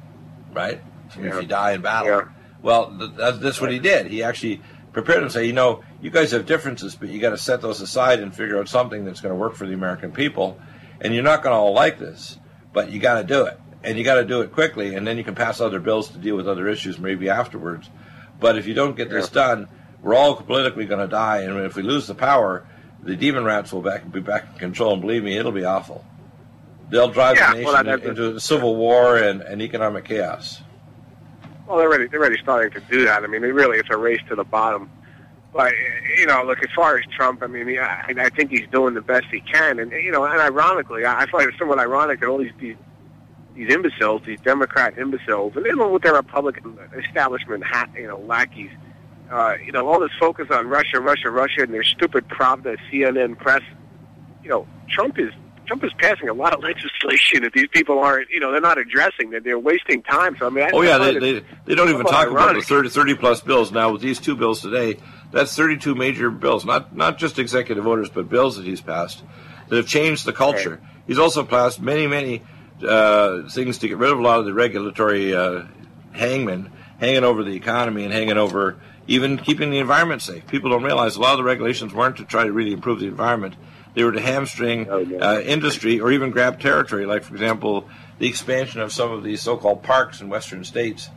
right? 0.53 0.81
Yeah. 1.19 1.37
If 1.37 1.43
you 1.43 1.49
die 1.49 1.73
in 1.73 1.83
battle. 1.83 2.09
Yeah. 2.09 2.29
Well, 2.63 2.91
that's, 3.17 3.39
that's 3.39 3.61
what 3.61 3.71
he 3.71 3.79
did. 3.79 4.07
He 4.07 4.23
actually 4.23 4.63
prepared 4.93 5.31
say, 5.31 5.45
you 5.45 5.53
know, 5.53 5.83
you 6.05 6.11
guys 6.11 6.33
have 6.33 6.45
differences, 6.45 6.95
but 6.95 7.09
you 7.09 7.19
got 7.19 7.31
to 7.31 7.39
set 7.39 7.63
those 7.63 7.81
aside 7.81 8.21
and 8.21 8.35
figure 8.35 8.59
out 8.59 8.69
something 8.69 9.07
that's 9.07 9.23
going 9.23 9.35
to 9.35 9.41
work 9.41 9.55
for 9.55 9.67
the 9.67 9.73
American 9.73 10.13
people. 10.13 10.61
And 11.01 11.15
you're 11.15 11.25
not 11.25 11.43
going 11.43 11.55
to 11.55 11.57
all 11.57 11.73
like 11.73 11.99
this, 11.99 12.39
but 12.75 12.93
you 12.93 13.01
got 13.01 13.23
to 13.23 13.25
do 13.25 13.47
it 13.47 13.59
and 13.83 13.97
you 13.97 14.05
got 14.05 14.17
to 14.17 14.25
do 14.25 14.43
it 14.43 14.53
quickly, 14.53 14.95
and 14.95 15.07
then 15.07 15.17
you 15.17 15.25
can 15.25 15.35
pass 15.35 15.61
other 15.61 15.81
bills 15.81 16.11
to 16.11 16.19
deal 16.19 16.37
with 16.37 16.47
other 16.47 16.69
issues 16.69 16.99
maybe 16.99 17.31
afterwards. 17.31 17.89
But 18.39 18.59
if 18.59 18.67
you 18.67 18.75
don't 18.75 18.97
get 18.97 19.09
this 19.09 19.31
done, 19.31 19.69
we're 20.03 20.15
all 20.15 20.37
politically 20.37 20.85
going 20.85 21.01
to 21.01 21.09
die, 21.09 21.43
and 21.43 21.59
if 21.61 21.75
we 21.75 21.83
lose 21.83 22.07
the 22.07 22.15
power, 22.15 22.67
the 23.03 23.17
demon 23.17 23.45
rats 23.45 23.73
will 23.73 23.83
back, 23.83 24.11
be 24.11 24.21
back 24.21 24.47
in 24.53 24.59
control. 24.59 24.93
And 24.93 25.03
believe 25.03 25.25
me, 25.25 25.37
it'll 25.39 25.53
be 25.53 25.65
awful. 25.65 26.05
They'll 26.91 27.09
drive 27.09 27.37
yeah, 27.37 27.53
the 27.53 27.61
nation 27.61 27.87
well, 27.87 27.89
into 27.89 28.41
civil 28.41 28.77
war 28.77 29.17
and, 29.17 29.41
and 29.41 29.63
economic 29.63 30.05
chaos. 30.05 30.63
Well, 31.67 31.79
they're 31.79 31.89
already 31.89 32.09
they're 32.09 32.21
already 32.21 32.43
starting 32.43 32.71
to 32.73 32.81
do 32.91 33.05
that. 33.07 33.23
I 33.23 33.27
mean, 33.27 33.41
really, 33.41 33.79
it's 33.79 33.89
a 33.91 33.97
race 33.97 34.21
to 34.29 34.35
the 34.35 34.45
bottom. 34.45 34.91
But 35.55 35.73
you 36.19 36.27
know, 36.27 36.43
look 36.45 36.63
as 36.65 36.71
far 36.75 36.99
as 36.99 37.05
Trump, 37.17 37.43
I 37.43 37.47
mean, 37.47 37.79
I, 37.79 38.13
I 38.19 38.29
think 38.29 38.51
he's 38.51 38.67
doing 38.73 38.95
the 38.95 39.01
best 39.01 39.27
he 39.31 39.41
can, 39.41 39.79
and 39.79 39.93
you 39.93 40.11
know, 40.11 40.25
and 40.25 40.41
ironically, 40.41 41.07
I 41.07 41.27
find 41.31 41.49
it 41.49 41.55
somewhat 41.57 41.79
ironic 41.79 42.21
that 42.21 42.29
all 42.29 42.39
these, 42.39 42.53
these 42.59 42.77
these 43.55 43.73
imbeciles, 43.73 44.23
these 44.27 44.41
Democrat 44.41 44.99
imbeciles, 44.99 45.55
and 45.55 45.65
even 45.65 45.93
with 45.93 46.03
their 46.03 46.15
Republican 46.15 46.77
establishment, 46.99 47.65
hat, 47.65 47.89
you 47.95 48.09
know, 48.09 48.19
lackeys, 48.19 48.71
uh, 49.31 49.55
you 49.65 49.71
know, 49.71 49.87
all 49.89 50.01
this 50.01 50.11
focus 50.19 50.49
on 50.51 50.67
Russia, 50.67 51.01
Russia, 51.01 51.31
Russia, 51.31 51.63
and 51.63 51.73
their 51.73 51.85
stupid 51.85 52.29
Pravda, 52.29 52.77
CNN 52.91 53.39
press. 53.39 53.63
You 54.43 54.51
know, 54.51 54.67
Trump 54.89 55.21
is 55.21 55.33
Trump 55.67 55.85
is 55.85 55.93
passing 55.99 56.29
a 56.29 56.35
lot 56.35 56.55
of 56.55 56.63
legislation 56.63 57.43
that 57.43 57.53
these 57.53 57.69
people 57.69 57.99
aren't, 57.99 58.31
you 58.31 58.41
know, 58.41 58.53
they're 58.53 58.61
not 58.61 58.79
addressing. 58.79 59.31
That 59.31 59.45
they're 59.45 59.59
wasting 59.59 60.03
time. 60.03 60.37
So 60.39 60.47
I 60.47 60.51
mean, 60.51 60.65
I, 60.65 60.71
oh 60.73 60.83
yeah, 60.83 60.99
they, 60.99 61.19
they, 61.19 61.45
they 61.65 61.75
don't 61.75 61.89
even 61.89 62.05
talk 62.05 62.29
ironic. 62.29 62.51
about 62.51 62.55
the 62.55 62.63
30, 62.63 62.89
30 62.91 63.15
plus 63.15 63.41
bills 63.41 63.73
now. 63.73 63.93
With 63.93 64.03
these 64.03 64.19
two 64.19 64.37
bills 64.37 64.61
today, 64.61 64.99
that's 65.33 65.55
thirty 65.57 65.77
two 65.77 65.95
major 65.95 66.31
bills, 66.31 66.65
not 66.65 66.95
not 66.95 67.19
just 67.19 67.39
executive 67.39 67.87
orders, 67.87 68.09
but 68.09 68.29
bills 68.29 68.57
that 68.57 68.67
he's 68.67 68.81
passed 68.81 69.23
that 69.69 69.77
have 69.77 69.87
changed 69.87 70.25
the 70.25 70.33
culture. 70.33 70.71
Right. 70.71 70.91
He's 71.07 71.19
also 71.19 71.45
passed 71.45 71.81
many 71.81 72.07
many 72.07 72.43
uh, 72.87 73.49
things 73.49 73.79
to 73.79 73.89
get 73.89 73.99
rid 73.99 74.11
of 74.11 74.19
a 74.19 74.23
lot 74.23 74.41
of 74.41 74.47
the 74.47 74.55
regulatory 74.55 75.35
uh, 75.35 75.65
hangmen 76.13 76.71
hanging 76.99 77.25
over 77.25 77.43
the 77.43 77.55
economy 77.55 78.05
and 78.05 78.13
hanging 78.13 78.39
over 78.39 78.77
even 79.07 79.37
keeping 79.37 79.71
the 79.71 79.79
environment 79.79 80.23
safe. 80.23 80.47
People 80.47 80.71
don't 80.71 80.83
realize 80.83 81.17
a 81.17 81.21
lot 81.21 81.33
of 81.33 81.39
the 81.39 81.45
regulations 81.45 81.93
weren't 81.93 82.17
to 82.17 82.25
try 82.25 82.45
to 82.45 82.53
really 82.53 82.73
improve 82.73 83.01
the 83.01 83.07
environment. 83.07 83.55
They 83.95 84.05
were 84.05 84.13
to 84.13 84.21
hamstring 84.21 84.89
oh, 84.91 85.07
uh, 85.21 85.41
industry 85.41 86.01
or 86.01 86.11
even 86.11 86.31
grab 86.31 86.61
territory. 86.61 87.07
Like, 87.07 87.23
for 87.23 87.35
example, 87.35 87.89
the 88.19 88.29
expansion 88.29 88.81
of 88.81 88.93
some 88.93 89.13
of 89.13 89.23
these 89.23 89.41
so-called 89.41 89.83
parks 89.83 90.21
in 90.21 90.29
western 90.29 90.65
states 90.65 91.11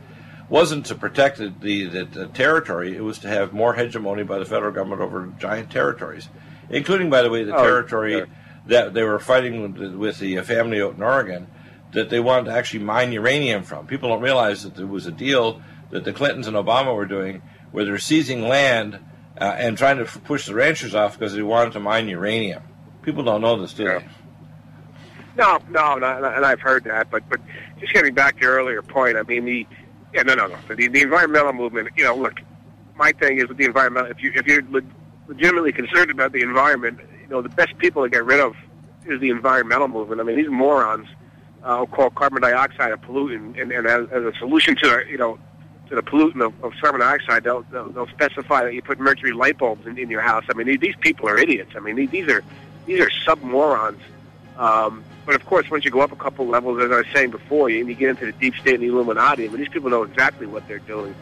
wasn't 0.48 0.86
to 0.86 0.94
protect 0.94 1.38
the, 1.38 1.52
the, 1.60 2.04
the, 2.04 2.26
territory. 2.28 2.96
It 2.96 3.02
was 3.02 3.18
to 3.18 3.28
have 3.28 3.52
more 3.52 3.74
hegemony 3.74 4.22
by 4.22 4.38
the 4.38 4.44
federal 4.44 4.72
government 4.72 5.02
over 5.02 5.32
giant 5.38 5.70
territories, 5.70 6.28
including, 6.70 7.10
by 7.10 7.22
the 7.22 7.30
way, 7.30 7.44
the 7.44 7.54
oh, 7.54 7.62
territory 7.62 8.12
sure. 8.12 8.28
that 8.66 8.94
they 8.94 9.02
were 9.02 9.18
fighting 9.18 9.74
with, 9.74 9.94
with 9.94 10.18
the 10.18 10.40
family 10.42 10.80
out 10.80 10.94
in 10.94 11.02
Oregon 11.02 11.48
that 11.92 12.10
they 12.10 12.20
wanted 12.20 12.46
to 12.46 12.52
actually 12.52 12.80
mine 12.80 13.12
uranium 13.12 13.62
from. 13.62 13.86
People 13.86 14.10
don't 14.10 14.22
realize 14.22 14.62
that 14.62 14.74
there 14.76 14.86
was 14.86 15.06
a 15.06 15.12
deal 15.12 15.62
that 15.90 16.04
the 16.04 16.12
Clintons 16.12 16.46
and 16.46 16.56
Obama 16.56 16.94
were 16.94 17.06
doing 17.06 17.42
where 17.72 17.84
they're 17.84 17.98
seizing 17.98 18.42
land 18.42 18.98
uh, 19.40 19.56
and 19.58 19.76
trying 19.78 19.98
to 19.98 20.04
push 20.04 20.46
the 20.46 20.54
ranchers 20.54 20.94
off 20.94 21.18
because 21.18 21.34
they 21.34 21.42
wanted 21.42 21.72
to 21.72 21.80
mine 21.80 22.08
uranium. 22.08 22.62
People 23.02 23.22
don't 23.22 23.40
know 23.40 23.60
this, 23.60 23.72
do 23.72 23.84
they? 23.84 24.04
No, 25.36 25.58
no, 25.70 25.96
no, 25.96 26.06
and 26.14 26.44
I've 26.44 26.60
heard 26.60 26.84
that. 26.84 27.10
But 27.10 27.28
but 27.28 27.40
just 27.78 27.92
getting 27.92 28.12
back 28.12 28.36
to 28.36 28.42
your 28.42 28.54
earlier 28.56 28.82
point, 28.82 29.16
I 29.16 29.22
mean 29.22 29.44
the 29.44 29.66
yeah 30.12 30.22
no 30.22 30.34
no 30.34 30.48
no 30.48 30.56
the, 30.68 30.88
the 30.88 31.02
environmental 31.02 31.52
movement. 31.52 31.88
You 31.96 32.04
know, 32.04 32.16
look, 32.16 32.40
my 32.96 33.12
thing 33.12 33.38
is 33.38 33.46
with 33.48 33.56
the 33.56 33.64
environmental. 33.64 34.10
If 34.10 34.20
you 34.20 34.32
if 34.34 34.46
you're 34.46 34.62
le- 34.68 34.82
legitimately 35.28 35.72
concerned 35.72 36.10
about 36.10 36.32
the 36.32 36.42
environment, 36.42 36.98
you 37.22 37.28
know 37.28 37.40
the 37.40 37.50
best 37.50 37.78
people 37.78 38.02
to 38.02 38.08
get 38.08 38.24
rid 38.24 38.40
of 38.40 38.56
is 39.06 39.20
the 39.20 39.30
environmental 39.30 39.86
movement. 39.86 40.20
I 40.20 40.24
mean 40.24 40.36
these 40.36 40.50
morons 40.50 41.06
uh, 41.62 41.86
called 41.86 42.16
carbon 42.16 42.42
dioxide 42.42 42.90
a 42.90 42.96
pollutant, 42.96 43.60
and, 43.60 43.70
and 43.70 43.86
as, 43.86 44.08
as 44.10 44.24
a 44.24 44.32
solution 44.40 44.74
to 44.76 45.04
you 45.08 45.18
know 45.18 45.38
to 45.88 45.94
the 45.94 46.02
pollutant 46.02 46.44
of, 46.44 46.64
of 46.64 46.72
carbon 46.80 47.00
dioxide, 47.00 47.44
they'll, 47.44 47.62
they'll, 47.70 47.88
they'll 47.90 48.08
specify 48.08 48.64
that 48.64 48.74
you 48.74 48.82
put 48.82 48.98
mercury 48.98 49.32
light 49.32 49.58
bulbs 49.58 49.86
in, 49.86 49.98
in 49.98 50.10
your 50.10 50.20
house. 50.20 50.44
I 50.50 50.54
mean, 50.54 50.78
these 50.78 50.96
people 50.96 51.28
are 51.28 51.38
idiots. 51.38 51.72
I 51.76 51.80
mean, 51.80 51.96
these 51.96 52.10
these 52.10 52.28
are 52.28 52.42
these 52.86 53.00
are 53.00 53.10
sub 53.24 53.42
morons. 53.42 54.00
Um, 54.56 55.04
but 55.24 55.34
of 55.34 55.44
course, 55.46 55.70
once 55.70 55.84
you 55.84 55.90
go 55.90 56.00
up 56.00 56.12
a 56.12 56.16
couple 56.16 56.46
levels, 56.46 56.82
as 56.82 56.90
I 56.90 56.96
was 56.96 57.06
saying 57.12 57.30
before, 57.30 57.68
and 57.68 57.88
you 57.88 57.94
get 57.94 58.10
into 58.10 58.26
the 58.26 58.32
deep 58.32 58.54
state 58.56 58.74
and 58.74 58.82
the 58.82 58.88
Illuminati, 58.88 59.44
I 59.44 59.48
mean, 59.48 59.58
these 59.58 59.68
people 59.68 59.90
know 59.90 60.02
exactly 60.02 60.46
what 60.46 60.66
they're 60.66 60.78
doing. 60.80 61.14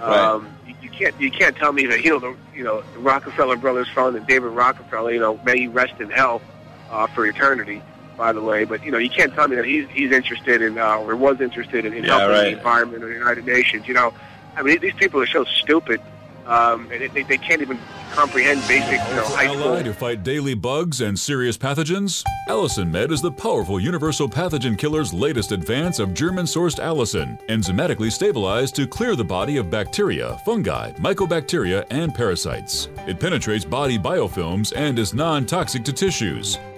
Um, 0.00 0.48
you, 0.66 0.74
you 0.82 0.90
can't 0.90 1.20
you 1.20 1.30
can't 1.30 1.56
tell 1.56 1.72
me 1.72 1.86
that 1.86 2.04
you 2.04 2.10
know 2.10 2.18
the 2.18 2.36
you 2.56 2.64
know 2.64 2.82
the 2.92 2.98
Rockefeller 3.00 3.56
brothers 3.56 3.88
fund 3.88 4.16
and 4.16 4.26
David 4.26 4.48
Rockefeller, 4.48 5.12
you 5.12 5.20
know, 5.20 5.38
may 5.44 5.58
he 5.58 5.68
rest 5.68 6.00
in 6.00 6.10
hell 6.10 6.40
uh, 6.90 7.06
for 7.08 7.26
eternity 7.26 7.82
by 8.16 8.32
the 8.32 8.42
way. 8.42 8.64
But 8.64 8.84
you 8.84 8.90
know, 8.90 8.98
you 8.98 9.10
can't 9.10 9.32
tell 9.34 9.48
me 9.48 9.56
that 9.56 9.64
he's 9.64 9.88
he's 9.90 10.12
interested 10.12 10.62
in 10.62 10.78
uh, 10.78 10.98
or 10.98 11.16
was 11.16 11.40
interested 11.40 11.84
in, 11.84 11.92
in 11.92 12.04
yeah, 12.04 12.18
helping 12.18 12.36
right. 12.36 12.44
the 12.44 12.58
environment 12.58 13.04
or 13.04 13.08
the 13.08 13.14
United 13.14 13.44
Nations. 13.46 13.86
You 13.86 13.94
know, 13.94 14.14
I 14.56 14.62
mean, 14.62 14.80
these 14.80 14.94
people 14.94 15.20
are 15.20 15.26
so 15.26 15.44
stupid. 15.44 16.00
Um, 16.46 16.90
and 16.92 17.10
they, 17.14 17.22
they 17.22 17.38
can't 17.38 17.62
even 17.62 17.78
comprehend 18.12 18.60
basic, 18.68 19.00
you 19.08 19.16
know, 19.16 19.24
high 19.24 19.46
school. 19.46 19.82
to 19.82 19.94
fight 19.94 20.22
daily 20.22 20.52
bugs 20.52 21.00
and 21.00 21.18
serious 21.18 21.56
pathogens? 21.56 22.22
Allicin 22.48 22.90
Med 22.90 23.10
is 23.10 23.22
the 23.22 23.32
powerful 23.32 23.80
universal 23.80 24.28
pathogen 24.28 24.76
killer's 24.76 25.14
latest 25.14 25.52
advance 25.52 25.98
of 25.98 26.12
German-sourced 26.12 26.78
allicin, 26.80 27.40
enzymatically 27.48 28.12
stabilized 28.12 28.76
to 28.76 28.86
clear 28.86 29.16
the 29.16 29.24
body 29.24 29.56
of 29.56 29.70
bacteria, 29.70 30.36
fungi, 30.44 30.92
mycobacteria, 30.92 31.84
and 31.90 32.14
parasites. 32.14 32.88
It 33.06 33.18
penetrates 33.18 33.64
body 33.64 33.98
biofilms 33.98 34.74
and 34.76 34.98
is 34.98 35.14
non-toxic 35.14 35.82
to 35.84 35.94
tissues. 35.94 36.58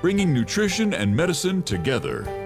bringing 0.00 0.32
nutrition 0.32 0.94
and 0.94 1.14
medicine 1.14 1.62
together. 1.62 2.45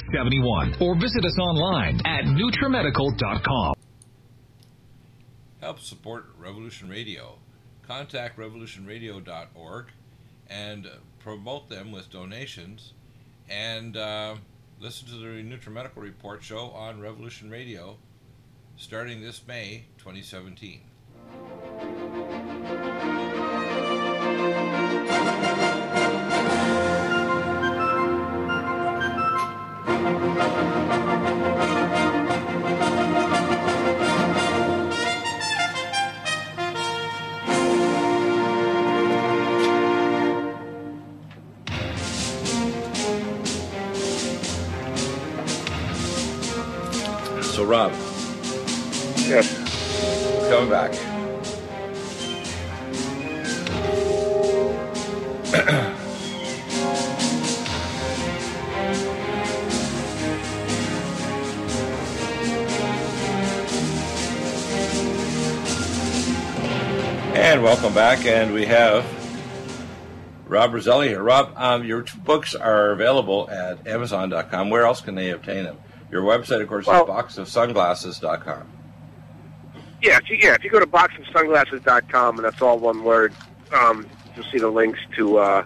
888-212-8871 0.13 0.81
or 0.81 0.95
visit 0.95 1.25
us 1.25 1.37
online 1.39 2.01
at 2.05 2.25
NutriMedical.com. 2.25 3.73
Help 5.59 5.79
support 5.79 6.25
Revolution 6.39 6.89
Radio. 6.89 7.35
Contact 7.87 8.37
revolutionradio.org 8.37 9.87
and 10.49 10.87
promote 11.19 11.69
them 11.69 11.91
with 11.91 12.09
donations 12.09 12.93
and 13.49 13.97
uh, 13.97 14.35
listen 14.79 15.07
to 15.07 15.15
the 15.15 15.27
NutriMedical 15.27 15.97
Report 15.97 16.43
show 16.43 16.69
on 16.71 16.99
Revolution 16.99 17.49
Radio 17.49 17.97
starting 18.77 19.21
this 19.21 19.41
May 19.47 19.85
2017. 19.99 20.81
So, 47.41 47.65
Rob, 47.65 47.91
Yes. 49.27 49.47
coming 50.49 50.69
back. 50.69 51.10
Welcome 67.93 68.23
back, 68.23 68.25
and 68.25 68.53
we 68.53 68.65
have 68.65 69.05
Rob 70.47 70.73
Roselli 70.73 71.09
here. 71.09 71.21
Rob, 71.21 71.51
um, 71.57 71.83
your 71.83 72.01
two 72.03 72.17
books 72.19 72.55
are 72.55 72.91
available 72.91 73.49
at 73.49 73.85
Amazon.com. 73.85 74.69
Where 74.69 74.85
else 74.85 75.01
can 75.01 75.15
they 75.15 75.31
obtain 75.31 75.65
them? 75.65 75.77
Your 76.09 76.21
website, 76.21 76.61
of 76.61 76.69
course, 76.69 76.87
Well- 76.87 77.03
is 77.03 77.09
boxofsunglasses.com. 77.09 78.63
Yeah, 80.01 80.17
if 80.17 80.29
you, 80.29 80.37
yeah, 80.41 80.53
if 80.53 80.63
you 80.63 80.69
go 80.69 80.79
to 80.79 80.87
boxofsunglasses.com, 80.87 82.37
and 82.37 82.45
that's 82.45 82.61
all 82.61 82.79
one 82.79 83.03
word, 83.03 83.33
um, 83.73 84.05
you'll 84.35 84.45
see 84.45 84.57
the 84.57 84.69
links 84.69 84.99
to 85.17 85.37
uh, 85.37 85.63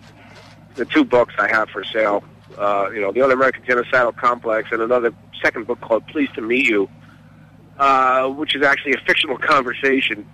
the 0.75 0.85
two 0.85 1.03
books 1.05 1.35
I 1.37 1.47
have 1.47 1.69
for 1.69 1.83
sale. 1.83 2.23
Uh, 2.57 2.89
you 2.91 3.01
know, 3.01 3.11
the 3.11 3.21
Un-American 3.21 3.63
Genocidal 3.63 4.15
Complex, 4.15 4.69
and 4.71 4.81
another 4.81 5.13
second 5.43 5.67
book 5.67 5.79
called 5.79 6.07
Pleased 6.07 6.33
to 6.35 6.41
Meet 6.41 6.67
You, 6.67 6.89
uh, 7.77 8.27
which 8.29 8.55
is 8.55 8.63
actually 8.63 8.93
a 8.93 8.99
fictional 9.05 9.37
conversation, 9.37 10.25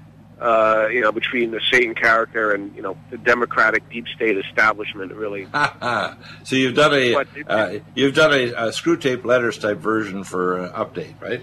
uh, 0.41 0.88
you 0.91 1.01
know, 1.01 1.12
between 1.12 1.51
the 1.51 1.62
Satan 1.71 1.93
character 1.93 2.51
and 2.51 2.75
you 2.75 2.82
know 2.82 2.97
the 3.12 3.17
Democratic 3.17 3.88
deep 3.89 4.08
state 4.15 4.38
establishment. 4.38 5.13
Really, 5.13 5.47
so 6.43 6.56
you've 6.56 6.75
done 6.75 6.93
a 6.93 7.13
But 7.13 7.27
uh, 7.47 7.80
you've 7.93 8.15
done 8.15 8.34
a, 8.34 8.43
a 8.47 8.67
Screwtape 8.69 9.23
letters 9.23 9.58
type 9.60 9.77
version 9.77 10.23
for 10.23 10.60
uh, 10.60 10.86
update, 10.86 11.21
right? 11.21 11.41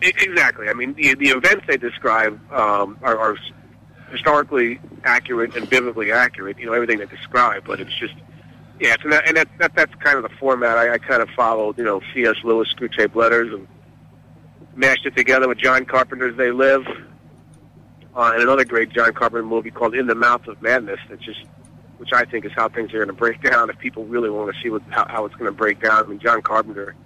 Exactly. 0.00 0.68
I 0.68 0.74
mean, 0.74 0.94
the, 0.94 1.14
the 1.14 1.28
events 1.28 1.66
they 1.68 1.76
describe 1.76 2.40
um, 2.52 2.98
are, 3.02 3.16
are 3.16 3.36
historically 4.10 4.80
accurate 5.04 5.54
and 5.56 5.68
biblically 5.68 6.10
accurate. 6.10 6.58
You 6.58 6.66
know, 6.66 6.72
everything 6.72 6.98
they 6.98 7.06
describe, 7.06 7.64
but 7.66 7.80
it's 7.80 7.94
just 7.98 8.14
yeah. 8.80 8.96
So 9.02 9.10
that, 9.10 9.26
and 9.26 9.36
that, 9.36 9.48
that 9.58 9.74
that's 9.74 9.94
kind 9.96 10.16
of 10.16 10.22
the 10.22 10.36
format 10.38 10.78
I, 10.78 10.94
I 10.94 10.98
kind 10.98 11.20
of 11.20 11.28
followed. 11.30 11.78
You 11.78 11.84
know, 11.84 12.00
C.S. 12.14 12.36
Lewis 12.44 12.72
Screwtape 12.74 13.14
letters 13.14 13.52
and 13.52 13.66
mashed 14.76 15.04
it 15.04 15.16
together 15.16 15.48
with 15.48 15.58
John 15.58 15.84
Carpenter's 15.84 16.36
They 16.36 16.52
Live, 16.52 16.86
uh, 18.18 18.32
and 18.34 18.42
another 18.42 18.64
great 18.64 18.90
John 18.90 19.12
Carpenter 19.14 19.46
movie 19.46 19.70
called 19.70 19.94
In 19.94 20.08
the 20.08 20.14
Mouth 20.14 20.48
of 20.48 20.60
Madness. 20.60 20.98
That 21.08 21.20
just 21.20 21.40
which 21.98 22.12
I 22.12 22.24
think 22.24 22.44
is 22.44 22.52
how 22.52 22.68
things 22.68 22.92
are 22.92 22.98
going 22.98 23.08
to 23.08 23.12
break 23.12 23.42
down 23.42 23.70
if 23.70 23.78
people 23.78 24.04
really 24.04 24.28
want 24.28 24.54
to 24.54 24.60
see 24.60 24.70
what 24.70 24.82
how, 24.90 25.06
how 25.08 25.24
it's 25.24 25.34
going 25.36 25.50
to 25.50 25.56
break 25.56 25.80
down. 25.80 26.04
I 26.04 26.06
mean, 26.06 26.18
John 26.18 26.42
Carpenter, 26.42 26.96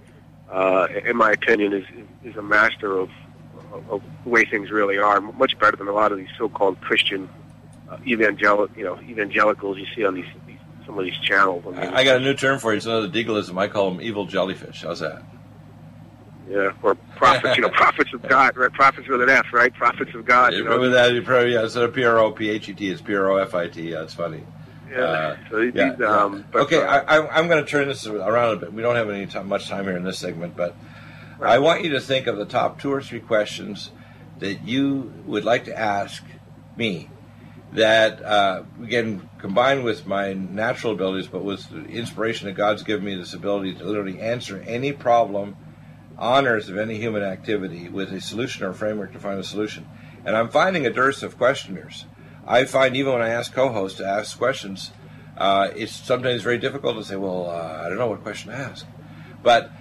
uh, 0.51 0.87
in 1.05 1.15
my 1.15 1.31
opinion, 1.31 1.73
is 1.73 1.85
is 2.23 2.35
a 2.35 2.41
master 2.41 2.97
of, 2.97 3.09
of, 3.89 4.01
the 4.23 4.29
way 4.29 4.43
things 4.45 4.71
really 4.71 4.97
are, 4.97 5.21
much 5.21 5.57
better 5.59 5.77
than 5.77 5.87
a 5.87 5.93
lot 5.93 6.11
of 6.11 6.17
these 6.17 6.29
so-called 6.37 6.81
Christian 6.81 7.29
uh, 7.89 7.97
evangelic, 8.07 8.75
you 8.75 8.83
know, 8.83 8.99
evangelicals 9.01 9.77
you 9.77 9.85
see 9.95 10.05
on 10.05 10.15
these, 10.15 10.25
these 10.47 10.57
some 10.85 10.97
of 10.97 11.05
these 11.05 11.17
channels. 11.19 11.63
I 11.67 11.69
mean, 11.69 11.93
I, 11.93 12.03
got 12.03 12.17
a 12.17 12.19
new 12.19 12.33
term 12.33 12.59
for 12.59 12.71
you. 12.71 12.77
It's 12.77 12.85
another 12.85 13.07
deagleism. 13.07 13.57
I 13.57 13.67
call 13.67 13.91
them 13.91 14.01
evil 14.01 14.25
jellyfish. 14.25 14.81
How's 14.81 14.99
that? 15.01 15.23
Yeah, 16.49 16.73
or 16.81 16.95
prophets, 17.15 17.55
you 17.55 17.61
know, 17.61 17.69
prophets 17.73 18.13
of 18.13 18.21
God, 18.27 18.57
right? 18.57 18.71
Prophets 18.73 19.07
with 19.07 19.21
an 19.21 19.29
F, 19.29 19.45
right? 19.53 19.73
Prophets 19.73 20.13
of 20.13 20.25
God. 20.25 20.53
You 20.53 20.63
know? 20.63 20.71
Remember 20.71 20.89
that? 20.89 21.13
You 21.13 21.21
probably, 21.21 21.53
yeah, 21.53 21.63
instead 21.63 21.83
of 21.83 21.93
P 21.93 22.03
R 22.03 22.19
O 22.19 22.31
P 22.31 22.49
H 22.49 22.69
E 22.69 22.73
T, 22.73 22.89
it's 22.89 23.01
P 23.01 23.15
R 23.15 23.31
O 23.31 23.37
F 23.37 23.53
I 23.53 23.67
T. 23.67 23.91
Yeah, 23.91 24.03
it's 24.03 24.13
funny. 24.13 24.43
Yeah. 24.91 24.99
Uh, 24.99 25.37
so 25.49 25.57
yeah, 25.59 25.95
yeah. 25.99 26.05
um, 26.05 26.45
okay, 26.53 26.81
uh, 26.81 27.01
I, 27.07 27.17
I, 27.17 27.37
I'm 27.37 27.47
going 27.47 27.63
to 27.63 27.69
turn 27.69 27.87
this 27.87 28.05
around 28.05 28.53
a 28.53 28.57
bit. 28.57 28.73
We 28.73 28.81
don't 28.81 28.95
have 28.95 29.09
any 29.09 29.25
time, 29.25 29.47
much 29.47 29.67
time 29.67 29.85
here 29.85 29.97
in 29.97 30.03
this 30.03 30.19
segment, 30.19 30.55
but 30.55 30.75
I 31.41 31.59
want 31.59 31.83
you 31.83 31.91
to 31.91 31.99
think 31.99 32.27
of 32.27 32.37
the 32.37 32.45
top 32.45 32.79
two 32.79 32.91
or 32.91 33.01
three 33.01 33.19
questions 33.19 33.91
that 34.39 34.67
you 34.67 35.13
would 35.25 35.45
like 35.45 35.65
to 35.65 35.77
ask 35.77 36.23
me 36.75 37.09
that, 37.73 38.23
uh, 38.23 38.63
again, 38.83 39.29
combined 39.39 39.83
with 39.83 40.05
my 40.05 40.33
natural 40.33 40.93
abilities, 40.93 41.27
but 41.27 41.43
with 41.43 41.69
the 41.69 41.85
inspiration 41.85 42.47
that 42.47 42.53
God's 42.53 42.83
given 42.83 43.03
me 43.03 43.15
this 43.15 43.33
ability 43.33 43.75
to 43.75 43.83
literally 43.83 44.19
answer 44.19 44.63
any 44.67 44.91
problem 44.91 45.57
on 46.17 46.47
earth 46.47 46.69
of 46.69 46.77
any 46.77 46.97
human 46.97 47.23
activity 47.23 47.89
with 47.89 48.11
a 48.11 48.21
solution 48.21 48.65
or 48.65 48.73
framework 48.73 49.13
to 49.13 49.19
find 49.19 49.39
a 49.39 49.43
solution. 49.43 49.87
And 50.25 50.35
I'm 50.35 50.49
finding 50.49 50.85
a 50.85 50.89
dearth 50.89 51.23
of 51.23 51.37
questioners. 51.37 52.05
I 52.45 52.65
find 52.65 52.95
even 52.95 53.13
when 53.13 53.21
I 53.21 53.29
ask 53.29 53.53
co-hosts 53.53 53.97
to 53.97 54.05
ask 54.05 54.37
questions, 54.37 54.91
uh, 55.37 55.69
it's 55.75 55.93
sometimes 55.93 56.41
very 56.41 56.57
difficult 56.57 56.97
to 56.97 57.03
say, 57.03 57.15
well, 57.15 57.49
uh, 57.49 57.81
I 57.83 57.89
don't 57.89 57.97
know 57.97 58.07
what 58.07 58.21
question 58.21 58.51
to 58.51 58.57
ask. 58.57 58.85
But 59.41 59.71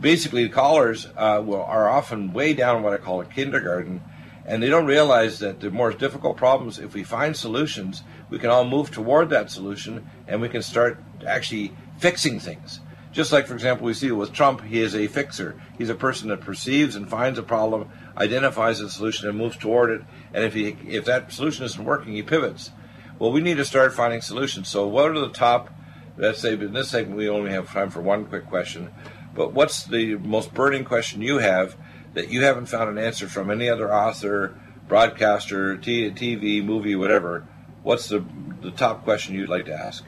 basically, 0.00 0.44
the 0.44 0.52
callers 0.52 1.08
uh, 1.16 1.42
will, 1.44 1.62
are 1.62 1.88
often 1.88 2.32
way 2.32 2.54
down 2.54 2.82
what 2.82 2.92
I 2.92 2.98
call 2.98 3.20
a 3.20 3.24
kindergarten, 3.24 4.02
and 4.44 4.62
they 4.62 4.68
don't 4.68 4.86
realize 4.86 5.40
that 5.40 5.60
the 5.60 5.70
more 5.70 5.92
difficult 5.92 6.36
problems, 6.36 6.78
if 6.78 6.94
we 6.94 7.02
find 7.02 7.36
solutions, 7.36 8.02
we 8.30 8.38
can 8.38 8.50
all 8.50 8.64
move 8.64 8.90
toward 8.90 9.30
that 9.30 9.50
solution, 9.50 10.08
and 10.28 10.40
we 10.40 10.48
can 10.48 10.62
start 10.62 11.02
actually 11.26 11.72
fixing 11.98 12.38
things. 12.38 12.80
Just 13.16 13.32
like, 13.32 13.46
for 13.46 13.54
example, 13.54 13.86
we 13.86 13.94
see 13.94 14.10
with 14.12 14.34
Trump, 14.34 14.62
he 14.62 14.82
is 14.82 14.94
a 14.94 15.06
fixer. 15.06 15.58
He's 15.78 15.88
a 15.88 15.94
person 15.94 16.28
that 16.28 16.42
perceives 16.42 16.96
and 16.96 17.08
finds 17.08 17.38
a 17.38 17.42
problem, 17.42 17.88
identifies 18.14 18.80
a 18.80 18.90
solution, 18.90 19.26
and 19.26 19.38
moves 19.38 19.56
toward 19.56 19.88
it. 19.88 20.02
And 20.34 20.44
if 20.44 20.52
he 20.52 20.76
if 20.86 21.06
that 21.06 21.32
solution 21.32 21.64
isn't 21.64 21.82
working, 21.82 22.12
he 22.12 22.22
pivots. 22.22 22.72
Well, 23.18 23.32
we 23.32 23.40
need 23.40 23.56
to 23.56 23.64
start 23.64 23.94
finding 23.94 24.20
solutions. 24.20 24.68
So, 24.68 24.86
what 24.86 25.10
are 25.10 25.18
the 25.18 25.30
top? 25.30 25.70
Let's 26.18 26.40
say 26.40 26.52
in 26.52 26.74
this 26.74 26.90
segment 26.90 27.16
we 27.16 27.26
only 27.26 27.52
have 27.52 27.72
time 27.72 27.88
for 27.88 28.02
one 28.02 28.26
quick 28.26 28.48
question, 28.48 28.90
but 29.34 29.54
what's 29.54 29.84
the 29.84 30.16
most 30.16 30.52
burning 30.52 30.84
question 30.84 31.22
you 31.22 31.38
have 31.38 31.74
that 32.12 32.28
you 32.28 32.44
haven't 32.44 32.66
found 32.66 32.90
an 32.90 33.02
answer 33.02 33.28
from 33.28 33.50
any 33.50 33.70
other 33.70 33.94
author, 33.94 34.60
broadcaster, 34.88 35.78
TV, 35.78 36.62
movie, 36.62 36.96
whatever? 36.96 37.48
What's 37.82 38.10
the 38.10 38.22
the 38.60 38.72
top 38.72 39.04
question 39.04 39.36
you'd 39.36 39.48
like 39.48 39.64
to 39.64 39.74
ask? 39.74 40.04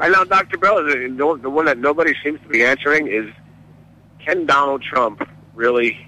I 0.00 0.08
know 0.08 0.24
Dr. 0.24 0.58
Bell 0.58 0.84
the, 0.84 1.38
the 1.42 1.50
one 1.50 1.64
that 1.64 1.78
nobody 1.78 2.14
seems 2.22 2.40
to 2.42 2.48
be 2.48 2.64
answering 2.64 3.08
is 3.08 3.26
can 4.24 4.46
Donald 4.46 4.82
Trump 4.82 5.28
really 5.54 5.98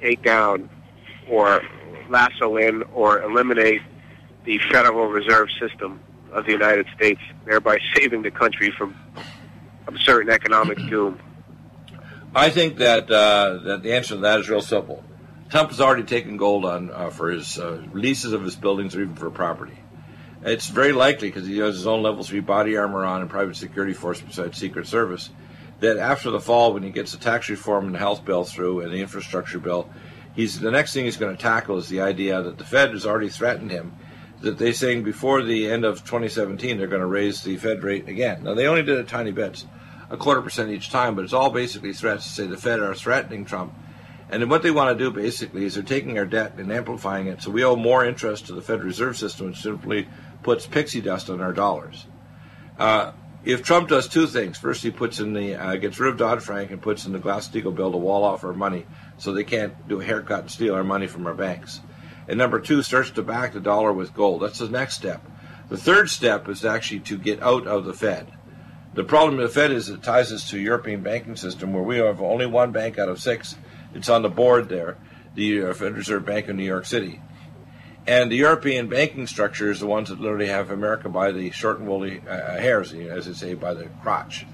take 0.00 0.22
down 0.22 0.70
or 1.28 1.62
lasso 2.08 2.56
in 2.56 2.82
or 2.94 3.22
eliminate 3.22 3.82
the 4.44 4.58
Federal 4.70 5.08
Reserve 5.08 5.48
System 5.60 6.00
of 6.32 6.44
the 6.46 6.52
United 6.52 6.86
States, 6.94 7.20
thereby 7.46 7.78
saving 7.94 8.22
the 8.22 8.30
country 8.30 8.72
from 8.76 8.94
from 9.84 9.98
certain 9.98 10.30
economic 10.30 10.78
doom? 10.88 11.18
I 12.34 12.50
think 12.50 12.78
that 12.78 13.10
uh, 13.10 13.58
that 13.64 13.82
the 13.82 13.94
answer 13.94 14.14
to 14.14 14.20
that 14.22 14.40
is 14.40 14.48
real 14.48 14.60
simple. 14.60 15.04
Trump 15.50 15.70
has 15.70 15.80
already 15.80 16.02
taken 16.02 16.36
gold 16.36 16.64
on 16.64 16.90
uh, 16.90 17.10
for 17.10 17.30
his 17.30 17.58
uh, 17.58 17.82
leases 17.92 18.32
of 18.32 18.42
his 18.42 18.56
buildings 18.56 18.96
or 18.96 19.02
even 19.02 19.14
for 19.14 19.30
property. 19.30 19.78
It's 20.44 20.68
very 20.68 20.92
likely 20.92 21.28
because 21.28 21.46
he 21.46 21.58
has 21.58 21.74
his 21.74 21.86
own 21.86 22.02
level 22.02 22.22
three 22.22 22.40
body 22.40 22.76
armor 22.76 23.04
on 23.04 23.22
and 23.22 23.30
private 23.30 23.56
security 23.56 23.94
force 23.94 24.20
besides 24.20 24.58
Secret 24.58 24.86
Service. 24.86 25.30
That 25.80 25.96
after 25.96 26.30
the 26.30 26.40
fall, 26.40 26.72
when 26.72 26.82
he 26.82 26.90
gets 26.90 27.12
the 27.12 27.18
tax 27.18 27.48
reform 27.48 27.86
and 27.86 27.94
the 27.94 27.98
health 27.98 28.24
bill 28.24 28.44
through 28.44 28.80
and 28.80 28.92
the 28.92 29.00
infrastructure 29.00 29.58
bill, 29.58 29.88
he's 30.34 30.60
the 30.60 30.70
next 30.70 30.92
thing 30.92 31.06
he's 31.06 31.16
going 31.16 31.34
to 31.34 31.42
tackle 31.42 31.78
is 31.78 31.88
the 31.88 32.00
idea 32.00 32.42
that 32.42 32.58
the 32.58 32.64
Fed 32.64 32.90
has 32.90 33.06
already 33.06 33.28
threatened 33.28 33.70
him 33.70 33.96
that 34.44 34.58
they're 34.58 34.72
saying 34.72 35.02
before 35.02 35.42
the 35.42 35.70
end 35.70 35.84
of 35.84 36.04
2017 36.04 36.78
they're 36.78 36.86
going 36.86 37.00
to 37.00 37.06
raise 37.06 37.42
the 37.42 37.56
Fed 37.56 37.82
rate 37.82 38.08
again. 38.08 38.44
Now 38.44 38.54
they 38.54 38.66
only 38.66 38.82
did 38.82 38.98
it 38.98 39.08
tiny 39.08 39.32
bits, 39.32 39.66
a 40.10 40.16
quarter 40.16 40.42
percent 40.42 40.70
each 40.70 40.90
time, 40.90 41.16
but 41.16 41.24
it's 41.24 41.32
all 41.32 41.50
basically 41.50 41.92
threats 41.92 42.24
to 42.24 42.30
say 42.30 42.46
the 42.46 42.56
Fed 42.56 42.80
are 42.80 42.94
threatening 42.94 43.44
Trump. 43.44 43.74
And 44.30 44.42
then 44.42 44.48
what 44.48 44.62
they 44.62 44.70
want 44.70 44.96
to 44.96 45.04
do 45.04 45.10
basically 45.10 45.64
is 45.64 45.74
they're 45.74 45.82
taking 45.82 46.18
our 46.18 46.26
debt 46.26 46.54
and 46.58 46.72
amplifying 46.72 47.26
it, 47.26 47.42
so 47.42 47.50
we 47.50 47.64
owe 47.64 47.76
more 47.76 48.04
interest 48.04 48.46
to 48.46 48.52
the 48.54 48.62
Federal 48.62 48.86
Reserve 48.86 49.16
System, 49.16 49.48
which 49.48 49.60
simply 49.60 50.08
puts 50.44 50.66
pixie 50.66 51.00
dust 51.00 51.28
on 51.28 51.40
our 51.40 51.52
dollars. 51.52 52.06
Uh, 52.78 53.12
if 53.44 53.62
Trump 53.62 53.88
does 53.88 54.08
two 54.08 54.26
things, 54.26 54.56
first 54.56 54.82
he 54.82 54.90
puts 54.90 55.20
in 55.20 55.34
the 55.34 55.54
uh, 55.54 55.76
gets 55.76 55.98
rid 55.98 56.10
of 56.10 56.18
Dodd 56.18 56.42
Frank 56.42 56.70
and 56.70 56.80
puts 56.80 57.04
in 57.04 57.12
the 57.12 57.18
Glass-Steagall 57.18 57.74
bill 57.74 57.92
to 57.92 57.98
wall 57.98 58.24
off 58.24 58.44
our 58.44 58.54
money, 58.54 58.86
so 59.18 59.32
they 59.32 59.44
can't 59.44 59.88
do 59.88 60.00
a 60.00 60.04
haircut 60.04 60.40
and 60.40 60.50
steal 60.50 60.74
our 60.74 60.84
money 60.84 61.06
from 61.06 61.26
our 61.26 61.34
banks. 61.34 61.80
And 62.26 62.38
number 62.38 62.58
two, 62.58 62.82
starts 62.82 63.10
to 63.10 63.22
back 63.22 63.52
the 63.52 63.60
dollar 63.60 63.92
with 63.92 64.14
gold. 64.14 64.42
That's 64.42 64.60
the 64.60 64.68
next 64.68 64.94
step. 64.94 65.22
The 65.68 65.76
third 65.76 66.08
step 66.08 66.48
is 66.48 66.64
actually 66.64 67.00
to 67.00 67.18
get 67.18 67.42
out 67.42 67.66
of 67.66 67.84
the 67.84 67.92
Fed. 67.92 68.32
The 68.94 69.04
problem 69.04 69.36
with 69.36 69.48
the 69.48 69.60
Fed 69.60 69.72
is 69.72 69.88
it 69.88 70.02
ties 70.02 70.32
us 70.32 70.48
to 70.50 70.58
European 70.58 71.02
banking 71.02 71.36
system 71.36 71.72
where 71.72 71.82
we 71.82 71.98
have 71.98 72.22
only 72.22 72.46
one 72.46 72.72
bank 72.72 72.98
out 72.98 73.08
of 73.08 73.20
six. 73.20 73.56
It's 73.92 74.08
on 74.08 74.22
the 74.22 74.28
board 74.30 74.68
there, 74.68 74.96
the 75.34 75.64
uh, 75.64 75.74
Federal 75.74 75.96
Reserve 75.96 76.24
Bank 76.24 76.48
of 76.48 76.56
New 76.56 76.64
York 76.64 76.86
City. 76.86 77.20
And 78.06 78.30
the 78.30 78.36
European 78.36 78.88
banking 78.88 79.26
structure 79.26 79.70
is 79.70 79.80
the 79.80 79.86
ones 79.86 80.10
that 80.10 80.20
literally 80.20 80.48
have 80.48 80.70
America 80.70 81.08
by 81.08 81.32
the 81.32 81.50
short 81.52 81.78
and 81.78 81.88
woolly 81.88 82.20
uh, 82.28 82.58
hairs, 82.58 82.92
as 82.92 83.26
they 83.26 83.32
say, 83.32 83.54
by 83.54 83.72
the 83.72 83.86
crotch. 84.02 84.46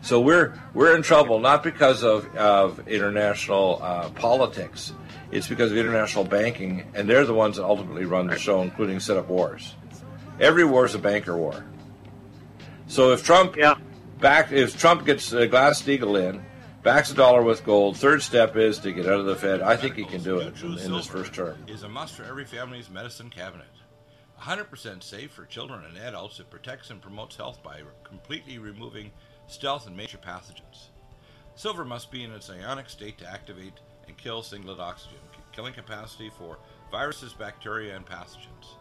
So 0.00 0.20
we're 0.20 0.54
we're 0.74 0.94
in 0.96 1.02
trouble 1.02 1.38
not 1.38 1.62
because 1.62 2.02
of 2.02 2.34
of 2.36 2.86
international 2.88 3.80
uh, 3.82 4.08
politics. 4.10 4.92
It's 5.30 5.48
because 5.48 5.72
of 5.72 5.78
international 5.78 6.24
banking, 6.24 6.84
and 6.94 7.08
they're 7.08 7.24
the 7.24 7.34
ones 7.34 7.56
that 7.56 7.64
ultimately 7.64 8.04
run 8.04 8.26
the 8.28 8.38
show, 8.38 8.62
including 8.62 9.00
set 9.00 9.16
up 9.16 9.28
wars. 9.28 9.74
Every 10.38 10.64
war 10.64 10.84
is 10.84 10.94
a 10.94 10.98
banker 10.98 11.36
war. 11.36 11.64
So 12.86 13.12
if 13.12 13.24
Trump 13.24 13.56
Yeah. 13.56 13.76
back, 14.20 14.52
if 14.52 14.78
Trump 14.78 15.04
gets 15.06 15.32
uh, 15.32 15.46
Glass 15.46 15.82
Steagall 15.82 16.20
in, 16.20 16.44
backs 16.84 17.08
the 17.08 17.14
dollar 17.14 17.42
with 17.42 17.64
gold, 17.64 17.96
third 17.96 18.22
step 18.22 18.56
is 18.56 18.78
to 18.78 18.92
get 18.92 19.06
out 19.06 19.18
of 19.18 19.26
the 19.26 19.34
Fed. 19.34 19.62
I 19.62 19.74
think 19.74 19.96
he 19.96 20.04
can 20.04 20.22
do 20.22 20.38
it 20.38 20.62
in, 20.62 20.92
this 20.92 21.06
first 21.06 21.32
term. 21.32 21.56
Is 21.66 21.82
a 21.82 21.88
must 21.88 22.14
for 22.14 22.24
every 22.24 22.44
family's 22.44 22.90
medicine 22.90 23.30
cabinet. 23.30 23.66
100% 24.40 25.02
safe 25.02 25.32
for 25.32 25.46
children 25.46 25.82
and 25.88 25.96
adults. 25.96 26.38
It 26.38 26.50
protects 26.50 26.90
and 26.90 27.00
promotes 27.00 27.36
health 27.36 27.62
by 27.62 27.80
completely 28.04 28.58
removing 28.58 29.10
stealth 29.46 29.86
and 29.86 29.96
major 29.96 30.18
pathogens. 30.18 30.90
Silver 31.56 31.84
must 31.84 32.10
be 32.10 32.22
in 32.22 32.32
its 32.32 32.50
ionic 32.50 32.90
state 32.90 33.16
to 33.18 33.30
activate 33.30 33.80
and 34.06 34.16
kill 34.18 34.42
singlet 34.42 34.78
oxygen, 34.78 35.18
killing 35.52 35.72
capacity 35.72 36.30
for 36.36 36.58
viruses, 36.90 37.32
bacteria, 37.32 37.96
and 37.96 38.04
pathogens. 38.04 38.76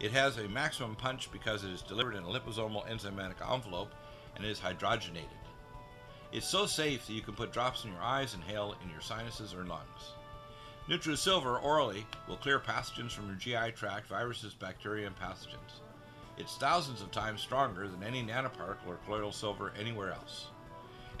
It 0.00 0.12
has 0.12 0.38
a 0.38 0.48
maximum 0.48 0.96
punch 0.96 1.30
because 1.30 1.64
it 1.64 1.70
is 1.70 1.82
delivered 1.82 2.14
in 2.14 2.22
a 2.22 2.28
liposomal 2.28 2.88
enzymatic 2.88 3.42
envelope 3.52 3.92
and 4.36 4.44
is 4.44 4.58
hydrogenated. 4.58 5.45
It's 6.36 6.46
so 6.46 6.66
safe 6.66 7.06
that 7.06 7.14
you 7.14 7.22
can 7.22 7.32
put 7.32 7.50
drops 7.50 7.86
in 7.86 7.92
your 7.92 8.02
eyes 8.02 8.34
inhale 8.34 8.74
in 8.84 8.90
your 8.90 9.00
sinuses 9.00 9.54
or 9.54 9.64
lungs. 9.64 10.12
NutriSilver 10.86 11.62
orally 11.64 12.04
will 12.28 12.36
clear 12.36 12.60
pathogens 12.60 13.12
from 13.12 13.24
your 13.24 13.36
GI 13.36 13.72
tract, 13.72 14.08
viruses, 14.08 14.52
bacteria, 14.52 15.06
and 15.06 15.16
pathogens. 15.16 15.80
It's 16.36 16.58
thousands 16.58 17.00
of 17.00 17.10
times 17.10 17.40
stronger 17.40 17.88
than 17.88 18.02
any 18.02 18.22
nanoparticle 18.22 18.86
or 18.86 18.98
colloidal 19.06 19.32
silver 19.32 19.72
anywhere 19.80 20.12
else. 20.12 20.48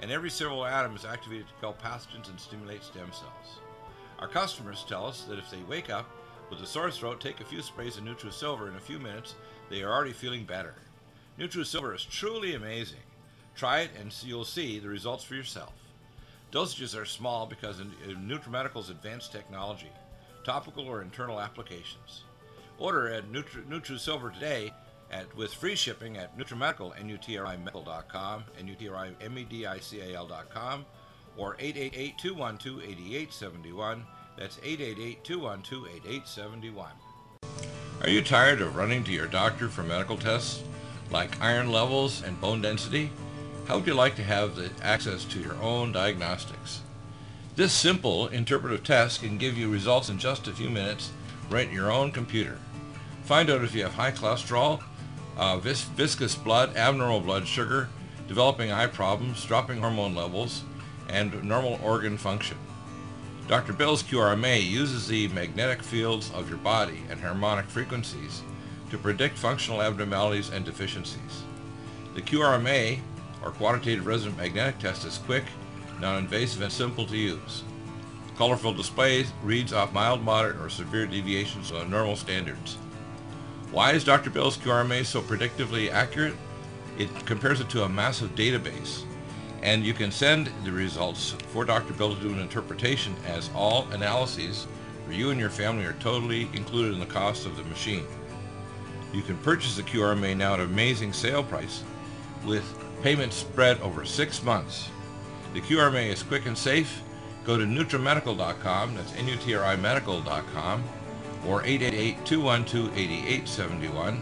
And 0.00 0.10
every 0.10 0.28
silver 0.28 0.68
atom 0.68 0.94
is 0.94 1.06
activated 1.06 1.48
to 1.48 1.54
kill 1.62 1.72
pathogens 1.82 2.28
and 2.28 2.38
stimulate 2.38 2.84
stem 2.84 3.10
cells. 3.10 3.60
Our 4.18 4.28
customers 4.28 4.84
tell 4.86 5.06
us 5.06 5.22
that 5.30 5.38
if 5.38 5.50
they 5.50 5.62
wake 5.66 5.88
up 5.88 6.10
with 6.50 6.60
a 6.60 6.66
sore 6.66 6.90
throat, 6.90 7.22
take 7.22 7.40
a 7.40 7.44
few 7.46 7.62
sprays 7.62 7.96
of 7.96 8.04
NutriSilver 8.04 8.68
in 8.68 8.76
a 8.76 8.80
few 8.80 8.98
minutes, 8.98 9.34
they 9.70 9.82
are 9.82 9.90
already 9.90 10.12
feeling 10.12 10.44
better. 10.44 10.74
NutriSilver 11.38 11.94
is 11.94 12.04
truly 12.04 12.54
amazing. 12.54 12.98
Try 13.56 13.80
it 13.80 13.90
and 13.98 14.14
you'll 14.22 14.44
see 14.44 14.78
the 14.78 14.88
results 14.88 15.24
for 15.24 15.34
yourself. 15.34 15.72
Dosages 16.52 16.96
are 16.96 17.06
small 17.06 17.46
because 17.46 17.80
of 17.80 17.86
NutriMedical's 17.86 18.90
advanced 18.90 19.32
technology, 19.32 19.90
topical 20.44 20.86
or 20.86 21.02
internal 21.02 21.40
applications. 21.40 22.22
Order 22.78 23.08
at 23.08 23.32
Nutri- 23.32 23.66
NutriSilver 23.66 24.32
today 24.34 24.72
at, 25.10 25.34
with 25.36 25.52
free 25.54 25.74
shipping 25.74 26.18
at 26.18 26.38
NutriMedical, 26.38 26.92
N-U-T-R-I-Medical.com, 27.00 28.44
N-U-T-R-I-M-E-D-I-C-A-L.com, 28.58 30.84
or 31.38 31.56
888-212-8871. 31.56 34.02
That's 34.36 34.58
888-212-8871. 34.58 36.86
Are 38.02 38.10
you 38.10 38.20
tired 38.22 38.60
of 38.60 38.76
running 38.76 39.02
to 39.04 39.12
your 39.12 39.26
doctor 39.26 39.70
for 39.70 39.82
medical 39.82 40.18
tests 40.18 40.62
like 41.10 41.40
iron 41.40 41.72
levels 41.72 42.22
and 42.22 42.38
bone 42.40 42.60
density? 42.60 43.10
How 43.66 43.78
would 43.78 43.86
you 43.88 43.94
like 43.94 44.14
to 44.14 44.22
have 44.22 44.54
the 44.54 44.70
access 44.80 45.24
to 45.24 45.40
your 45.40 45.56
own 45.60 45.90
diagnostics? 45.90 46.82
This 47.56 47.72
simple 47.72 48.28
interpretive 48.28 48.84
test 48.84 49.22
can 49.22 49.38
give 49.38 49.58
you 49.58 49.68
results 49.68 50.08
in 50.08 50.18
just 50.18 50.46
a 50.46 50.52
few 50.52 50.70
minutes 50.70 51.10
right 51.50 51.66
in 51.66 51.74
your 51.74 51.90
own 51.90 52.12
computer. 52.12 52.58
Find 53.24 53.50
out 53.50 53.64
if 53.64 53.74
you 53.74 53.82
have 53.82 53.94
high 53.94 54.12
cholesterol, 54.12 54.84
uh, 55.36 55.58
vis- 55.58 55.82
viscous 55.82 56.36
blood, 56.36 56.76
abnormal 56.76 57.18
blood 57.18 57.48
sugar, 57.48 57.88
developing 58.28 58.70
eye 58.70 58.86
problems, 58.86 59.44
dropping 59.44 59.80
hormone 59.80 60.14
levels, 60.14 60.62
and 61.08 61.42
normal 61.42 61.80
organ 61.82 62.16
function. 62.16 62.58
Dr. 63.48 63.72
Bill's 63.72 64.04
QRMA 64.04 64.64
uses 64.64 65.08
the 65.08 65.26
magnetic 65.28 65.82
fields 65.82 66.30
of 66.34 66.48
your 66.48 66.58
body 66.58 67.02
and 67.10 67.20
harmonic 67.20 67.66
frequencies 67.66 68.42
to 68.90 68.98
predict 68.98 69.36
functional 69.36 69.82
abnormalities 69.82 70.50
and 70.50 70.64
deficiencies. 70.64 71.42
The 72.14 72.22
QRMA, 72.22 73.00
or 73.46 73.52
Quantitative 73.52 74.06
Resonant 74.06 74.36
Magnetic 74.36 74.80
Test, 74.80 75.04
is 75.04 75.18
quick, 75.18 75.44
non-invasive, 76.00 76.62
and 76.62 76.72
simple 76.72 77.06
to 77.06 77.16
use. 77.16 77.62
Colorful 78.36 78.74
displays 78.74 79.32
reads 79.44 79.72
off 79.72 79.92
mild, 79.92 80.20
moderate, 80.22 80.60
or 80.60 80.68
severe 80.68 81.06
deviations 81.06 81.70
on 81.70 81.88
normal 81.88 82.16
standards. 82.16 82.76
Why 83.70 83.92
is 83.92 84.02
Dr. 84.02 84.30
Bill's 84.30 84.58
QRMA 84.58 85.06
so 85.06 85.22
predictively 85.22 85.92
accurate? 85.92 86.34
It 86.98 87.08
compares 87.24 87.60
it 87.60 87.70
to 87.70 87.84
a 87.84 87.88
massive 87.88 88.34
database, 88.34 89.04
and 89.62 89.86
you 89.86 89.94
can 89.94 90.10
send 90.10 90.50
the 90.64 90.72
results 90.72 91.36
for 91.48 91.64
Dr. 91.64 91.92
Bill 91.92 92.16
to 92.16 92.20
do 92.20 92.32
an 92.32 92.40
interpretation 92.40 93.14
as 93.26 93.48
all 93.54 93.86
analyses 93.92 94.66
for 95.06 95.12
you 95.12 95.30
and 95.30 95.38
your 95.38 95.50
family 95.50 95.84
are 95.84 95.92
totally 95.94 96.48
included 96.52 96.94
in 96.94 97.00
the 97.00 97.06
cost 97.06 97.46
of 97.46 97.56
the 97.56 97.62
machine. 97.64 98.06
You 99.12 99.22
can 99.22 99.38
purchase 99.38 99.76
the 99.76 99.84
QRMA 99.84 100.36
now 100.36 100.54
at 100.54 100.60
an 100.60 100.66
amazing 100.66 101.12
sale 101.12 101.44
price 101.44 101.84
with 102.44 102.64
payments 103.06 103.36
spread 103.36 103.80
over 103.82 104.04
six 104.04 104.42
months. 104.42 104.90
The 105.54 105.60
QRMA 105.60 106.08
is 106.08 106.24
quick 106.24 106.46
and 106.46 106.58
safe. 106.58 107.04
Go 107.44 107.56
to 107.56 107.64
NutriMedical.com, 107.64 108.96
that's 108.96 109.14
N-U-T-R-I-Medical.com, 109.14 110.84
or 111.46 111.62
888-212-8871. 111.62 114.20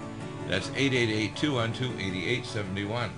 That's 0.50 0.68
888-212-8871. 0.68 3.08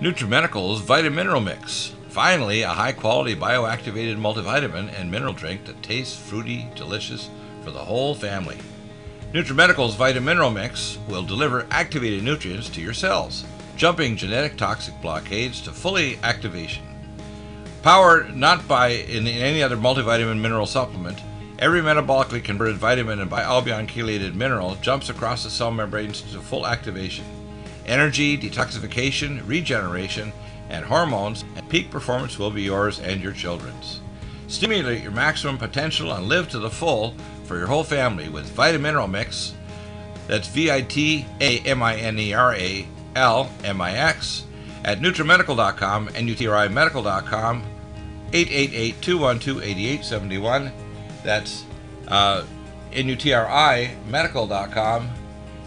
NutriMedical's 0.00 0.82
Vitamineral 0.82 1.42
Mix. 1.42 1.96
Finally, 2.08 2.62
a 2.62 2.68
high-quality 2.68 3.34
bioactivated 3.34 4.16
multivitamin 4.16 4.96
and 4.96 5.10
mineral 5.10 5.32
drink 5.32 5.64
that 5.64 5.82
tastes 5.82 6.16
fruity, 6.16 6.68
delicious 6.76 7.28
for 7.64 7.72
the 7.72 7.80
whole 7.80 8.14
family. 8.14 8.58
NutriMedical's 9.32 9.96
Vitamineral 9.96 10.52
Mix 10.52 10.98
will 11.08 11.22
deliver 11.22 11.66
activated 11.70 12.22
nutrients 12.22 12.68
to 12.68 12.82
your 12.82 12.92
cells, 12.92 13.46
jumping 13.76 14.14
genetic 14.14 14.58
toxic 14.58 14.92
blockades 15.00 15.62
to 15.62 15.70
fully 15.70 16.18
activation. 16.22 16.84
Powered 17.82 18.36
not 18.36 18.68
by 18.68 18.88
in 18.88 19.26
any 19.26 19.62
other 19.62 19.78
multivitamin 19.78 20.38
mineral 20.38 20.66
supplement, 20.66 21.18
every 21.58 21.80
metabolically 21.80 22.44
converted 22.44 22.76
vitamin 22.76 23.20
and 23.20 23.30
bialbion 23.30 23.88
chelated 23.88 24.34
mineral 24.34 24.74
jumps 24.82 25.08
across 25.08 25.44
the 25.44 25.50
cell 25.50 25.70
membranes 25.70 26.20
to 26.20 26.38
full 26.38 26.66
activation. 26.66 27.24
Energy, 27.86 28.36
detoxification, 28.36 29.40
regeneration, 29.48 30.30
and 30.68 30.84
hormones 30.84 31.46
and 31.56 31.66
peak 31.70 31.90
performance 31.90 32.38
will 32.38 32.50
be 32.50 32.62
yours 32.62 33.00
and 33.00 33.22
your 33.22 33.32
children's. 33.32 34.02
Stimulate 34.46 35.02
your 35.02 35.12
maximum 35.12 35.56
potential 35.56 36.12
and 36.12 36.26
live 36.26 36.50
to 36.50 36.58
the 36.58 36.68
full 36.68 37.14
for 37.44 37.58
your 37.58 37.66
whole 37.66 37.84
family 37.84 38.28
with 38.28 38.54
Vitamineral 38.56 39.10
Mix. 39.10 39.54
That's 40.26 40.48
V 40.48 40.70
I 40.70 40.82
T 40.82 41.26
A 41.40 41.58
M 41.60 41.82
I 41.82 41.96
N 41.96 42.18
E 42.18 42.32
R 42.32 42.54
A 42.54 42.86
L 43.16 43.50
M 43.64 43.80
I 43.80 43.92
X 43.92 44.44
at 44.84 45.00
NutriMedical.com 45.00 46.10
and 46.14 46.28
UTRIMedical.com 46.28 47.64
888-212-8871. 48.32 50.72
That's 51.22 51.64
uh, 52.08 52.44
NUTRIMedical.com 52.92 55.10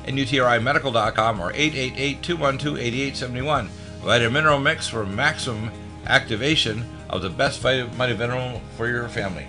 and 0.05 0.17
UTRIMedical.com 0.17 1.39
or 1.39 1.53
888-212-8871. 1.53 3.69
Vitamineral 4.01 4.61
Mix 4.61 4.87
for 4.87 5.05
maximum 5.05 5.71
activation 6.05 6.83
of 7.09 7.21
the 7.21 7.29
best 7.29 7.61
vitamin 7.61 7.97
mineral 7.97 8.59
for 8.75 8.87
your 8.87 9.07
family. 9.07 9.47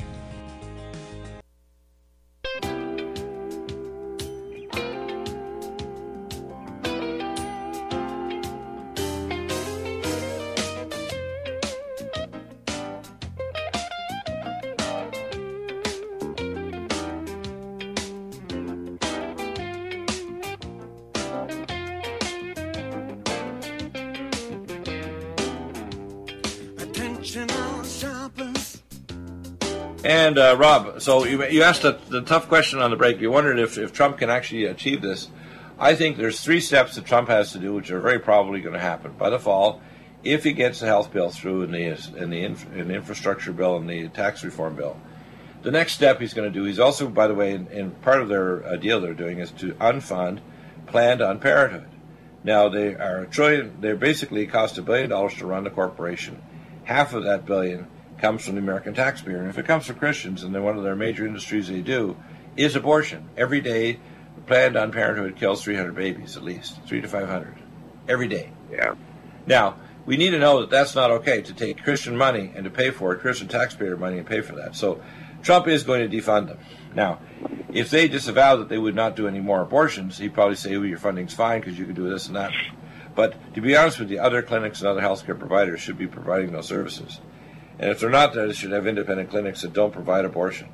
So 31.06 31.24
you, 31.24 31.46
you 31.46 31.62
asked 31.62 31.82
the, 31.82 32.00
the 32.08 32.22
tough 32.22 32.48
question 32.48 32.80
on 32.80 32.90
the 32.90 32.96
break. 32.96 33.20
You 33.20 33.30
wondered 33.30 33.60
if, 33.60 33.78
if 33.78 33.92
Trump 33.92 34.18
can 34.18 34.28
actually 34.28 34.64
achieve 34.64 35.02
this. 35.02 35.28
I 35.78 35.94
think 35.94 36.16
there's 36.16 36.40
three 36.40 36.58
steps 36.58 36.96
that 36.96 37.04
Trump 37.04 37.28
has 37.28 37.52
to 37.52 37.60
do, 37.60 37.74
which 37.74 37.92
are 37.92 38.00
very 38.00 38.18
probably 38.18 38.60
going 38.60 38.72
to 38.72 38.80
happen 38.80 39.12
by 39.12 39.30
the 39.30 39.38
fall, 39.38 39.80
if 40.24 40.42
he 40.42 40.52
gets 40.52 40.80
the 40.80 40.86
health 40.86 41.12
bill 41.12 41.30
through 41.30 41.62
and 41.62 41.72
the 41.72 42.20
in 42.20 42.30
the, 42.30 42.42
inf- 42.42 42.74
in 42.74 42.88
the 42.88 42.94
infrastructure 42.94 43.52
bill 43.52 43.76
and 43.76 43.88
the 43.88 44.08
tax 44.08 44.42
reform 44.42 44.74
bill. 44.74 45.00
The 45.62 45.70
next 45.70 45.92
step 45.92 46.18
he's 46.20 46.34
going 46.34 46.52
to 46.52 46.58
do. 46.58 46.64
He's 46.64 46.80
also, 46.80 47.06
by 47.08 47.28
the 47.28 47.34
way, 47.34 47.52
in, 47.52 47.68
in 47.68 47.92
part 47.92 48.20
of 48.20 48.28
their 48.28 48.66
uh, 48.66 48.74
deal 48.74 49.00
they're 49.00 49.14
doing 49.14 49.38
is 49.38 49.52
to 49.52 49.74
unfund 49.74 50.40
Planned 50.88 51.20
Unparenthood. 51.20 51.86
Now 52.42 52.68
they 52.68 52.96
are 52.96 53.20
a 53.20 53.26
trillion. 53.28 53.80
They 53.80 53.92
basically 53.92 54.44
cost 54.48 54.76
a 54.76 54.82
billion 54.82 55.10
dollars 55.10 55.34
to 55.34 55.46
run 55.46 55.62
the 55.62 55.70
corporation. 55.70 56.42
Half 56.82 57.14
of 57.14 57.22
that 57.22 57.46
billion 57.46 57.86
comes 58.18 58.44
from 58.44 58.54
the 58.54 58.60
American 58.60 58.94
taxpayer. 58.94 59.38
And 59.38 59.48
if 59.48 59.58
it 59.58 59.66
comes 59.66 59.86
from 59.86 59.96
Christians, 59.96 60.42
and 60.42 60.54
then 60.54 60.62
one 60.62 60.76
of 60.76 60.84
their 60.84 60.96
major 60.96 61.26
industries 61.26 61.68
they 61.68 61.82
do 61.82 62.16
is 62.56 62.74
abortion. 62.76 63.28
Every 63.36 63.60
day, 63.60 63.98
Planned 64.46 64.76
Unparenthood 64.76 65.36
kills 65.36 65.62
300 65.62 65.94
babies 65.94 66.36
at 66.36 66.44
least, 66.44 66.80
three 66.86 67.00
to 67.00 67.08
500 67.08 67.56
every 68.08 68.28
day. 68.28 68.52
Yeah. 68.70 68.94
Now 69.46 69.76
we 70.06 70.16
need 70.16 70.30
to 70.30 70.38
know 70.38 70.60
that 70.60 70.70
that's 70.70 70.94
not 70.94 71.10
okay 71.10 71.42
to 71.42 71.52
take 71.52 71.82
Christian 71.82 72.16
money 72.16 72.52
and 72.54 72.64
to 72.64 72.70
pay 72.70 72.90
for 72.90 73.12
it, 73.12 73.20
Christian 73.20 73.48
taxpayer 73.48 73.96
money 73.96 74.18
and 74.18 74.26
pay 74.26 74.40
for 74.40 74.54
that. 74.54 74.76
So 74.76 75.02
Trump 75.42 75.66
is 75.66 75.82
going 75.82 76.08
to 76.08 76.16
defund 76.16 76.46
them. 76.46 76.58
Now, 76.94 77.18
if 77.72 77.90
they 77.90 78.08
disavow 78.08 78.56
that 78.56 78.68
they 78.68 78.78
would 78.78 78.94
not 78.94 79.16
do 79.16 79.28
any 79.28 79.40
more 79.40 79.60
abortions, 79.60 80.18
he'd 80.18 80.32
probably 80.32 80.54
say, 80.54 80.76
well, 80.76 80.86
your 80.86 80.98
funding's 80.98 81.34
fine 81.34 81.60
because 81.60 81.78
you 81.78 81.84
can 81.84 81.94
do 81.94 82.08
this 82.08 82.28
and 82.28 82.36
that. 82.36 82.52
But 83.14 83.54
to 83.54 83.60
be 83.60 83.76
honest 83.76 83.98
with 83.98 84.10
you, 84.10 84.20
other 84.20 84.42
clinics 84.42 84.80
and 84.80 84.88
other 84.88 85.00
healthcare 85.00 85.38
providers 85.38 85.80
should 85.80 85.98
be 85.98 86.06
providing 86.06 86.52
those 86.52 86.66
services. 86.66 87.20
And 87.78 87.90
if 87.90 88.00
they're 88.00 88.10
not, 88.10 88.32
then 88.32 88.48
they 88.48 88.54
should 88.54 88.72
have 88.72 88.86
independent 88.86 89.30
clinics 89.30 89.62
that 89.62 89.72
don't 89.72 89.92
provide 89.92 90.24
abortion. 90.24 90.68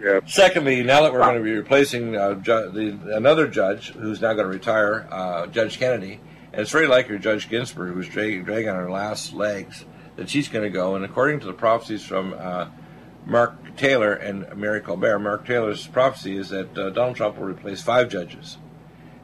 Yeah. 0.00 0.20
Secondly, 0.26 0.82
now 0.82 1.02
that 1.02 1.12
we're 1.12 1.20
going 1.20 1.38
to 1.38 1.42
be 1.42 1.52
replacing 1.52 2.16
uh, 2.16 2.34
ju- 2.34 2.70
the, 2.70 3.16
another 3.16 3.46
judge 3.46 3.92
who's 3.92 4.20
now 4.20 4.32
going 4.32 4.46
to 4.46 4.52
retire, 4.52 5.06
uh, 5.10 5.46
Judge 5.46 5.78
Kennedy, 5.78 6.20
and 6.52 6.60
it's 6.60 6.70
very 6.70 6.88
likely 6.88 7.18
Judge 7.18 7.48
Ginsburg, 7.48 7.94
who's 7.94 8.08
drag- 8.08 8.44
dragging 8.44 8.68
on 8.68 8.76
her 8.76 8.90
last 8.90 9.32
legs, 9.32 9.84
that 10.16 10.28
she's 10.28 10.48
going 10.48 10.64
to 10.64 10.70
go. 10.70 10.96
And 10.96 11.04
according 11.04 11.40
to 11.40 11.46
the 11.46 11.52
prophecies 11.52 12.04
from 12.04 12.34
uh, 12.36 12.68
Mark 13.24 13.76
Taylor 13.76 14.12
and 14.12 14.56
Mary 14.56 14.80
Colbert, 14.80 15.20
Mark 15.20 15.46
Taylor's 15.46 15.86
prophecy 15.86 16.36
is 16.36 16.50
that 16.50 16.76
uh, 16.76 16.90
Donald 16.90 17.16
Trump 17.16 17.38
will 17.38 17.46
replace 17.46 17.80
five 17.80 18.08
judges. 18.08 18.58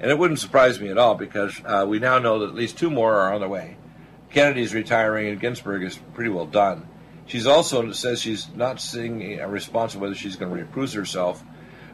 And 0.01 0.11
it 0.13 0.19
wouldn't 0.19 0.39
surprise 0.39 0.81
me 0.81 0.89
at 0.91 0.99
all 0.99 1.17
because 1.17 1.61
uh, 1.65 1.85
we 1.89 1.99
now 1.99 2.19
know 2.21 2.39
that 2.39 2.51
at 2.51 2.55
least 2.55 2.79
two 2.79 2.89
more 2.89 3.15
are 3.17 3.35
on 3.35 3.41
the 3.41 3.49
way. 3.49 3.77
Kennedy's 4.31 4.75
retiring 4.75 5.29
and 5.29 5.41
Ginsburg 5.41 5.83
is 5.83 5.99
pretty 6.15 6.31
well 6.31 6.47
done. 6.47 6.87
She's 7.27 7.47
also 7.47 7.93
says 7.93 8.21
she's 8.21 8.49
not 8.55 8.81
seeing 8.81 9.41
a 9.41 9.49
response 9.49 9.95
whether 9.95 10.15
she's 10.15 10.37
going 10.37 10.55
to 10.55 10.65
recuse 10.65 10.95
herself 10.95 11.43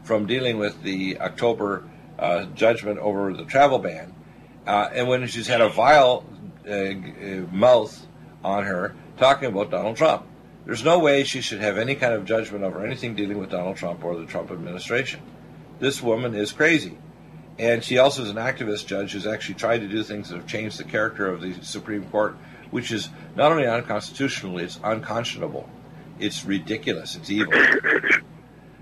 from 0.02 0.26
dealing 0.26 0.58
with 0.58 0.82
the 0.82 1.20
October 1.20 1.88
uh, 2.18 2.44
judgment 2.54 2.98
over 2.98 3.32
the 3.32 3.44
travel 3.44 3.78
ban. 3.78 4.14
Uh, 4.66 4.88
and 4.92 5.08
when 5.08 5.26
she's 5.26 5.46
had 5.46 5.60
a 5.60 5.68
vile 5.68 6.24
uh, 6.68 6.94
mouth 7.52 8.06
on 8.42 8.64
her 8.64 8.94
talking 9.16 9.48
about 9.48 9.70
Donald 9.70 9.96
Trump. 9.96 10.26
There's 10.64 10.84
no 10.84 10.98
way 10.98 11.24
she 11.24 11.40
should 11.40 11.60
have 11.60 11.76
any 11.76 11.94
kind 11.94 12.14
of 12.14 12.24
judgment 12.24 12.64
over 12.64 12.84
anything 12.84 13.14
dealing 13.14 13.38
with 13.38 13.50
Donald 13.50 13.76
Trump 13.76 14.02
or 14.04 14.16
the 14.16 14.26
Trump 14.26 14.50
administration. 14.50 15.20
This 15.78 16.02
woman 16.02 16.34
is 16.34 16.52
crazy. 16.52 16.96
And 17.58 17.84
she 17.84 17.98
also 17.98 18.22
is 18.22 18.30
an 18.30 18.36
activist 18.36 18.86
judge 18.86 19.12
who's 19.12 19.26
actually 19.26 19.54
tried 19.54 19.78
to 19.78 19.88
do 19.88 20.02
things 20.02 20.28
that 20.28 20.36
have 20.36 20.46
changed 20.46 20.78
the 20.78 20.84
character 20.84 21.26
of 21.26 21.40
the 21.40 21.54
Supreme 21.62 22.04
Court, 22.06 22.36
which 22.70 22.90
is 22.90 23.08
not 23.36 23.52
only 23.52 23.66
unconstitutional, 23.66 24.58
it's 24.58 24.80
unconscionable. 24.82 25.68
It's 26.18 26.44
ridiculous. 26.44 27.16
It's 27.16 27.30
evil. 27.30 27.52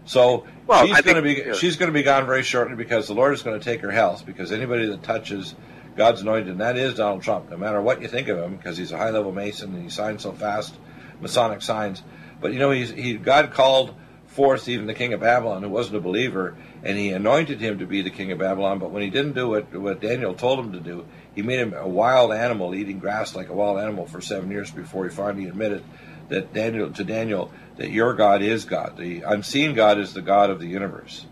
So 0.04 0.46
Well, 0.66 0.86
she's 0.86 1.00
going 1.02 1.16
to 1.16 1.22
be 1.22 1.42
yeah. 1.46 1.52
she's 1.52 1.76
going 1.76 1.88
to 1.88 1.92
be 1.92 2.02
gone 2.02 2.26
very 2.26 2.42
shortly 2.42 2.76
because 2.76 3.06
the 3.06 3.14
Lord 3.14 3.34
is 3.34 3.42
going 3.42 3.58
to 3.58 3.64
take 3.64 3.80
her 3.82 3.90
health. 3.90 4.26
Because 4.26 4.52
anybody 4.52 4.86
that 4.86 5.02
touches 5.02 5.54
God's 5.96 6.22
anointed, 6.22 6.48
and 6.48 6.60
that 6.60 6.76
is 6.76 6.94
Donald 6.94 7.22
Trump, 7.22 7.50
no 7.50 7.56
matter 7.56 7.80
what 7.80 8.02
you 8.02 8.08
think 8.08 8.28
of 8.28 8.38
him, 8.38 8.56
because 8.56 8.76
he's 8.76 8.92
a 8.92 8.98
high 8.98 9.10
level 9.10 9.32
Mason 9.32 9.74
and 9.74 9.82
he 9.82 9.90
signs 9.90 10.22
so 10.22 10.32
fast, 10.32 10.74
Masonic 11.20 11.62
signs. 11.62 12.02
But 12.40 12.52
you 12.52 12.58
know, 12.58 12.70
he's, 12.70 12.90
he 12.90 13.14
God 13.14 13.52
called 13.52 13.94
forth 14.26 14.68
even 14.68 14.86
the 14.86 14.94
king 14.94 15.12
of 15.12 15.20
Babylon, 15.20 15.62
who 15.62 15.68
wasn't 15.68 15.96
a 15.96 16.00
believer, 16.00 16.56
and 16.84 16.98
he 16.98 17.10
anointed 17.10 17.60
him 17.60 17.78
to 17.78 17.86
be 17.86 18.02
the 18.02 18.10
king 18.10 18.32
of 18.32 18.38
Babylon. 18.38 18.78
But 18.78 18.90
when 18.90 19.02
he 19.02 19.10
didn't 19.10 19.34
do 19.34 19.50
what, 19.50 19.72
what 19.74 20.00
Daniel 20.00 20.34
told 20.34 20.58
him 20.58 20.72
to 20.72 20.80
do, 20.80 21.06
he 21.34 21.42
made 21.42 21.60
him 21.60 21.74
a 21.74 21.86
wild 21.86 22.32
animal, 22.32 22.74
eating 22.74 22.98
grass 22.98 23.36
like 23.36 23.48
a 23.48 23.54
wild 23.54 23.78
animal 23.78 24.06
for 24.06 24.20
seven 24.20 24.50
years 24.50 24.70
before 24.70 25.04
he 25.04 25.10
finally 25.10 25.46
admitted 25.46 25.84
that 26.28 26.52
Daniel 26.52 26.90
to 26.90 27.04
Daniel 27.04 27.52
that 27.76 27.90
your 27.90 28.14
God 28.14 28.42
is 28.42 28.64
God. 28.64 28.96
The 28.96 29.22
unseen 29.22 29.74
God 29.74 29.98
is 29.98 30.12
the 30.12 30.22
God 30.22 30.50
of 30.50 30.60
the 30.60 30.66
universe. 30.66 31.26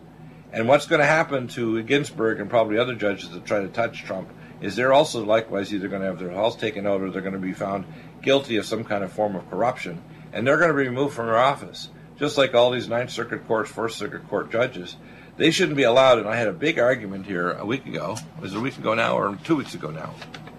And 0.52 0.68
what's 0.68 0.86
going 0.86 1.00
to 1.00 1.06
happen 1.06 1.48
to 1.48 1.82
Ginsburg 1.82 2.40
and 2.40 2.50
probably 2.50 2.78
other 2.78 2.94
judges 2.94 3.30
that 3.30 3.44
try 3.44 3.60
to 3.60 3.68
touch 3.68 4.04
Trump 4.04 4.28
is 4.60 4.76
they're 4.76 4.92
also 4.92 5.24
likewise 5.24 5.72
either 5.72 5.88
going 5.88 6.02
to 6.02 6.08
have 6.08 6.18
their 6.18 6.32
house 6.32 6.56
taken 6.56 6.86
out 6.86 7.00
or 7.00 7.10
they're 7.10 7.22
going 7.22 7.34
to 7.34 7.38
be 7.38 7.52
found 7.52 7.86
guilty 8.22 8.56
of 8.56 8.66
some 8.66 8.84
kind 8.84 9.02
of 9.02 9.12
form 9.12 9.34
of 9.34 9.48
corruption, 9.48 10.02
and 10.32 10.46
they're 10.46 10.58
going 10.58 10.68
to 10.68 10.76
be 10.76 10.86
removed 10.86 11.14
from 11.14 11.26
their 11.26 11.38
office 11.38 11.88
just 12.20 12.36
like 12.36 12.54
all 12.54 12.70
these 12.70 12.86
Ninth 12.86 13.10
Circuit 13.10 13.48
Court, 13.48 13.66
Fourth 13.66 13.92
Circuit 13.92 14.28
Court 14.28 14.52
judges, 14.52 14.96
they 15.40 15.50
shouldn't 15.50 15.76
be 15.78 15.84
allowed. 15.84 16.18
And 16.18 16.28
I 16.28 16.36
had 16.36 16.48
a 16.48 16.52
big 16.52 16.78
argument 16.78 17.24
here 17.24 17.52
a 17.52 17.64
week 17.64 17.86
ago. 17.86 18.18
Was 18.40 18.52
it 18.52 18.58
a 18.58 18.60
week 18.60 18.76
ago 18.76 18.92
now 18.92 19.16
or 19.16 19.36
two 19.36 19.56
weeks 19.56 19.74
ago 19.74 19.90
now? 19.90 20.14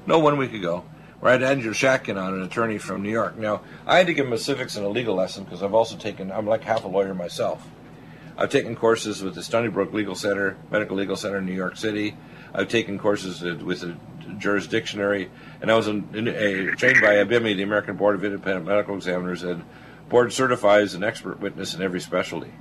No, 0.07 0.17
one 0.17 0.37
week 0.37 0.53
ago, 0.53 0.83
where 1.19 1.29
I 1.29 1.33
had 1.33 1.43
Andrew 1.43 1.71
Shatkin 1.71 2.19
on, 2.19 2.33
an 2.33 2.41
attorney 2.41 2.79
from 2.79 3.03
New 3.03 3.11
York. 3.11 3.37
Now, 3.37 3.61
I 3.85 3.97
had 3.97 4.07
to 4.07 4.13
give 4.15 4.25
him 4.25 4.33
a 4.33 4.39
civics 4.39 4.75
and 4.75 4.83
a 4.83 4.89
legal 4.89 5.13
lesson 5.13 5.43
because 5.43 5.61
I've 5.61 5.75
also 5.75 5.95
taken, 5.97 6.31
I'm 6.31 6.47
like 6.47 6.63
half 6.63 6.83
a 6.83 6.87
lawyer 6.87 7.13
myself. 7.13 7.63
I've 8.35 8.49
taken 8.49 8.75
courses 8.75 9.21
with 9.21 9.35
the 9.35 9.43
Stony 9.43 9.67
Brook 9.67 9.93
Legal 9.93 10.15
Center, 10.15 10.57
Medical 10.71 10.97
Legal 10.97 11.15
Center 11.15 11.37
in 11.37 11.45
New 11.45 11.53
York 11.53 11.77
City. 11.77 12.17
I've 12.51 12.67
taken 12.67 12.97
courses 12.97 13.43
with 13.43 13.81
the 13.81 13.95
jurisdictionary, 14.39 15.29
and 15.61 15.71
I 15.71 15.75
was 15.75 15.87
in, 15.87 16.09
in, 16.15 16.27
a, 16.27 16.75
trained 16.75 17.01
by 17.01 17.17
ABIME, 17.17 17.55
the 17.55 17.61
American 17.61 17.97
Board 17.97 18.15
of 18.15 18.25
Independent 18.25 18.65
Medical 18.65 18.95
Examiners, 18.95 19.43
and 19.43 19.63
board 20.09 20.33
certifies 20.33 20.95
an 20.95 21.03
expert 21.03 21.39
witness 21.39 21.75
in 21.75 21.83
every 21.83 22.01
specialty. 22.01 22.51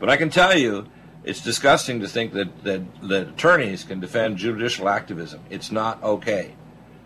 But 0.00 0.10
I 0.10 0.16
can 0.16 0.28
tell 0.28 0.58
you, 0.58 0.88
it's 1.24 1.40
disgusting 1.40 2.00
to 2.00 2.08
think 2.08 2.32
that, 2.32 2.64
that, 2.64 2.82
that 3.08 3.28
attorneys 3.28 3.84
can 3.84 4.00
defend 4.00 4.38
judicial 4.38 4.88
activism. 4.88 5.40
It's 5.50 5.70
not 5.70 6.02
okay. 6.02 6.54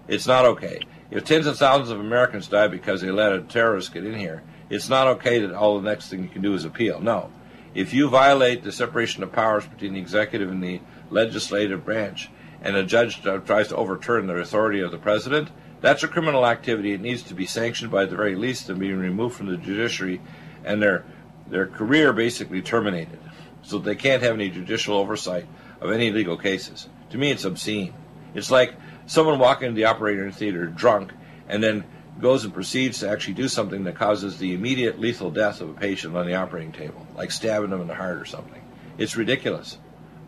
It's 0.09 0.27
not 0.27 0.45
okay. 0.45 0.81
If 1.11 1.25
tens 1.25 1.47
of 1.47 1.59
thousands 1.59 1.91
of 1.91 2.01
Americans 2.01 2.49
die 2.49 2.69
because 2.69 3.01
they 3.01 3.11
let 3.11 3.33
a 3.33 3.41
terrorist 3.41 3.93
get 3.93 4.05
in 4.05 4.19
here, 4.19 4.43
it's 4.71 4.89
not 4.89 5.07
okay 5.07 5.41
that 5.41 5.55
all 5.55 5.81
the 5.81 5.89
next 5.89 6.09
thing 6.09 6.23
you 6.23 6.29
can 6.29 6.43
do 6.43 6.55
is 6.55 6.65
appeal. 6.65 7.01
No. 7.01 7.31
If 7.75 7.93
you 7.93 8.09
violate 8.09 8.65
the 8.65 8.73
separation 8.73 9.23
of 9.23 9.33
powers 9.33 9.67
between 9.67 9.93
the 9.93 10.01
executive 10.01 10.51
and 10.51 10.63
the 10.63 10.81
legislative 11.11 11.85
branch, 11.85 12.31
and 12.63 12.75
a 12.75 12.83
judge 12.83 13.23
tries 13.23 13.69
to 13.69 13.77
overturn 13.77 14.27
the 14.27 14.37
authority 14.37 14.81
of 14.81 14.91
the 14.91 14.99
president, 14.99 15.51
that's 15.81 16.03
a 16.03 16.09
criminal 16.09 16.47
activity. 16.47 16.93
It 16.93 17.01
needs 17.01 17.23
to 17.25 17.35
be 17.35 17.47
sanctioned 17.47 17.93
by 17.93 18.07
the 18.07 18.17
very 18.17 18.35
least 18.35 18.71
and 18.71 18.81
being 18.81 18.99
removed 18.99 19.37
from 19.37 19.47
the 19.47 19.59
judiciary 19.59 20.21
and 20.65 20.83
their 20.83 21.05
their 21.49 21.67
career 21.67 22.13
basically 22.13 22.61
terminated. 22.61 23.21
So 23.67 23.79
they 23.79 23.97
can't 23.97 24.23
have 24.23 24.35
any 24.35 24.49
judicial 24.49 24.97
oversight 24.97 25.47
of 25.81 25.91
any 25.91 26.13
legal 26.13 26.37
cases. 26.37 26.89
To 27.11 27.19
me, 27.19 27.33
it's 27.33 27.45
obscene. 27.45 27.93
It's 28.33 28.51
like 28.51 28.75
someone 29.07 29.41
walking 29.41 29.69
into 29.69 29.77
the 29.77 29.87
operating 29.87 30.31
theater 30.31 30.67
drunk 30.67 31.13
and 31.49 31.63
then 31.63 31.85
goes 32.21 32.45
and 32.45 32.55
proceeds 32.55 33.01
to 33.01 33.11
actually 33.11 33.35
do 33.35 33.49
something 33.49 33.83
that 33.85 33.97
causes 33.97 34.39
the 34.39 34.55
immediate 34.55 35.01
lethal 35.01 35.33
death 35.33 35.61
of 35.61 35.69
a 35.69 35.75
patient 35.75 36.17
on 36.17 36.27
the 36.27 36.35
operating 36.35 36.71
table, 36.71 37.07
like 37.17 37.33
stabbing 37.33 37.71
them 37.71 37.81
in 37.81 37.89
the 37.89 37.95
heart 37.95 38.19
or 38.19 38.25
something. 38.25 38.63
It's 38.99 39.17
ridiculous. 39.17 39.79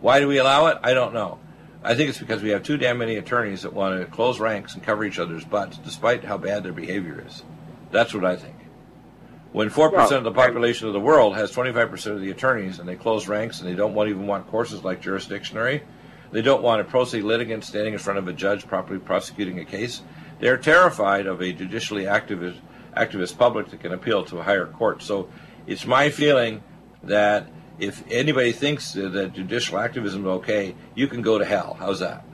Why 0.01 0.18
do 0.18 0.26
we 0.26 0.39
allow 0.39 0.66
it? 0.66 0.78
I 0.82 0.93
don't 0.93 1.14
know. 1.14 1.39
I 1.84 1.95
think 1.95 2.09
it's 2.09 2.18
because 2.18 2.43
we 2.43 2.51
have 2.51 2.64
too 2.64 2.76
damn 2.76 2.99
many 2.99 3.14
attorneys 3.14 3.62
that 3.62 3.72
want 3.72 4.01
to 4.01 4.07
close 4.07 4.41
ranks 4.41 4.74
and 4.74 4.82
cover 4.82 5.05
each 5.05 5.20
other's 5.20 5.45
butts, 5.45 5.78
despite 5.78 6.24
how 6.24 6.39
bad 6.39 6.64
their 6.64 6.72
behavior 6.72 7.24
is. 7.24 7.45
That's 7.93 8.12
what 8.12 8.24
I 8.24 8.34
think. 8.34 8.57
When 9.53 9.70
4% 9.70 9.92
well, 9.92 10.12
of 10.12 10.24
the 10.24 10.32
population 10.32 10.88
of 10.88 10.92
the 10.92 11.01
world 11.01 11.34
has 11.36 11.51
25% 11.53 12.07
of 12.12 12.20
the 12.20 12.30
attorneys 12.30 12.78
and 12.78 12.88
they 12.88 12.96
close 12.96 13.28
ranks 13.28 13.61
and 13.61 13.68
they 13.68 13.74
don't 13.74 13.94
want, 13.94 14.11
even 14.11 14.26
want 14.26 14.46
courses 14.49 14.84
like 14.84 15.03
jurisdictionary, 15.03 15.82
they 16.32 16.42
don't 16.42 16.62
want 16.62 16.82
a 16.82 16.84
pro 16.84 17.05
se 17.05 17.22
litigant 17.22 17.64
standing 17.64 17.94
in 17.94 17.99
front 17.99 18.18
of 18.18 18.28
a 18.28 18.32
judge 18.32 18.66
properly 18.66 18.99
prosecuting 18.99 19.59
a 19.59 19.64
case, 19.64 20.03
they're 20.38 20.59
terrified 20.59 21.26
of 21.26 21.40
a 21.40 21.53
judicially 21.53 22.05
activist, 22.05 22.59
activist 22.94 23.38
public 23.38 23.70
that 23.70 23.80
can 23.80 23.92
appeal 23.92 24.22
to 24.26 24.38
a 24.38 24.42
higher 24.42 24.66
court. 24.66 25.03
So 25.03 25.30
it's 25.66 25.86
my 25.86 26.11
feeling 26.11 26.62
that 27.03 27.49
if 27.78 28.05
anybody 28.11 28.53
thinks 28.53 28.92
that 28.92 29.32
judicial 29.32 29.78
activism 29.78 30.22
is 30.22 30.28
okay, 30.28 30.74
you 30.94 31.07
can 31.07 31.22
go 31.22 31.38
to 31.38 31.44
hell. 31.44 31.76
How's 31.78 32.01
that? 32.01 32.24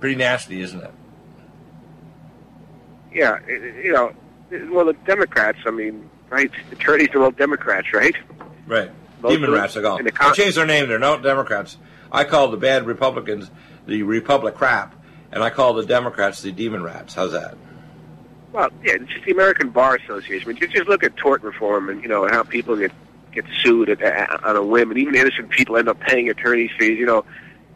Pretty 0.00 0.16
nasty, 0.16 0.60
isn't 0.60 0.82
it? 0.82 0.92
Yeah, 3.16 3.38
you 3.48 3.94
know, 3.94 4.12
well, 4.70 4.84
the 4.84 4.92
Democrats, 5.06 5.58
I 5.64 5.70
mean, 5.70 6.10
right? 6.28 6.50
Attorneys 6.70 7.08
are 7.14 7.22
all 7.22 7.30
Democrats, 7.30 7.94
right? 7.94 8.14
Right. 8.66 8.90
Most 9.22 9.32
Demon 9.32 9.52
rats, 9.52 9.74
I 9.74 9.80
call 9.80 9.96
them. 9.96 10.06
Con- 10.10 10.32
they 10.32 10.34
changed 10.34 10.58
their 10.58 10.66
name. 10.66 10.86
They're 10.86 10.98
not 10.98 11.22
Democrats. 11.22 11.78
I 12.12 12.24
call 12.24 12.48
the 12.48 12.58
bad 12.58 12.84
Republicans 12.84 13.50
the 13.86 14.02
Republic 14.02 14.54
crap, 14.54 14.94
and 15.32 15.42
I 15.42 15.48
call 15.48 15.72
the 15.72 15.86
Democrats 15.86 16.42
the 16.42 16.52
demon 16.52 16.82
rats. 16.82 17.14
How's 17.14 17.32
that? 17.32 17.56
Well, 18.52 18.68
yeah, 18.84 18.96
it's 18.96 19.10
just 19.10 19.24
the 19.24 19.32
American 19.32 19.70
Bar 19.70 19.96
Association. 19.96 20.50
I 20.50 20.52
mean, 20.52 20.60
just, 20.60 20.74
just 20.74 20.86
look 20.86 21.02
at 21.02 21.16
tort 21.16 21.42
reform 21.42 21.88
and 21.88 22.02
you 22.02 22.08
know 22.08 22.28
how 22.28 22.42
people 22.42 22.76
get 22.76 22.92
get 23.32 23.46
sued 23.62 23.88
at, 23.88 24.02
at, 24.02 24.44
on 24.44 24.56
a 24.56 24.62
whim, 24.62 24.90
and 24.90 25.00
even 25.00 25.14
innocent 25.14 25.48
people 25.48 25.78
end 25.78 25.88
up 25.88 25.98
paying 26.00 26.28
attorney 26.28 26.70
fees. 26.78 26.98
You 26.98 27.06
know, 27.06 27.24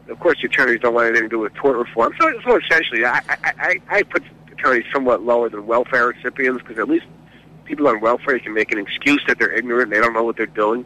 of 0.08 0.20
course, 0.20 0.36
the 0.42 0.48
attorneys 0.48 0.80
don't 0.80 0.92
want 0.92 1.06
anything 1.06 1.24
to 1.24 1.28
do 1.30 1.38
with 1.38 1.54
tort 1.54 1.78
reform. 1.78 2.12
So, 2.20 2.30
so 2.44 2.58
essentially, 2.58 3.06
I, 3.06 3.20
I, 3.28 3.80
I 3.88 4.02
put 4.02 4.22
attorneys 4.60 4.84
somewhat 4.92 5.22
lower 5.22 5.48
than 5.48 5.66
welfare 5.66 6.08
recipients 6.08 6.62
because 6.62 6.78
at 6.78 6.88
least 6.88 7.06
people 7.64 7.88
on 7.88 8.00
welfare 8.00 8.38
can 8.38 8.52
make 8.52 8.72
an 8.72 8.78
excuse 8.78 9.22
that 9.26 9.38
they're 9.38 9.52
ignorant 9.52 9.84
and 9.84 9.92
they 9.92 10.04
don't 10.04 10.12
know 10.12 10.24
what 10.24 10.36
they're 10.36 10.46
doing. 10.46 10.84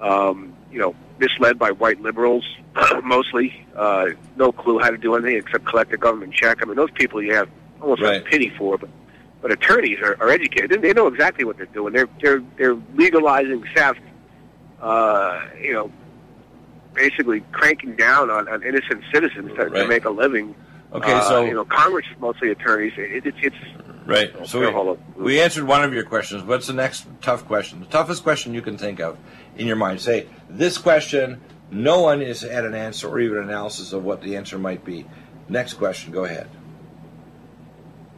Um, 0.00 0.56
you 0.70 0.78
know, 0.78 0.94
misled 1.18 1.58
by 1.58 1.70
white 1.70 2.00
liberals 2.00 2.44
mostly, 3.02 3.66
uh, 3.74 4.08
no 4.36 4.52
clue 4.52 4.78
how 4.78 4.90
to 4.90 4.98
do 4.98 5.14
anything 5.14 5.36
except 5.36 5.64
collect 5.64 5.92
a 5.92 5.96
government 5.96 6.34
check. 6.34 6.58
I 6.60 6.66
mean, 6.66 6.76
those 6.76 6.90
people 6.90 7.22
you 7.22 7.34
have 7.34 7.48
almost 7.80 8.02
right. 8.02 8.24
pity 8.24 8.50
for, 8.50 8.76
but 8.78 8.90
but 9.40 9.52
attorneys 9.52 10.00
are, 10.00 10.16
are 10.20 10.30
educated. 10.30 10.82
They 10.82 10.92
know 10.92 11.06
exactly 11.06 11.44
what 11.44 11.56
they're 11.56 11.66
doing. 11.66 11.92
They're 11.92 12.08
they're 12.20 12.42
they're 12.58 12.76
legalizing 12.94 13.64
theft. 13.74 14.00
Uh, 14.80 15.46
you 15.58 15.72
know, 15.72 15.90
basically 16.92 17.40
cranking 17.52 17.96
down 17.96 18.28
on, 18.30 18.46
on 18.48 18.62
innocent 18.62 19.02
citizens 19.12 19.52
to, 19.56 19.66
right. 19.66 19.82
to 19.82 19.88
make 19.88 20.04
a 20.04 20.10
living. 20.10 20.54
Okay, 20.92 21.12
uh, 21.12 21.20
so 21.22 21.44
you 21.44 21.54
know, 21.54 21.64
Congress 21.64 22.06
is 22.10 22.20
mostly 22.20 22.50
attorneys. 22.50 22.92
It, 22.96 23.26
it, 23.26 23.34
it's 23.42 23.56
right. 24.06 24.32
So 24.46 24.96
we, 25.16 25.22
we 25.22 25.40
answered 25.40 25.64
one 25.64 25.84
of 25.84 25.92
your 25.92 26.04
questions. 26.04 26.42
What's 26.44 26.68
the 26.68 26.72
next 26.72 27.06
tough 27.20 27.46
question? 27.46 27.80
The 27.80 27.86
toughest 27.86 28.22
question 28.22 28.54
you 28.54 28.62
can 28.62 28.78
think 28.78 29.00
of 29.00 29.18
in 29.56 29.66
your 29.66 29.76
mind. 29.76 30.00
Say 30.00 30.28
this 30.48 30.78
question. 30.78 31.40
No 31.70 32.00
one 32.00 32.22
is 32.22 32.44
at 32.44 32.64
an 32.64 32.74
answer 32.74 33.08
or 33.08 33.18
even 33.18 33.38
analysis 33.38 33.92
of 33.92 34.04
what 34.04 34.22
the 34.22 34.36
answer 34.36 34.56
might 34.58 34.84
be. 34.84 35.04
Next 35.48 35.74
question. 35.74 36.12
Go 36.12 36.24
ahead. 36.24 36.48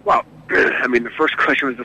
Well, 0.04 0.24
I 0.50 0.86
mean, 0.86 1.04
the 1.04 1.10
first 1.10 1.36
question 1.38 1.68
was 1.68 1.78
the 1.78 1.84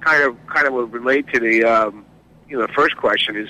kind 0.00 0.22
of 0.22 0.46
kind 0.46 0.66
of 0.66 0.74
would 0.74 0.92
relate 0.92 1.26
to 1.32 1.40
the 1.40 1.64
um, 1.64 2.04
you 2.48 2.58
know 2.58 2.66
the 2.66 2.72
first 2.72 2.96
question 2.96 3.36
is 3.36 3.48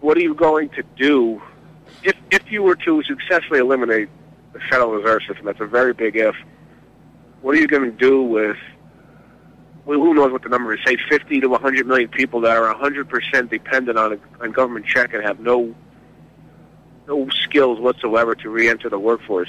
what 0.00 0.16
are 0.16 0.20
you 0.20 0.34
going 0.34 0.68
to 0.70 0.82
do 0.96 1.40
if 2.02 2.16
if 2.30 2.42
you 2.50 2.62
were 2.62 2.76
to 2.76 3.02
successfully 3.04 3.60
eliminate 3.60 4.08
the 4.58 4.64
Federal 4.70 4.92
Reserve 4.92 5.22
System? 5.26 5.46
That's 5.46 5.60
a 5.60 5.66
very 5.66 5.92
big 5.92 6.16
if. 6.16 6.34
What 7.42 7.54
are 7.54 7.58
you 7.58 7.68
going 7.68 7.84
to 7.84 7.96
do 7.96 8.22
with 8.22 8.56
well, 9.88 9.98
who 10.00 10.12
knows 10.12 10.30
what 10.32 10.42
the 10.42 10.50
number 10.50 10.74
is? 10.74 10.80
Say 10.86 10.98
50 11.08 11.40
to 11.40 11.48
100 11.48 11.86
million 11.86 12.10
people 12.10 12.42
that 12.42 12.54
are 12.54 12.74
100% 12.74 13.48
dependent 13.48 13.98
on 13.98 14.12
a, 14.12 14.42
on 14.42 14.52
government 14.52 14.84
check 14.84 15.14
and 15.14 15.22
have 15.24 15.40
no 15.40 15.74
no 17.06 17.26
skills 17.30 17.80
whatsoever 17.80 18.34
to 18.34 18.50
re-enter 18.50 18.90
the 18.90 18.98
workforce. 18.98 19.48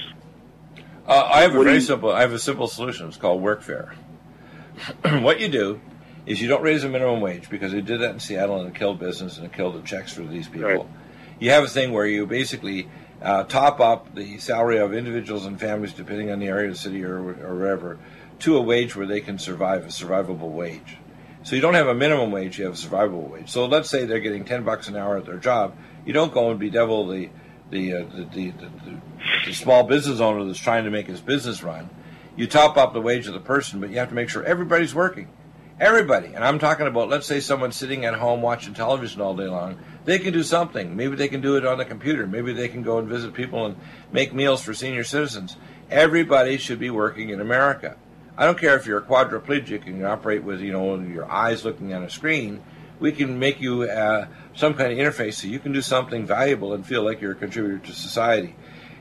Uh, 1.05 1.29
I 1.29 1.41
have 1.41 1.53
a 1.53 1.61
very 1.61 1.75
you... 1.75 1.81
simple. 1.81 2.09
I 2.09 2.21
have 2.21 2.31
a 2.31 2.39
simple 2.39 2.67
solution. 2.67 3.09
It's 3.09 3.17
called 3.17 3.43
workfare. 3.43 3.93
what 5.21 5.41
you 5.41 5.49
do 5.49 5.81
is 6.25 6.41
you 6.41 6.47
don't 6.47 6.61
raise 6.63 6.83
the 6.83 6.89
minimum 6.89 7.19
wage 7.19 7.49
because 7.49 7.73
they 7.73 7.81
did 7.81 7.99
that 7.99 8.11
in 8.11 8.19
Seattle 8.21 8.61
and 8.61 8.69
it 8.69 8.75
killed 8.75 8.97
business 8.97 9.35
and 9.35 9.45
it 9.45 9.51
killed 9.51 9.75
the 9.75 9.81
checks 9.81 10.13
for 10.13 10.21
these 10.21 10.47
people. 10.47 10.69
Right. 10.69 10.85
You 11.39 11.51
have 11.51 11.65
a 11.65 11.67
thing 11.67 11.91
where 11.91 12.05
you 12.05 12.25
basically 12.25 12.87
uh, 13.21 13.43
top 13.43 13.79
up 13.79 14.13
the 14.15 14.37
salary 14.37 14.77
of 14.77 14.93
individuals 14.93 15.45
and 15.45 15.59
families, 15.59 15.93
depending 15.93 16.31
on 16.31 16.39
the 16.39 16.47
area 16.47 16.69
of 16.69 16.73
the 16.73 16.79
city 16.79 17.03
or, 17.03 17.17
or 17.17 17.55
wherever, 17.55 17.99
to 18.39 18.57
a 18.57 18.61
wage 18.61 18.95
where 18.95 19.05
they 19.05 19.21
can 19.21 19.37
survive, 19.37 19.83
a 19.83 19.87
survivable 19.87 20.51
wage. 20.51 20.97
So 21.43 21.55
you 21.55 21.61
don't 21.61 21.73
have 21.73 21.87
a 21.87 21.95
minimum 21.95 22.31
wage, 22.31 22.59
you 22.59 22.65
have 22.65 22.73
a 22.73 22.77
survivable 22.77 23.29
wage. 23.29 23.49
So 23.49 23.65
let's 23.65 23.89
say 23.89 24.05
they're 24.05 24.19
getting 24.19 24.45
10 24.45 24.63
bucks 24.63 24.87
an 24.87 24.95
hour 24.95 25.17
at 25.17 25.25
their 25.25 25.37
job. 25.37 25.75
You 26.05 26.13
don't 26.13 26.33
go 26.33 26.51
and 26.51 26.59
bedevil 26.59 27.07
the 27.07 27.29
the, 27.69 27.93
uh, 27.93 28.05
the, 28.15 28.23
the, 28.33 28.51
the, 28.51 29.01
the 29.45 29.53
small 29.53 29.83
business 29.83 30.19
owner 30.19 30.43
that's 30.45 30.59
trying 30.59 30.85
to 30.85 30.89
make 30.89 31.07
his 31.07 31.21
business 31.21 31.63
run. 31.63 31.89
You 32.35 32.47
top 32.47 32.77
up 32.77 32.93
the 32.93 33.01
wage 33.01 33.27
of 33.27 33.33
the 33.33 33.39
person, 33.39 33.79
but 33.79 33.89
you 33.89 33.97
have 33.99 34.09
to 34.09 34.15
make 34.15 34.29
sure 34.29 34.43
everybody's 34.43 34.95
working. 34.95 35.27
Everybody. 35.79 36.33
And 36.33 36.43
I'm 36.43 36.59
talking 36.59 36.87
about, 36.87 37.07
let's 37.07 37.25
say 37.25 37.39
someone 37.39 37.71
sitting 37.71 38.03
at 38.03 38.13
home 38.13 38.41
watching 38.41 38.73
television 38.73 39.21
all 39.21 39.33
day 39.33 39.47
long. 39.47 39.79
They 40.03 40.19
can 40.19 40.33
do 40.33 40.43
something. 40.43 40.93
Maybe 40.93 41.15
they 41.15 41.29
can 41.29 41.39
do 41.39 41.55
it 41.55 41.65
on 41.65 41.77
the 41.77 41.85
computer. 41.85 42.27
Maybe 42.27 42.51
they 42.51 42.67
can 42.67 42.83
go 42.83 42.97
and 42.97 43.07
visit 43.07 43.33
people 43.33 43.65
and 43.65 43.77
make 44.11 44.33
meals 44.33 44.61
for 44.61 44.73
senior 44.73 45.05
citizens. 45.05 45.55
Everybody 45.89 46.57
should 46.57 46.79
be 46.79 46.89
working 46.89 47.29
in 47.29 47.39
America. 47.39 47.95
I 48.37 48.45
don't 48.45 48.57
care 48.57 48.75
if 48.75 48.85
you're 48.85 48.97
a 48.97 49.03
quadriplegic 49.03 49.87
and 49.87 49.97
you 49.97 50.05
operate 50.05 50.43
with 50.43 50.59
you 50.59 50.73
know 50.73 50.99
your 50.99 51.31
eyes 51.31 51.63
looking 51.63 51.93
on 51.93 52.03
a 52.03 52.09
screen. 52.09 52.61
We 52.99 53.13
can 53.13 53.39
make 53.39 53.61
you 53.61 53.83
uh, 53.83 54.27
some 54.55 54.73
kind 54.73 54.91
of 54.91 54.97
interface 54.97 55.35
so 55.35 55.47
you 55.47 55.59
can 55.59 55.71
do 55.71 55.81
something 55.81 56.25
valuable 56.25 56.73
and 56.73 56.85
feel 56.85 57.03
like 57.03 57.21
you're 57.21 57.31
a 57.31 57.35
contributor 57.35 57.79
to 57.87 57.93
society. 57.93 58.57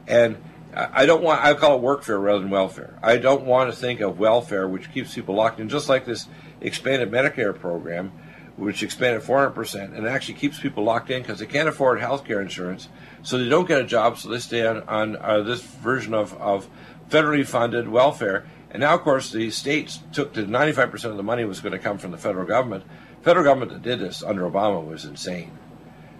And 0.06 0.36
I 0.74 1.06
don't 1.06 1.22
want, 1.22 1.42
I 1.42 1.54
call 1.54 1.78
it 1.78 1.82
workfare 1.82 2.22
rather 2.22 2.40
than 2.40 2.50
welfare. 2.50 2.98
I 3.02 3.16
don't 3.16 3.44
want 3.44 3.70
to 3.70 3.76
think 3.76 4.00
of 4.00 4.18
welfare, 4.18 4.68
which 4.68 4.92
keeps 4.92 5.14
people 5.14 5.34
locked 5.34 5.60
in, 5.60 5.68
just 5.68 5.88
like 5.88 6.04
this 6.04 6.28
expanded 6.60 7.10
Medicare 7.10 7.58
program, 7.58 8.12
which 8.56 8.82
expanded 8.82 9.22
400%, 9.22 9.96
and 9.96 10.06
actually 10.06 10.34
keeps 10.34 10.58
people 10.58 10.84
locked 10.84 11.10
in 11.10 11.22
because 11.22 11.38
they 11.38 11.46
can't 11.46 11.68
afford 11.68 12.00
health 12.00 12.24
care 12.24 12.40
insurance, 12.40 12.88
so 13.22 13.38
they 13.38 13.48
don't 13.48 13.68
get 13.68 13.80
a 13.80 13.84
job, 13.84 14.18
so 14.18 14.28
they 14.28 14.38
stay 14.38 14.66
on, 14.66 14.82
on 14.88 15.16
uh, 15.16 15.42
this 15.42 15.62
version 15.62 16.14
of, 16.14 16.34
of 16.40 16.68
federally 17.08 17.46
funded 17.46 17.88
welfare. 17.88 18.46
And 18.70 18.80
now, 18.80 18.94
of 18.94 19.02
course, 19.02 19.30
the 19.30 19.50
states 19.50 20.00
took 20.12 20.34
to 20.34 20.44
95% 20.44 21.04
of 21.04 21.16
the 21.16 21.22
money 21.22 21.44
was 21.44 21.60
going 21.60 21.72
to 21.72 21.78
come 21.78 21.98
from 21.98 22.10
the 22.10 22.18
federal 22.18 22.46
government. 22.46 22.84
Federal 23.22 23.44
government 23.44 23.72
that 23.72 23.82
did 23.82 24.00
this 24.00 24.22
under 24.22 24.42
Obama 24.42 24.84
was 24.84 25.04
insane. 25.04 25.56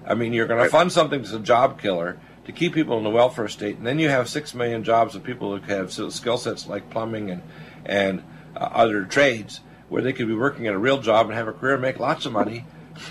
I 0.06 0.14
mean, 0.14 0.32
you're 0.32 0.46
going 0.46 0.62
to 0.62 0.70
fund 0.70 0.90
something 0.90 1.20
that's 1.20 1.34
a 1.34 1.40
job 1.40 1.80
killer 1.80 2.18
to 2.46 2.52
keep 2.52 2.72
people 2.72 2.96
in 2.96 3.04
the 3.04 3.10
welfare 3.10 3.48
state, 3.48 3.76
and 3.76 3.86
then 3.86 3.98
you 3.98 4.08
have 4.08 4.26
six 4.26 4.54
million 4.54 4.82
jobs 4.82 5.14
of 5.14 5.22
people 5.22 5.54
who 5.54 5.62
have 5.70 5.92
skill 5.92 6.38
sets 6.38 6.66
like 6.66 6.88
plumbing 6.88 7.30
and 7.30 7.42
and 7.84 8.22
uh, 8.56 8.70
other 8.72 9.04
trades 9.04 9.60
where 9.88 10.02
they 10.02 10.12
could 10.12 10.28
be 10.28 10.34
working 10.34 10.66
at 10.66 10.74
a 10.74 10.78
real 10.78 11.00
job 11.00 11.26
and 11.26 11.34
have 11.34 11.48
a 11.48 11.52
career, 11.52 11.74
and 11.74 11.82
make 11.82 11.98
lots 11.98 12.26
of 12.26 12.32
money, 12.32 12.64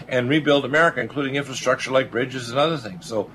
and 0.08 0.30
rebuild 0.30 0.66
America, 0.66 1.00
including 1.00 1.36
infrastructure 1.36 1.92
like 1.92 2.12
bridges 2.12 2.50
and 2.50 2.60
other 2.60 2.78
things. 2.78 3.06
So. 3.06 3.30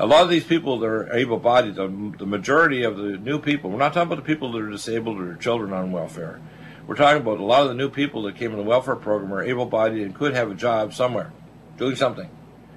A 0.00 0.06
lot 0.06 0.22
of 0.22 0.28
these 0.28 0.44
people 0.44 0.78
that 0.78 0.86
are 0.86 1.12
able-bodied, 1.12 1.74
the, 1.74 2.14
the 2.18 2.24
majority 2.24 2.84
of 2.84 2.96
the 2.96 3.16
new 3.16 3.40
people, 3.40 3.68
we're 3.68 3.78
not 3.78 3.94
talking 3.94 4.12
about 4.12 4.24
the 4.24 4.32
people 4.34 4.52
that 4.52 4.62
are 4.62 4.70
disabled 4.70 5.18
or 5.18 5.34
children 5.34 5.72
on 5.72 5.90
welfare. 5.90 6.40
We're 6.86 6.94
talking 6.94 7.20
about 7.20 7.40
a 7.40 7.44
lot 7.44 7.62
of 7.62 7.68
the 7.68 7.74
new 7.74 7.90
people 7.90 8.22
that 8.22 8.36
came 8.36 8.52
in 8.52 8.58
the 8.58 8.62
welfare 8.62 8.94
program 8.94 9.34
are 9.34 9.42
able-bodied 9.42 10.00
and 10.00 10.14
could 10.14 10.36
have 10.36 10.52
a 10.52 10.54
job 10.54 10.94
somewhere, 10.94 11.32
doing 11.78 11.96
something, 11.96 12.30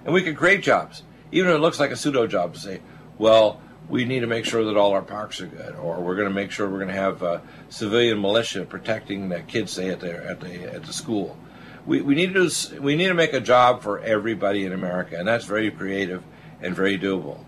and 0.04 0.16
we 0.16 0.24
can 0.24 0.34
create 0.34 0.64
jobs 0.64 1.04
even 1.32 1.50
if 1.50 1.56
it 1.56 1.60
looks 1.60 1.80
like 1.80 1.92
a 1.92 1.96
pseudo 1.96 2.28
job 2.28 2.54
to 2.54 2.60
say, 2.60 2.82
well, 3.18 3.62
we 3.92 4.06
need 4.06 4.22
to 4.22 4.28
make 4.28 4.46
sure 4.46 4.64
that 4.64 4.78
all 4.78 4.94
our 4.94 5.02
parks 5.02 5.42
are 5.42 5.48
good, 5.48 5.76
or 5.76 6.00
we're 6.00 6.16
going 6.16 6.30
to 6.30 6.34
make 6.34 6.50
sure 6.50 6.68
we're 6.70 6.78
going 6.78 6.88
to 6.88 6.94
have 6.94 7.22
uh, 7.22 7.42
civilian 7.68 8.22
militia 8.22 8.64
protecting 8.64 9.28
the 9.28 9.42
kids, 9.42 9.74
say 9.74 9.90
at 9.90 10.00
the 10.00 10.26
at 10.26 10.40
the 10.40 10.74
at 10.74 10.84
the 10.84 10.94
school. 10.94 11.38
We, 11.86 12.02
we 12.02 12.16
need 12.16 12.34
to 12.34 12.50
we 12.80 12.96
need 12.96 13.08
to 13.08 13.14
make 13.14 13.34
a 13.34 13.42
job 13.42 13.84
for 13.84 14.00
everybody 14.00 14.66
in 14.66 14.72
America, 14.72 15.18
and 15.20 15.28
that's 15.28 15.44
very 15.44 15.70
creative 15.70 16.24
and 16.62 16.74
very 16.74 16.98
doable. 16.98 17.44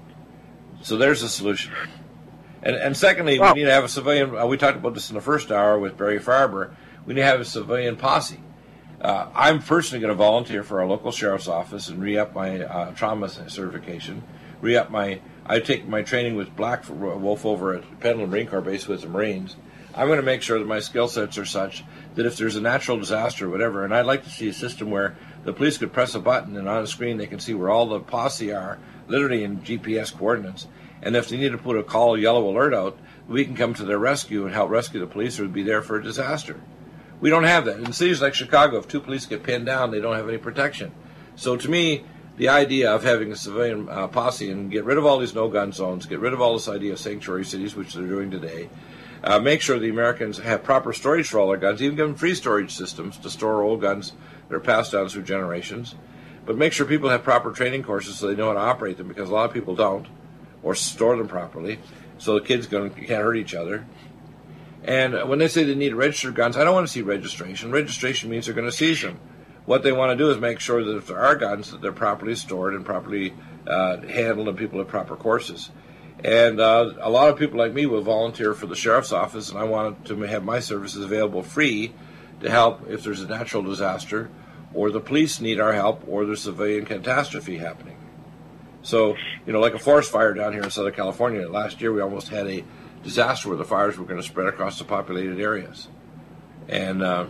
So 0.81 0.97
there's 0.97 1.23
a 1.23 1.29
solution. 1.29 1.71
And 2.61 2.75
and 2.75 2.97
secondly, 2.97 3.39
we 3.39 3.53
need 3.53 3.63
to 3.63 3.71
have 3.71 3.85
a 3.85 3.89
civilian. 3.89 4.35
Uh, 4.35 4.45
we 4.45 4.57
talked 4.57 4.77
about 4.77 4.95
this 4.95 5.09
in 5.09 5.15
the 5.15 5.21
first 5.21 5.49
hour 5.49 5.79
with 5.79 5.97
Barry 5.97 6.19
Farber. 6.19 6.75
We 7.05 7.13
need 7.13 7.21
to 7.21 7.27
have 7.27 7.39
a 7.39 7.45
civilian 7.45 7.95
posse. 7.95 8.41
Uh, 8.99 9.29
I'm 9.33 9.61
personally 9.61 10.01
going 10.01 10.11
to 10.11 10.15
volunteer 10.15 10.63
for 10.63 10.81
our 10.81 10.87
local 10.87 11.11
sheriff's 11.11 11.47
office 11.47 11.87
and 11.89 12.01
re-up 12.01 12.33
my 12.33 12.63
uh, 12.63 12.91
trauma 12.91 13.27
certification. 13.27 14.23
Re-up 14.63 14.89
my. 14.89 15.19
I 15.45 15.59
take 15.59 15.85
my 15.85 16.03
training 16.03 16.37
with 16.37 16.55
Black 16.55 16.85
Wolf 16.89 17.45
over 17.45 17.73
at 17.73 17.99
Pendleton 17.99 18.31
Marine 18.31 18.47
Corps 18.47 18.61
Base 18.61 18.87
with 18.87 19.01
the 19.01 19.09
Marines. 19.09 19.57
I'm 19.93 20.07
going 20.07 20.19
to 20.19 20.25
make 20.25 20.41
sure 20.41 20.57
that 20.57 20.65
my 20.65 20.79
skill 20.79 21.09
sets 21.09 21.37
are 21.37 21.43
such 21.43 21.83
that 22.15 22.25
if 22.25 22.37
there's 22.37 22.55
a 22.55 22.61
natural 22.61 22.97
disaster 22.97 23.47
or 23.47 23.49
whatever, 23.49 23.83
and 23.83 23.93
I'd 23.93 24.05
like 24.05 24.23
to 24.23 24.29
see 24.29 24.47
a 24.47 24.53
system 24.53 24.89
where 24.89 25.17
the 25.43 25.51
police 25.51 25.77
could 25.77 25.91
press 25.91 26.15
a 26.15 26.19
button 26.21 26.55
and 26.55 26.69
on 26.69 26.81
a 26.81 26.87
screen 26.87 27.17
they 27.17 27.27
can 27.27 27.41
see 27.41 27.53
where 27.53 27.69
all 27.69 27.87
the 27.87 27.99
posse 27.99 28.53
are, 28.53 28.79
literally 29.09 29.43
in 29.43 29.59
GPS 29.59 30.17
coordinates. 30.17 30.65
And 31.01 31.17
if 31.17 31.27
they 31.27 31.35
need 31.35 31.51
to 31.51 31.57
put 31.57 31.77
a 31.77 31.83
call 31.83 32.17
yellow 32.17 32.49
alert 32.49 32.73
out, 32.73 32.97
we 33.27 33.43
can 33.43 33.57
come 33.57 33.73
to 33.73 33.83
their 33.83 33.99
rescue 33.99 34.45
and 34.45 34.55
help 34.55 34.69
rescue 34.69 35.01
the 35.01 35.07
police 35.07 35.41
or 35.41 35.47
be 35.49 35.63
there 35.63 35.81
for 35.81 35.97
a 35.97 36.03
disaster. 36.03 36.61
We 37.19 37.29
don't 37.29 37.43
have 37.43 37.65
that. 37.65 37.79
In 37.79 37.91
cities 37.91 38.21
like 38.21 38.33
Chicago, 38.33 38.77
if 38.77 38.87
two 38.87 39.01
police 39.01 39.25
get 39.25 39.43
pinned 39.43 39.65
down, 39.65 39.91
they 39.91 39.99
don't 39.99 40.15
have 40.15 40.29
any 40.29 40.37
protection. 40.37 40.93
So 41.35 41.57
to 41.57 41.69
me, 41.69 42.05
the 42.37 42.49
idea 42.49 42.91
of 42.91 43.03
having 43.03 43.31
a 43.31 43.35
civilian 43.35 43.87
uh, 43.89 44.07
posse 44.07 44.49
and 44.49 44.71
get 44.71 44.83
rid 44.83 44.97
of 44.97 45.05
all 45.05 45.19
these 45.19 45.35
no-gun 45.35 45.71
zones, 45.71 46.05
get 46.05 46.19
rid 46.19 46.33
of 46.33 46.41
all 46.41 46.53
this 46.53 46.67
idea 46.67 46.93
of 46.93 46.99
sanctuary 46.99 47.45
cities, 47.45 47.75
which 47.75 47.93
they're 47.93 48.07
doing 48.07 48.31
today, 48.31 48.69
uh, 49.23 49.39
make 49.39 49.61
sure 49.61 49.77
the 49.77 49.89
Americans 49.89 50.39
have 50.39 50.63
proper 50.63 50.91
storage 50.93 51.29
for 51.29 51.39
all 51.39 51.47
their 51.49 51.57
guns, 51.57 51.81
even 51.81 51.95
give 51.95 52.07
them 52.07 52.15
free 52.15 52.33
storage 52.33 52.73
systems 52.73 53.17
to 53.17 53.29
store 53.29 53.61
old 53.61 53.81
guns 53.81 54.13
that 54.49 54.55
are 54.55 54.59
passed 54.59 54.91
down 54.91 55.07
through 55.07 55.23
generations. 55.23 55.95
But 56.45 56.57
make 56.57 56.73
sure 56.73 56.85
people 56.85 57.09
have 57.09 57.23
proper 57.23 57.51
training 57.51 57.83
courses 57.83 58.17
so 58.17 58.27
they 58.27 58.35
know 58.35 58.47
how 58.47 58.53
to 58.53 58.59
operate 58.59 58.97
them, 58.97 59.07
because 59.07 59.29
a 59.29 59.33
lot 59.33 59.45
of 59.45 59.53
people 59.53 59.75
don't, 59.75 60.07
or 60.61 60.75
store 60.75 61.15
them 61.15 61.27
properly, 61.27 61.79
so 62.17 62.33
the 62.33 62.41
kids 62.41 62.67
can't 62.67 62.91
hurt 62.91 63.37
each 63.37 63.53
other. 63.53 63.85
And 64.83 65.29
when 65.29 65.39
they 65.39 65.47
say 65.47 65.63
they 65.63 65.75
need 65.75 65.93
registered 65.93 66.35
guns, 66.35 66.57
I 66.57 66.65
don't 66.65 66.73
want 66.73 66.85
to 66.85 66.91
see 66.91 67.01
registration. 67.01 67.71
Registration 67.71 68.29
means 68.29 68.45
they're 68.47 68.55
going 68.55 68.69
to 68.69 68.71
seize 68.71 69.01
them. 69.01 69.19
What 69.65 69.83
they 69.83 69.91
want 69.91 70.11
to 70.11 70.23
do 70.23 70.29
is 70.29 70.37
make 70.37 70.59
sure 70.59 70.83
that 70.83 70.97
if 70.97 71.07
there 71.07 71.19
are 71.19 71.35
guns, 71.35 71.71
that 71.71 71.81
they're 71.81 71.93
properly 71.93 72.35
stored 72.35 72.73
and 72.73 72.85
properly 72.85 73.33
uh, 73.65 73.97
handled, 74.01 74.49
and 74.49 74.57
people 74.57 74.79
have 74.79 74.87
proper 74.87 75.15
courses. 75.15 75.69
And 76.23 76.59
uh, 76.59 76.93
a 76.99 77.09
lot 77.09 77.29
of 77.29 77.37
people 77.37 77.57
like 77.57 77.73
me 77.73 77.85
will 77.85 78.01
volunteer 78.01 78.53
for 78.53 78.65
the 78.65 78.75
sheriff's 78.75 79.11
office, 79.11 79.49
and 79.49 79.57
I 79.57 79.63
want 79.63 80.05
to 80.05 80.19
have 80.21 80.43
my 80.43 80.59
services 80.59 81.03
available 81.03 81.43
free 81.43 81.93
to 82.41 82.49
help 82.49 82.89
if 82.89 83.03
there's 83.03 83.21
a 83.21 83.27
natural 83.27 83.63
disaster, 83.63 84.29
or 84.73 84.91
the 84.91 84.99
police 84.99 85.39
need 85.39 85.59
our 85.59 85.73
help, 85.73 86.03
or 86.07 86.25
there's 86.25 86.41
civilian 86.41 86.85
catastrophe 86.85 87.57
happening. 87.57 87.97
So, 88.81 89.15
you 89.45 89.53
know, 89.53 89.59
like 89.59 89.73
a 89.73 89.79
forest 89.79 90.11
fire 90.11 90.33
down 90.33 90.51
here 90.51 90.63
in 90.63 90.69
Southern 90.69 90.93
California, 90.93 91.47
last 91.47 91.79
year 91.79 91.93
we 91.93 92.01
almost 92.01 92.27
had 92.29 92.47
a 92.47 92.63
disaster 93.01 93.47
where 93.47 93.57
the 93.57 93.63
fires 93.63 93.97
were 93.97 94.05
going 94.05 94.19
to 94.19 94.27
spread 94.27 94.47
across 94.47 94.77
the 94.77 94.83
populated 94.83 95.39
areas. 95.39 95.87
And 96.67 97.01
uh, 97.01 97.27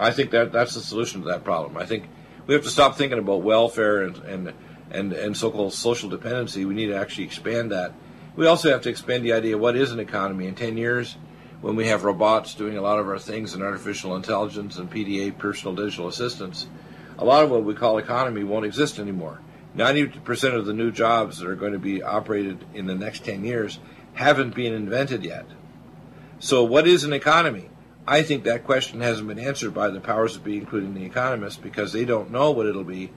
I 0.00 0.10
think 0.12 0.30
that 0.30 0.50
that's 0.50 0.74
the 0.74 0.80
solution 0.80 1.22
to 1.22 1.28
that 1.28 1.44
problem. 1.44 1.76
I 1.76 1.84
think 1.84 2.08
we 2.46 2.54
have 2.54 2.64
to 2.64 2.70
stop 2.70 2.96
thinking 2.96 3.18
about 3.18 3.42
welfare 3.42 4.02
and, 4.02 4.16
and, 4.18 4.54
and, 4.90 5.12
and 5.12 5.36
so-called 5.36 5.74
social 5.74 6.08
dependency. 6.08 6.64
We 6.64 6.74
need 6.74 6.86
to 6.86 6.96
actually 6.96 7.24
expand 7.24 7.70
that. 7.70 7.92
We 8.34 8.46
also 8.46 8.70
have 8.70 8.80
to 8.82 8.88
expand 8.88 9.24
the 9.24 9.34
idea 9.34 9.56
of 9.56 9.60
what 9.60 9.76
is 9.76 9.92
an 9.92 10.00
economy. 10.00 10.46
In 10.46 10.54
10 10.54 10.78
years, 10.78 11.16
when 11.60 11.76
we 11.76 11.88
have 11.88 12.04
robots 12.04 12.54
doing 12.54 12.76
a 12.76 12.80
lot 12.80 12.98
of 12.98 13.06
our 13.06 13.18
things 13.18 13.52
and 13.52 13.62
artificial 13.62 14.16
intelligence 14.16 14.78
and 14.78 14.90
PDA, 14.90 15.36
personal 15.36 15.74
digital 15.74 16.08
assistants, 16.08 16.66
a 17.18 17.24
lot 17.24 17.44
of 17.44 17.50
what 17.50 17.64
we 17.64 17.74
call 17.74 17.98
economy 17.98 18.42
won't 18.42 18.64
exist 18.64 18.98
anymore. 18.98 19.40
90% 19.76 20.54
of 20.54 20.64
the 20.64 20.72
new 20.72 20.90
jobs 20.90 21.38
that 21.38 21.48
are 21.48 21.54
going 21.54 21.72
to 21.72 21.78
be 21.78 22.02
operated 22.02 22.64
in 22.74 22.86
the 22.86 22.94
next 22.94 23.24
10 23.24 23.44
years 23.44 23.78
haven't 24.14 24.54
been 24.54 24.72
invented 24.72 25.24
yet. 25.24 25.44
So, 26.38 26.64
what 26.64 26.88
is 26.88 27.04
an 27.04 27.12
economy? 27.12 27.68
I 28.10 28.24
think 28.24 28.42
that 28.42 28.64
question 28.64 29.02
hasn't 29.02 29.28
been 29.28 29.38
answered 29.38 29.72
by 29.72 29.88
the 29.88 30.00
powers 30.00 30.34
that 30.34 30.42
be, 30.42 30.58
including 30.58 30.94
the 30.94 31.04
economists, 31.04 31.58
because 31.58 31.92
they 31.92 32.04
don't 32.04 32.32
know 32.32 32.50
what 32.50 32.66
it'll 32.66 32.82
be. 32.82 33.12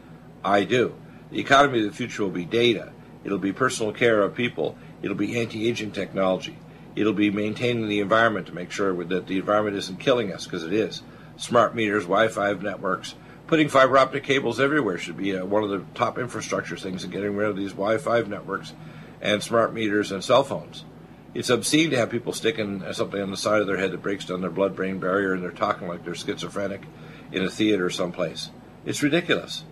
I 0.46 0.66
do. 0.66 0.94
The 1.32 1.40
economy 1.40 1.80
of 1.80 1.86
the 1.86 1.98
future 1.98 2.22
will 2.22 2.30
be 2.30 2.46
data. 2.46 2.92
It'll 3.24 3.40
be 3.40 3.52
personal 3.52 3.92
care 3.92 4.22
of 4.22 4.36
people. 4.36 4.78
It'll 5.02 5.18
be 5.18 5.40
anti 5.40 5.68
aging 5.68 5.94
technology. 5.94 6.60
It'll 6.96 7.12
be 7.12 7.32
maintaining 7.32 7.88
the 7.88 8.02
environment 8.02 8.46
to 8.48 8.54
make 8.54 8.70
sure 8.70 9.04
that 9.06 9.26
the 9.26 9.40
environment 9.40 9.78
isn't 9.78 10.00
killing 10.00 10.32
us, 10.32 10.46
because 10.46 10.64
it 10.64 10.74
is. 10.74 11.02
Smart 11.38 11.74
meters, 11.74 12.04
Wi 12.04 12.28
Fi 12.28 12.54
networks, 12.54 13.16
putting 13.48 13.70
fiber 13.70 13.98
optic 13.98 14.24
cables 14.24 14.60
everywhere 14.60 15.00
should 15.00 15.18
be 15.18 15.36
uh, 15.36 15.44
one 15.44 15.64
of 15.64 15.72
the 15.72 15.84
top 15.96 16.20
infrastructure 16.20 16.78
things, 16.78 17.04
and 17.04 17.12
getting 17.12 17.36
rid 17.36 17.50
of 17.50 17.58
these 17.58 17.72
Wi 17.72 17.98
Fi 17.98 18.22
networks 18.22 18.74
and 19.22 19.42
smart 19.42 19.74
meters 19.74 20.12
and 20.12 20.24
cell 20.24 20.44
phones. 20.44 20.86
It's 21.34 21.50
obscene 21.50 21.90
to 21.90 21.98
have 21.98 22.12
people 22.12 22.34
sticking 22.34 22.84
something 22.94 23.22
on 23.22 23.32
the 23.32 23.38
side 23.38 23.62
of 23.62 23.68
their 23.68 23.78
head 23.78 23.92
that 23.92 24.04
breaks 24.04 24.26
down 24.26 24.42
their 24.42 24.50
blood 24.52 24.76
brain 24.76 25.00
barrier 25.00 25.34
and 25.34 25.42
they're 25.42 25.52
talking 25.52 25.88
like 25.88 26.06
they're 26.06 26.14
schizophrenic 26.14 26.84
in 27.32 27.44
a 27.44 27.50
theater 27.50 27.90
someplace. 27.90 28.52
It's 28.86 29.02
ridiculous. 29.02 29.64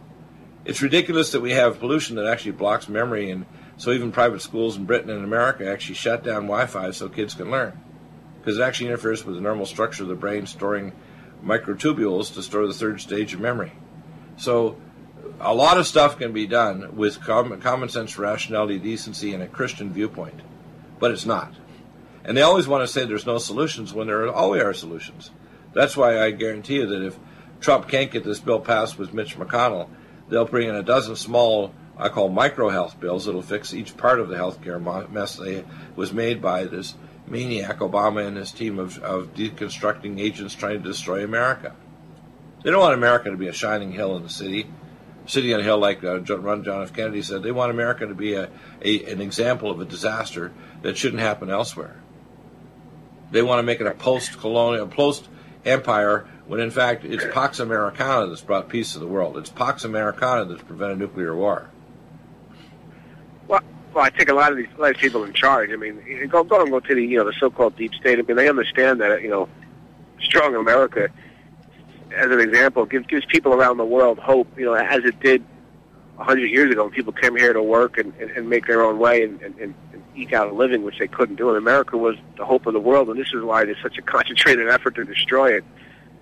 It's 0.66 0.82
ridiculous 0.82 1.32
that 1.32 1.42
we 1.42 1.52
have 1.52 1.80
pollution 1.80 2.16
that 2.16 2.28
actually 2.28 2.52
blocks 2.52 2.88
memory, 2.88 3.32
and 3.32 3.46
so 3.78 3.92
even 3.92 4.12
private 4.12 4.42
schools 4.42 4.78
in 4.78 4.86
Britain 4.86 5.10
and 5.10 5.24
America 5.24 5.70
actually 5.70 5.96
shut 5.96 6.24
down 6.24 6.44
Wi 6.44 6.66
Fi 6.68 6.92
so 6.92 7.10
kids 7.10 7.34
can 7.34 7.50
learn. 7.50 7.80
Because 8.40 8.58
it 8.58 8.62
actually 8.62 8.88
interferes 8.88 9.26
with 9.26 9.36
the 9.36 9.42
normal 9.42 9.66
structure 9.66 10.04
of 10.04 10.10
the 10.10 10.16
brain 10.16 10.46
storing 10.46 10.94
microtubules 11.44 12.34
to 12.34 12.44
store 12.44 12.68
the 12.68 12.74
third 12.74 13.02
stage 13.02 13.34
of 13.34 13.40
memory. 13.40 13.72
So 14.38 14.78
a 15.40 15.54
lot 15.54 15.78
of 15.78 15.88
stuff 15.88 16.20
can 16.20 16.32
be 16.32 16.46
done 16.46 16.96
with 16.96 17.22
common, 17.22 17.60
common 17.60 17.90
sense, 17.90 18.18
rationality, 18.18 18.78
decency, 18.78 19.34
and 19.34 19.42
a 19.42 19.48
Christian 19.48 19.92
viewpoint, 19.92 20.40
but 21.02 21.12
it's 21.12 21.26
not. 21.26 21.54
And 22.24 22.38
they 22.38 22.44
always 22.44 22.68
want 22.68 22.84
to 22.84 22.88
say 22.88 23.04
there's 23.04 23.26
no 23.26 23.40
solutions 23.40 23.92
when 23.94 24.08
there 24.08 24.32
always 24.32 24.62
are 24.62 24.74
solutions. 24.74 25.32
That's 25.74 25.98
why 25.98 26.22
I 26.22 26.30
guarantee 26.32 26.76
you 26.76 26.86
that 26.86 27.06
if 27.06 27.20
Trump 27.60 27.90
can't 27.90 28.12
get 28.12 28.24
this 28.24 28.40
bill 28.40 28.60
passed 28.60 29.00
with 29.00 29.14
Mitch 29.14 29.36
McConnell, 29.36 29.90
they'll 30.30 30.46
bring 30.46 30.70
in 30.70 30.76
a 30.76 30.84
dozen 30.84 31.16
small, 31.16 31.74
I 31.98 32.10
call 32.10 32.30
micro 32.30 32.70
health 32.70 33.00
bills 33.00 33.26
that'll 33.26 33.42
fix 33.42 33.74
each 33.74 33.98
part 33.98 34.20
of 34.20 34.30
the 34.30 34.36
healthcare 34.36 35.10
mess 35.10 35.38
that 35.38 35.66
was 35.96 36.14
made 36.14 36.40
by 36.40 36.66
this 36.66 36.94
maniac 37.28 37.80
Obama 37.80 38.26
and 38.26 38.38
his 38.38 38.52
team 38.52 38.78
of, 38.78 39.00
of 39.00 39.34
deconstructing 39.34 40.20
agents 40.20 40.54
trying 40.54 40.84
to 40.84 40.88
destroy 40.88 41.24
America. 41.24 41.76
They 42.64 42.70
don't 42.70 42.82
want 42.82 42.94
America 42.94 43.32
to 43.32 43.38
be 43.38 43.48
a 43.48 43.54
shining 43.54 43.92
hill 43.92 44.16
in 44.18 44.24
the 44.24 44.30
city 44.30 44.68
city 45.26 45.54
on 45.54 45.60
a 45.60 45.64
hill 45.64 45.78
like 45.78 46.04
uh, 46.04 46.20
John, 46.20 46.64
John 46.64 46.84
F. 46.84 46.94
Kennedy 46.94 47.22
said, 47.22 47.44
they 47.44 47.52
want 47.52 47.72
America 47.72 48.06
to 48.08 48.16
be 48.16 48.34
a, 48.34 48.50
a, 48.82 49.04
an 49.06 49.22
example 49.22 49.72
of 49.72 49.80
a 49.80 49.86
disaster 49.86 50.52
that 50.82 50.98
shouldn't 50.98 51.22
happen 51.22 51.50
elsewhere. 51.50 52.02
They 53.32 53.42
want 53.42 53.60
to 53.60 53.64
make 53.64 53.80
it 53.80 53.88
a 53.88 53.92
post-colonial, 53.92 54.88
post-empire, 54.88 56.28
when 56.48 56.60
in 56.60 56.72
fact 56.72 57.06
it's 57.06 57.24
Pax 57.32 57.60
Americana 57.60 58.28
that's 58.28 58.42
brought 58.42 58.68
peace 58.68 58.94
to 58.94 59.00
the 59.00 59.08
world. 59.08 59.38
It's 59.38 59.50
Pax 59.50 59.86
Americana 59.86 60.46
that's 60.46 60.64
prevented 60.64 61.00
nuclear 61.00 61.36
war. 61.36 61.70
Well, 63.48 63.62
well, 63.94 64.04
I 64.04 64.10
think 64.10 64.30
a 64.30 64.34
lot 64.34 64.52
of 64.52 64.58
these, 64.58 64.68
a 64.78 64.82
lot 64.82 64.92
of 64.92 64.98
people 64.98 65.24
in 65.24 65.34
charge. 65.34 65.72
I 65.72 65.78
mean, 65.78 66.28
go 66.30 66.44
go 66.44 66.62
and 66.62 66.70
go 66.70 66.82
to 66.82 66.96
the 66.96 67.06
you 67.06 67.18
know 67.18 67.26
the 67.26 67.34
so-called 67.40 67.78
deep 67.78 67.94
state. 67.94 68.20
I 68.20 68.24
mean, 68.24 68.36
they 68.36 68.50
understand 68.50 69.00
that 69.00 69.22
you 69.22 69.30
know, 69.30 69.48
strong 70.20 70.56
America, 70.56 71.10
as 72.14 72.32
an 72.32 72.42
example, 72.42 72.86
gives 72.86 73.08
gives 73.08 73.26
people 73.28 73.54
around 73.54 73.78
the 73.78 73.86
world 73.86 74.20
hope. 74.20 74.48
You 74.58 74.66
know, 74.66 74.74
as 74.74 75.06
it 75.06 75.20
did 75.22 75.42
a 76.20 76.24
hundred 76.24 76.48
years 76.48 76.72
ago 76.72 76.84
when 76.84 76.92
people 76.92 77.14
came 77.14 77.36
here 77.36 77.54
to 77.54 77.64
work 77.64 77.98
and, 77.98 78.14
and, 78.20 78.30
and 78.32 78.50
make 78.50 78.68
their 78.68 78.84
own 78.84 79.00
way 79.00 79.24
and, 79.24 79.42
and, 79.42 79.58
and 79.60 79.74
eke 80.16 80.34
out 80.34 80.48
a 80.48 80.54
living, 80.54 80.84
which 80.84 81.00
they 81.00 81.08
couldn't 81.08 81.36
do. 81.36 81.50
And 81.50 81.58
America 81.58 81.98
was 81.98 82.16
the 82.38 82.46
hope 82.46 82.66
of 82.66 82.74
the 82.74 82.80
world, 82.80 83.10
and 83.10 83.20
this 83.20 83.32
is 83.34 83.44
why 83.44 83.66
there's 83.66 83.82
such 83.82 83.98
a 83.98 84.02
concentrated 84.14 84.68
effort 84.68 84.96
to 84.96 85.06
destroy 85.06 85.54
it. 85.54 85.64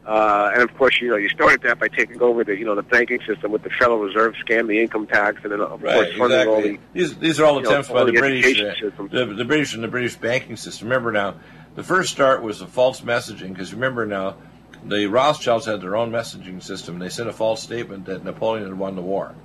Uh, 0.06 0.52
and 0.54 0.64
of 0.64 0.76
course, 0.76 1.00
you 1.00 1.08
know, 1.08 1.18
you 1.18 1.30
started 1.30 1.62
that 1.62 1.78
by 1.78 1.88
taking 1.88 2.20
over 2.22 2.44
the, 2.44 2.56
you 2.56 2.66
know, 2.66 2.74
the 2.74 2.82
banking 2.82 3.20
system 3.28 3.52
with 3.52 3.62
the 3.62 3.70
Federal 3.70 4.00
Reserve 4.00 4.34
scam, 4.44 4.68
the 4.68 4.82
income 4.82 5.06
tax, 5.06 5.40
and 5.44 5.52
then 5.52 5.62
of 5.62 5.84
right, 5.84 5.94
course 5.94 6.18
funding 6.18 6.40
exactly. 6.40 6.54
all 6.56 6.62
the. 6.62 6.80
These, 6.94 7.18
these 7.18 7.40
are 7.40 7.46
all 7.46 7.60
attempts 7.60 7.90
know, 7.90 7.94
by 7.94 8.00
all 8.00 8.06
the, 8.08 8.14
the 8.14 8.20
British, 8.20 8.60
uh, 8.60 9.08
the, 9.12 9.26
the 9.26 9.46
British 9.46 9.76
and 9.76 9.84
the 9.84 9.88
British 9.88 10.16
banking 10.16 10.56
system. 10.56 10.88
Remember 10.88 11.12
now, 11.12 11.36
the 11.76 11.84
first 11.84 12.12
start 12.12 12.42
was 12.42 12.62
a 12.62 12.68
false 12.68 13.02
messaging 13.02 13.50
because 13.50 13.72
remember 13.72 14.08
now, 14.08 14.38
the 14.84 15.06
Rothschilds 15.06 15.66
had 15.66 15.82
their 15.82 15.96
own 15.96 16.12
messaging 16.12 16.64
system. 16.64 16.98
They 16.98 17.10
sent 17.10 17.30
a 17.30 17.34
false 17.34 17.62
statement 17.62 18.06
that 18.06 18.24
Napoleon 18.24 18.66
had 18.66 18.78
won 18.80 18.96
the 18.96 19.02
war. 19.02 19.36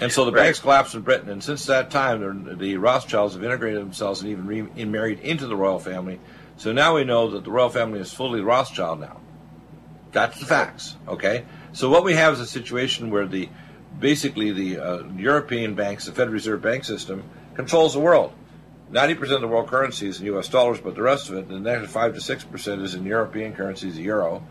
And 0.00 0.10
so 0.10 0.24
the 0.24 0.32
Right. 0.32 0.44
banks 0.44 0.60
collapsed 0.60 0.94
in 0.94 1.02
Britain, 1.02 1.28
and 1.28 1.42
since 1.42 1.66
that 1.66 1.90
time, 1.90 2.56
the, 2.58 2.76
Rothschilds 2.76 3.34
have 3.34 3.44
integrated 3.44 3.80
themselves 3.80 4.20
and 4.22 4.30
even 4.30 4.46
re- 4.46 4.84
married 4.84 5.20
into 5.20 5.46
the 5.46 5.56
royal 5.56 5.78
family. 5.78 6.20
So 6.56 6.72
now 6.72 6.94
we 6.96 7.04
know 7.04 7.30
that 7.30 7.44
the 7.44 7.50
royal 7.50 7.70
family 7.70 8.00
is 8.00 8.12
fully 8.12 8.40
Rothschild 8.40 9.00
now. 9.00 9.20
That's 10.12 10.38
the 10.40 10.46
facts, 10.46 10.96
okay? 11.08 11.44
So 11.72 11.88
what 11.88 12.04
we 12.04 12.14
have 12.14 12.34
is 12.34 12.40
a 12.40 12.46
situation 12.46 13.10
where 13.10 13.26
the 13.26 13.48
basically 13.98 14.52
the 14.52 14.78
uh, 14.78 15.02
European 15.16 15.74
banks, 15.74 16.06
the 16.06 16.12
Federal 16.12 16.32
Reserve 16.34 16.62
bank 16.62 16.84
system, 16.84 17.22
controls 17.54 17.94
the 17.94 18.00
world. 18.00 18.32
Ninety 18.90 19.14
percent 19.14 19.36
of 19.36 19.42
the 19.42 19.48
world 19.48 19.68
currency 19.68 20.08
is 20.08 20.18
in 20.20 20.26
U.S. 20.26 20.48
dollars, 20.48 20.80
but 20.80 20.96
the 20.96 21.02
rest 21.02 21.28
of 21.28 21.36
it, 21.36 21.48
the 21.48 21.60
next 21.60 21.90
five 21.92 22.14
to 22.14 22.20
six 22.20 22.42
percent, 22.42 22.82
is 22.82 22.94
in 22.94 23.04
European 23.04 23.52
currencies, 23.52 23.94
the 23.96 24.02
euro, 24.02 24.42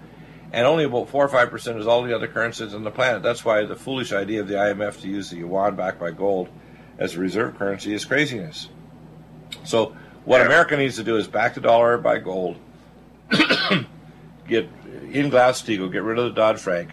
and 0.51 0.65
only 0.65 0.83
about 0.83 1.09
four 1.09 1.23
or 1.25 1.29
five 1.29 1.49
percent 1.49 1.79
is 1.79 1.87
all 1.87 2.03
the 2.03 2.15
other 2.15 2.27
currencies 2.27 2.73
on 2.73 2.83
the 2.83 2.91
planet. 2.91 3.21
That's 3.23 3.43
why 3.45 3.65
the 3.65 3.75
foolish 3.75 4.11
idea 4.13 4.41
of 4.41 4.47
the 4.47 4.55
IMF 4.55 5.01
to 5.01 5.07
use 5.07 5.29
the 5.29 5.37
yuan 5.37 5.75
backed 5.75 5.99
by 5.99 6.11
gold 6.11 6.49
as 6.97 7.15
a 7.15 7.19
reserve 7.19 7.57
currency 7.57 7.93
is 7.93 8.05
craziness. 8.05 8.69
So 9.63 9.95
what 10.25 10.39
Yeah. 10.39 10.45
America 10.47 10.75
needs 10.77 10.95
to 10.97 11.03
do 11.03 11.15
is 11.17 11.27
back 11.27 11.53
the 11.55 11.61
dollar 11.61 11.97
by 11.97 12.19
gold, 12.19 12.57
get 14.47 14.67
in 15.11 15.29
Glass-Steagall, 15.29 15.91
get 15.91 16.03
rid 16.03 16.17
of 16.19 16.25
the 16.25 16.31
Dodd 16.31 16.59
Frank, 16.59 16.89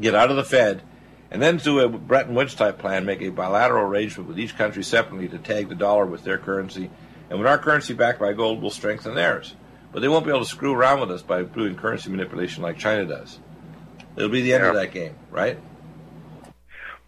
get 0.00 0.14
out 0.14 0.30
of 0.30 0.36
the 0.36 0.44
Fed, 0.44 0.82
and 1.30 1.42
then 1.42 1.58
do 1.58 1.80
a 1.80 1.88
Bretton 1.88 2.34
Woods 2.34 2.54
type 2.54 2.78
plan, 2.78 3.04
make 3.04 3.20
a 3.20 3.28
bilateral 3.28 3.86
arrangement 3.86 4.28
with 4.28 4.38
each 4.38 4.56
country 4.56 4.82
separately 4.82 5.28
to 5.28 5.38
tag 5.38 5.68
the 5.68 5.74
dollar 5.74 6.06
with 6.06 6.24
their 6.24 6.38
currency. 6.38 6.90
And 7.28 7.38
when 7.38 7.46
our 7.48 7.58
currency 7.58 7.92
backed 7.92 8.18
by 8.18 8.32
gold, 8.32 8.62
we'll 8.62 8.70
strengthen 8.70 9.14
theirs. 9.14 9.54
But 9.92 10.00
they 10.00 10.08
won't 10.08 10.24
be 10.24 10.30
able 10.30 10.44
to 10.44 10.50
screw 10.50 10.74
around 10.74 11.00
with 11.00 11.10
us 11.10 11.22
by 11.22 11.42
doing 11.42 11.74
currency 11.74 12.10
manipulation 12.10 12.62
like 12.62 12.78
China 12.78 13.06
does. 13.06 13.38
It'll 14.16 14.28
be 14.28 14.42
the 14.42 14.52
end 14.52 14.64
of 14.64 14.74
that 14.74 14.92
game, 14.92 15.14
right? 15.30 15.58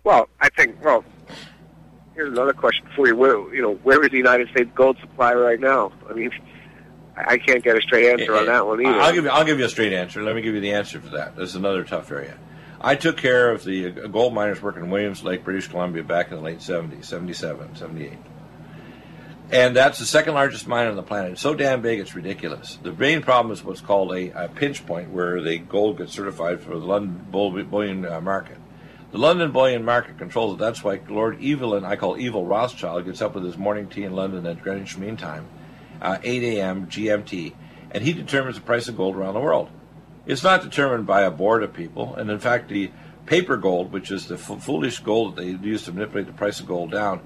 Well, 0.04 0.28
I 0.40 0.48
think. 0.48 0.82
Well, 0.82 1.04
here's 2.14 2.32
another 2.32 2.52
question 2.52 2.86
for 2.94 3.06
you. 3.06 3.16
Where, 3.16 3.54
you 3.54 3.62
know, 3.62 3.74
where 3.74 4.02
is 4.02 4.10
the 4.10 4.16
United 4.16 4.48
States 4.50 4.70
gold 4.74 4.96
supply 5.00 5.34
right 5.34 5.60
now? 5.60 5.92
I 6.08 6.14
mean, 6.14 6.30
I 7.16 7.32
I 7.32 7.38
can't 7.38 7.62
get 7.62 7.76
a 7.76 7.82
straight 7.82 8.10
answer 8.10 8.34
on 8.34 8.46
that 8.46 8.66
one 8.66 8.80
either. 8.80 9.00
I'll 9.00 9.12
give 9.12 9.24
you, 9.24 9.30
I'll 9.30 9.44
give 9.44 9.58
you 9.58 9.64
a 9.66 9.68
straight 9.68 9.92
answer. 9.92 10.22
Let 10.22 10.36
me 10.36 10.42
give 10.42 10.54
you 10.54 10.60
the 10.60 10.72
answer 10.72 11.00
for 11.00 11.10
that. 11.16 11.36
This 11.36 11.50
is 11.50 11.56
another 11.56 11.84
tough 11.84 12.10
area. 12.10 12.38
I 12.80 12.94
took 12.94 13.18
care 13.18 13.50
of 13.50 13.62
the 13.64 13.88
uh, 13.88 14.06
gold 14.06 14.32
miners 14.32 14.62
working 14.62 14.84
in 14.84 14.90
Williams 14.90 15.22
Lake, 15.22 15.44
British 15.44 15.68
Columbia 15.68 16.02
back 16.02 16.30
in 16.30 16.36
the 16.36 16.42
late 16.42 16.60
70s, 16.60 17.04
77, 17.04 17.76
78. 17.76 18.12
And 19.52 19.74
that's 19.74 19.98
the 19.98 20.06
second 20.06 20.34
largest 20.34 20.68
mine 20.68 20.86
on 20.86 20.94
the 20.94 21.02
planet. 21.02 21.32
It's 21.32 21.40
so 21.40 21.54
damn 21.54 21.82
big, 21.82 21.98
it's 21.98 22.14
ridiculous. 22.14 22.78
The 22.84 22.92
main 22.92 23.20
problem 23.20 23.52
is 23.52 23.64
what's 23.64 23.80
called 23.80 24.12
a, 24.12 24.44
a 24.44 24.48
pinch 24.48 24.86
point, 24.86 25.10
where 25.10 25.40
the 25.40 25.58
gold 25.58 25.98
gets 25.98 26.12
certified 26.12 26.60
for 26.60 26.70
the 26.70 26.86
London 26.86 27.26
bullion 27.30 28.06
uh, 28.06 28.20
market. 28.20 28.58
The 29.10 29.18
London 29.18 29.50
bullion 29.50 29.84
market 29.84 30.18
controls 30.18 30.54
it. 30.54 30.58
That's 30.58 30.84
why 30.84 31.00
Lord 31.08 31.42
Evelyn, 31.42 31.84
I 31.84 31.96
call 31.96 32.16
Evil 32.16 32.46
Rothschild, 32.46 33.06
gets 33.06 33.20
up 33.20 33.34
with 33.34 33.42
his 33.42 33.58
morning 33.58 33.88
tea 33.88 34.04
in 34.04 34.14
London 34.14 34.46
at 34.46 34.62
Greenwich 34.62 34.96
Mean 34.96 35.16
Time, 35.16 35.48
uh, 36.00 36.18
8 36.22 36.42
a.m. 36.44 36.86
GMT, 36.86 37.52
and 37.90 38.04
he 38.04 38.12
determines 38.12 38.54
the 38.54 38.62
price 38.62 38.86
of 38.86 38.96
gold 38.96 39.16
around 39.16 39.34
the 39.34 39.40
world. 39.40 39.68
It's 40.26 40.44
not 40.44 40.62
determined 40.62 41.08
by 41.08 41.22
a 41.22 41.30
board 41.30 41.64
of 41.64 41.72
people, 41.72 42.14
and 42.14 42.30
in 42.30 42.38
fact, 42.38 42.68
the 42.68 42.92
paper 43.26 43.56
gold, 43.56 43.90
which 43.90 44.12
is 44.12 44.28
the 44.28 44.36
f- 44.36 44.62
foolish 44.62 45.00
gold 45.00 45.34
that 45.34 45.42
they 45.42 45.48
use 45.48 45.86
to 45.86 45.92
manipulate 45.92 46.28
the 46.28 46.32
price 46.32 46.60
of 46.60 46.68
gold 46.68 46.92
down, 46.92 47.20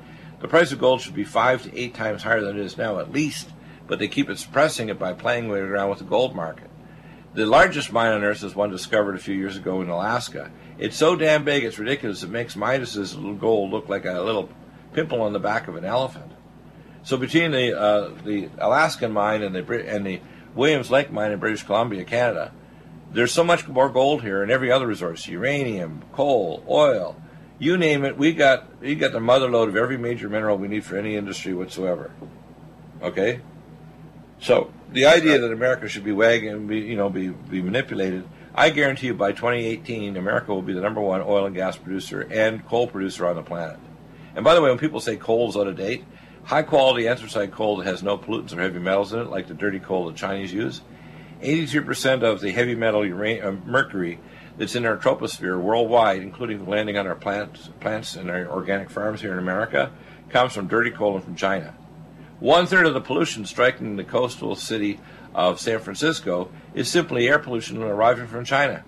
the 0.45 0.49
price 0.49 0.73
of 0.73 0.79
gold 0.79 1.01
should 1.01 1.15
be 1.15 1.25
five 1.25 1.63
to 1.63 1.75
eight 1.75 1.95
times 1.95 2.23
higher 2.23 2.43
than 2.43 2.59
it 2.59 2.67
is 2.67 2.77
now, 2.77 2.99
at 2.99 3.11
least. 3.11 3.49
But 3.87 3.99
they 3.99 4.09
keep 4.09 4.29
it 4.29 4.39
suppressing 4.39 4.91
it 4.91 4.99
by 4.99 5.15
playing 5.15 5.51
around 5.51 5.89
with 5.89 6.01
the 6.01 6.05
gold 6.05 6.37
market. 6.37 6.69
The 7.33 7.47
largest 7.47 7.91
mine 7.91 8.13
on 8.13 8.23
Earth 8.23 8.45
is 8.45 8.55
one 8.55 8.71
discovered 8.71 9.15
a 9.15 9.19
few 9.19 9.35
years 9.35 9.57
ago 9.57 9.81
in 9.81 9.89
Alaska. 9.89 10.53
It's 10.77 10.99
so 10.99 11.17
damn 11.17 11.45
big, 11.45 11.65
it's 11.65 11.79
ridiculous. 11.79 12.23
It 12.23 12.29
makes 12.29 12.57
Midas's 12.57 13.17
little 13.17 13.37
gold 13.37 13.71
look 13.71 13.89
like 13.89 14.05
a 14.05 14.21
little 14.21 14.51
pimple 14.93 15.23
on 15.23 15.33
the 15.33 15.39
back 15.39 15.67
of 15.67 15.77
an 15.77 15.87
elephant. 15.87 16.33
So 17.05 17.17
between 17.17 17.53
the 17.53 17.81
uh, 17.81 18.11
the 18.23 18.51
Alaskan 18.59 19.13
mine 19.13 19.43
and 19.43 19.55
the 19.55 19.89
and 19.89 20.07
the 20.07 20.21
Williams 20.55 20.91
Lake 20.91 21.11
mine 21.11 21.33
in 21.33 21.39
British 21.39 21.63
Columbia, 21.63 22.05
Canada, 22.05 22.53
there's 23.11 23.33
so 23.33 23.45
much 23.45 23.67
more 23.67 23.89
gold 23.89 24.21
here 24.21 24.43
and 24.43 24.53
every 24.53 24.71
other 24.71 24.87
resource: 24.87 25.27
uranium, 25.27 26.03
coal, 26.13 26.63
oil, 26.69 27.17
you 27.59 27.77
name 27.77 28.05
it. 28.05 28.17
We 28.17 28.33
got 28.33 28.81
we 28.81 28.95
got 28.95 29.13
the 29.13 29.21
mother 29.21 29.49
lode 29.49 29.69
of 29.69 29.77
every 29.77 29.97
major 29.97 30.29
mineral 30.29 30.59
we 30.59 30.69
need 30.69 30.85
for 30.85 30.97
any 30.97 31.17
industry 31.17 31.55
whatsoever. 31.55 32.11
Okay, 33.03 33.41
so 34.41 34.73
the 34.93 35.07
idea 35.07 35.39
that 35.39 35.53
America 35.53 35.89
should 35.89 36.05
be 36.05 36.13
wagging, 36.13 36.67
be, 36.67 36.81
you 36.81 36.97
know, 36.97 37.09
be 37.09 37.29
be 37.29 37.63
manipulated. 37.63 38.25
I 38.55 38.71
guarantee 38.71 39.09
you, 39.09 39.15
by 39.15 39.33
2018, 39.33 40.17
America 40.17 40.55
will 40.55 40.63
be 40.63 40.73
the 40.73 40.81
number 40.81 41.01
one 41.01 41.21
oil 41.21 41.47
and 41.47 41.55
gas 41.55 41.77
producer 41.77 42.21
and 42.21 42.65
coal 42.67 42.87
producer 42.87 43.27
on 43.27 43.35
the 43.35 43.43
planet. 43.43 43.79
And 44.37 44.45
by 44.45 44.55
the 44.55 44.63
way, 44.63 44.71
when 44.71 44.79
people 44.79 45.01
say 45.01 45.17
coal 45.17 45.49
is 45.49 45.57
out 45.57 45.67
of 45.67 45.77
date, 45.77 46.05
high 46.45 46.63
quality 46.63 47.09
anthracite 47.09 47.51
coal 47.51 47.79
that 47.79 47.87
has 47.87 48.03
no 48.03 48.17
pollutants 48.17 48.57
or 48.57 48.61
heavy 48.61 48.79
metals 48.79 49.13
in 49.13 49.21
it, 49.21 49.29
like 49.29 49.49
the 49.49 49.55
dirty 49.55 49.81
coal 49.81 50.07
the 50.07 50.15
Chinese 50.15 50.53
use, 50.53 50.83
82% 51.43 52.23
of 52.23 52.41
the 52.41 52.53
heavy 52.53 52.75
metal 52.75 53.05
uranium, 53.05 53.63
uh, 53.67 53.71
mercury 53.71 54.21
that's 54.57 54.75
in 54.75 54.87
our 54.87 54.97
troposphere 54.97 55.61
worldwide, 55.61 56.23
including 56.23 56.67
landing 56.67 56.97
on 56.97 57.07
our 57.07 57.15
plants, 57.15 57.71
plants 57.81 58.17
and 58.17 58.31
our 58.31 58.47
organic 58.49 58.91
farms 58.91 59.21
here 59.21 59.33
in 59.33 59.39
America, 59.39 59.91
comes 60.29 60.53
from 60.53 60.69
dirty 60.69 60.91
coal 60.91 61.17
and 61.17 61.25
from 61.25 61.37
China. 61.37 61.75
One 62.41 62.67
third 62.67 62.87
of 62.87 62.95
the 62.95 63.01
pollution 63.01 63.45
striking 63.45 63.97
the 63.97 64.05
coastal 64.05 64.55
city 64.57 65.01
of 65.35 65.61
San 65.61 65.81
Francisco 65.81 66.51
is 66.75 66.89
simply 66.89 67.29
air 67.29 67.39
pollution 67.39 67.83
arriving 67.83 68.27
from 68.27 68.45
China. 68.45 68.85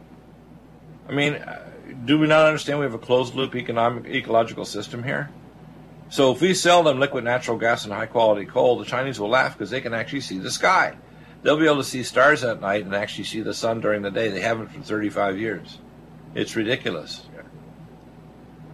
I 1.08 1.12
mean, 1.12 1.34
uh, 1.34 1.64
do 2.04 2.18
we 2.18 2.26
not 2.26 2.46
understand 2.46 2.78
we 2.78 2.84
have 2.84 2.94
a 2.94 2.98
closed 2.98 3.34
loop 3.34 3.54
economic 3.54 4.06
ecological 4.06 4.64
system 4.64 5.04
here? 5.04 5.30
So 6.08 6.32
if 6.32 6.40
we 6.40 6.54
sell 6.54 6.84
them 6.84 7.00
liquid 7.00 7.24
natural 7.24 7.58
gas 7.58 7.84
and 7.84 7.92
high 7.92 8.06
quality 8.06 8.46
coal, 8.46 8.78
the 8.78 8.84
Chinese 8.84 9.18
will 9.18 9.28
laugh 9.28 9.56
because 9.56 9.70
they 9.70 9.80
can 9.80 9.94
actually 9.94 10.20
see 10.20 10.38
the 10.38 10.50
sky. 10.50 10.96
They'll 11.42 11.58
be 11.58 11.66
able 11.66 11.76
to 11.76 11.84
see 11.84 12.02
stars 12.02 12.42
at 12.42 12.60
night 12.60 12.84
and 12.84 12.94
actually 12.94 13.24
see 13.24 13.40
the 13.40 13.54
sun 13.54 13.80
during 13.80 14.02
the 14.02 14.10
day. 14.10 14.28
They 14.28 14.40
haven't 14.40 14.68
for 14.68 14.80
35 14.80 15.38
years. 15.38 15.78
It's 16.34 16.56
ridiculous. 16.56 17.26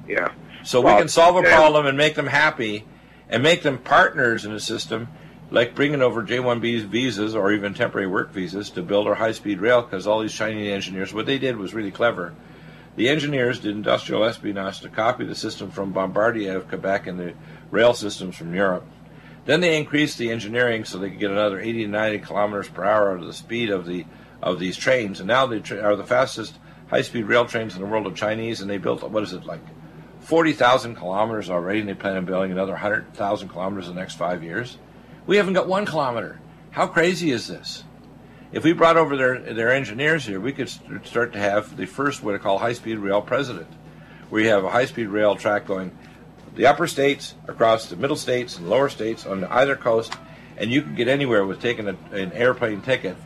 yeah. 0.09 0.33
So 0.65 0.81
Well, 0.81 0.95
we 0.95 1.01
can 1.01 1.09
solve 1.09 1.37
a 1.37 1.43
problem 1.43 1.87
and 1.87 1.97
make 1.97 2.15
them 2.15 2.27
happy 2.27 2.85
and 3.29 3.43
make 3.43 3.63
them 3.63 3.79
partners 3.79 4.45
in 4.45 4.53
a 4.53 4.61
system 4.61 5.09
like 5.51 5.75
bringing 5.75 6.01
over 6.01 6.23
J-1B 6.23 6.87
visas 6.87 7.35
or 7.35 7.53
even 7.53 7.75
temporary 7.75 8.07
work 8.07 8.33
visas 8.33 8.71
to 8.71 8.83
build 8.83 9.07
our 9.07 9.15
high-speed 9.15 9.61
rail 9.61 9.83
because 9.83 10.07
all 10.07 10.21
these 10.21 10.33
Chinese 10.33 10.71
engineers, 10.71 11.13
what 11.13 11.27
they 11.27 11.39
did 11.39 11.57
was 11.57 11.75
really 11.75 11.91
clever. 11.91 12.35
The 12.97 13.09
engineers 13.09 13.61
did 13.61 13.77
industrial 13.77 14.25
espionage 14.25 14.81
to 14.81 14.89
copy 14.89 15.25
the 15.25 15.35
system 15.35 15.71
from 15.71 15.93
Bombardier 15.93 16.57
of 16.57 16.69
Quebec 16.69 17.07
and 17.07 17.19
the 17.19 17.35
rail 17.71 17.95
systems 17.95 18.37
from 18.37 18.55
Europe. 18.55 18.87
Then 19.45 19.61
they 19.61 19.77
increased 19.77 20.19
the 20.19 20.31
engineering 20.31 20.85
so 20.85 20.99
they 20.99 21.11
could 21.11 21.19
get 21.19 21.31
another 21.31 21.61
80 21.61 21.85
to 21.85 21.91
90 21.91 22.19
kilometers 22.21 22.69
per 22.69 22.85
hour 22.85 23.13
out 23.13 23.21
of 23.21 23.27
the 23.27 23.33
speed 23.33 23.71
of 23.71 23.87
the 23.87 24.07
of 24.41 24.59
these 24.59 24.77
trains. 24.77 25.21
And 25.21 25.29
now 25.29 25.47
they 25.47 25.61
tra- 25.61 25.81
are 25.81 25.97
the 25.97 26.05
fastest 26.05 26.59
high-speed 26.89 27.25
rail 27.25 27.47
trains 27.47 27.75
in 27.75 27.81
the 27.81 27.87
world 27.87 28.07
of 28.07 28.15
Chinese, 28.15 28.61
and 28.61 28.69
they 28.69 28.79
built 28.79 29.09
what 29.09 29.23
is 29.23 29.33
it 29.33 29.45
like 29.45 29.61
40,000 30.21 30.97
kilometers 30.97 31.49
already, 31.49 31.81
and 31.81 31.89
they 31.89 31.95
plan 31.95 32.17
on 32.17 32.25
building 32.25 32.53
another 32.53 32.73
100,000 32.73 33.49
kilometers 33.49 33.89
in 33.89 33.95
the 33.95 34.01
next 34.01 34.15
five 34.15 34.43
years. 34.43 34.79
We 35.27 35.37
haven't 35.37 35.55
got 35.55 35.69
one 35.69 35.87
kilometer. 35.87 36.41
How 36.71 36.87
crazy 36.87 37.31
is 37.31 37.49
this? 37.49 37.85
If 38.53 38.65
we 38.65 38.73
brought 38.73 38.97
over 38.97 39.17
their 39.17 39.39
their 39.39 39.73
engineers 39.73 40.27
here, 40.27 40.39
we 40.39 40.53
could 40.53 40.69
st- 40.69 41.07
start 41.07 41.33
to 41.33 41.39
have 41.39 41.77
the 41.77 41.87
first 41.87 42.23
what 42.23 42.35
I 42.35 42.39
call 42.39 42.59
high-speed 42.59 42.99
rail 42.99 43.23
president, 43.23 43.69
where 44.29 44.43
you 44.43 44.49
have 44.51 44.65
a 44.65 44.71
high-speed 44.71 45.07
rail 45.07 45.37
track 45.37 45.67
going 45.67 45.97
the 46.55 46.67
upper 46.67 46.87
states 46.87 47.35
across 47.49 47.87
the 47.87 47.97
middle 47.97 48.17
states 48.17 48.59
and 48.59 48.69
lower 48.69 48.89
states 48.89 49.27
on 49.27 49.45
either 49.45 49.77
coast, 49.77 50.13
and 50.57 50.71
you 50.71 50.83
can 50.83 50.95
get 50.95 51.09
anywhere 51.09 51.45
with 51.45 51.61
taking 51.61 51.89
a, 51.89 51.97
an 52.13 52.33
airplane 52.33 52.83
ticket 52.83 53.17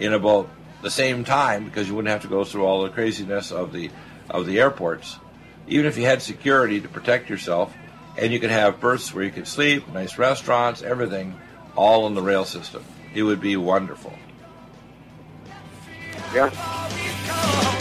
in 0.00 0.12
about 0.12 0.48
the 0.82 0.90
same 0.90 1.24
time 1.24 1.64
because 1.64 1.88
you 1.88 1.94
wouldn't 1.94 2.10
have 2.10 2.22
to 2.22 2.28
go 2.28 2.44
through 2.44 2.64
all 2.64 2.82
the 2.82 2.90
craziness 2.90 3.52
of 3.52 3.72
the 3.72 3.90
of 4.30 4.46
the 4.46 4.60
airports. 4.60 5.18
Even 5.68 5.86
if 5.86 5.96
you 5.96 6.04
had 6.04 6.20
security 6.22 6.80
to 6.80 6.88
protect 6.88 7.30
yourself, 7.30 7.72
and 8.16 8.32
you 8.32 8.40
could 8.40 8.50
have 8.50 8.80
berths 8.80 9.14
where 9.14 9.24
you 9.24 9.30
could 9.30 9.46
sleep, 9.46 9.88
nice 9.88 10.18
restaurants, 10.18 10.82
everything, 10.82 11.38
all 11.76 12.06
in 12.06 12.14
the 12.14 12.22
rail 12.22 12.44
system. 12.44 12.84
It 13.14 13.22
would 13.22 13.40
be 13.40 13.56
wonderful. 13.56 14.12
Yeah. 16.34 17.71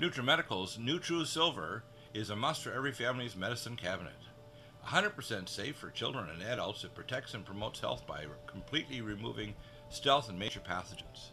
NutriMedical's 0.00 0.78
NutriSilver 0.78 1.82
is 2.14 2.30
a 2.30 2.36
must 2.36 2.62
for 2.62 2.72
every 2.72 2.92
family's 2.92 3.34
medicine 3.34 3.74
cabinet. 3.74 4.12
100% 4.86 5.48
safe 5.48 5.74
for 5.74 5.90
children 5.90 6.28
and 6.32 6.40
adults, 6.40 6.84
it 6.84 6.94
protects 6.94 7.34
and 7.34 7.44
promotes 7.44 7.80
health 7.80 8.06
by 8.06 8.24
completely 8.46 9.00
removing 9.00 9.54
stealth 9.90 10.28
and 10.28 10.38
major 10.38 10.60
pathogens. 10.60 11.30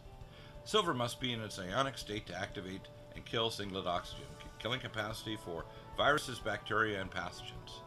Silver 0.64 0.92
must 0.92 1.20
be 1.20 1.32
in 1.32 1.40
its 1.40 1.60
ionic 1.60 1.96
state 1.96 2.26
to 2.26 2.36
activate 2.36 2.88
and 3.14 3.24
kill 3.24 3.50
singlet 3.50 3.86
oxygen, 3.86 4.26
killing 4.58 4.80
capacity 4.80 5.38
for 5.44 5.64
viruses, 5.96 6.40
bacteria, 6.40 7.00
and 7.00 7.08
pathogens. 7.08 7.82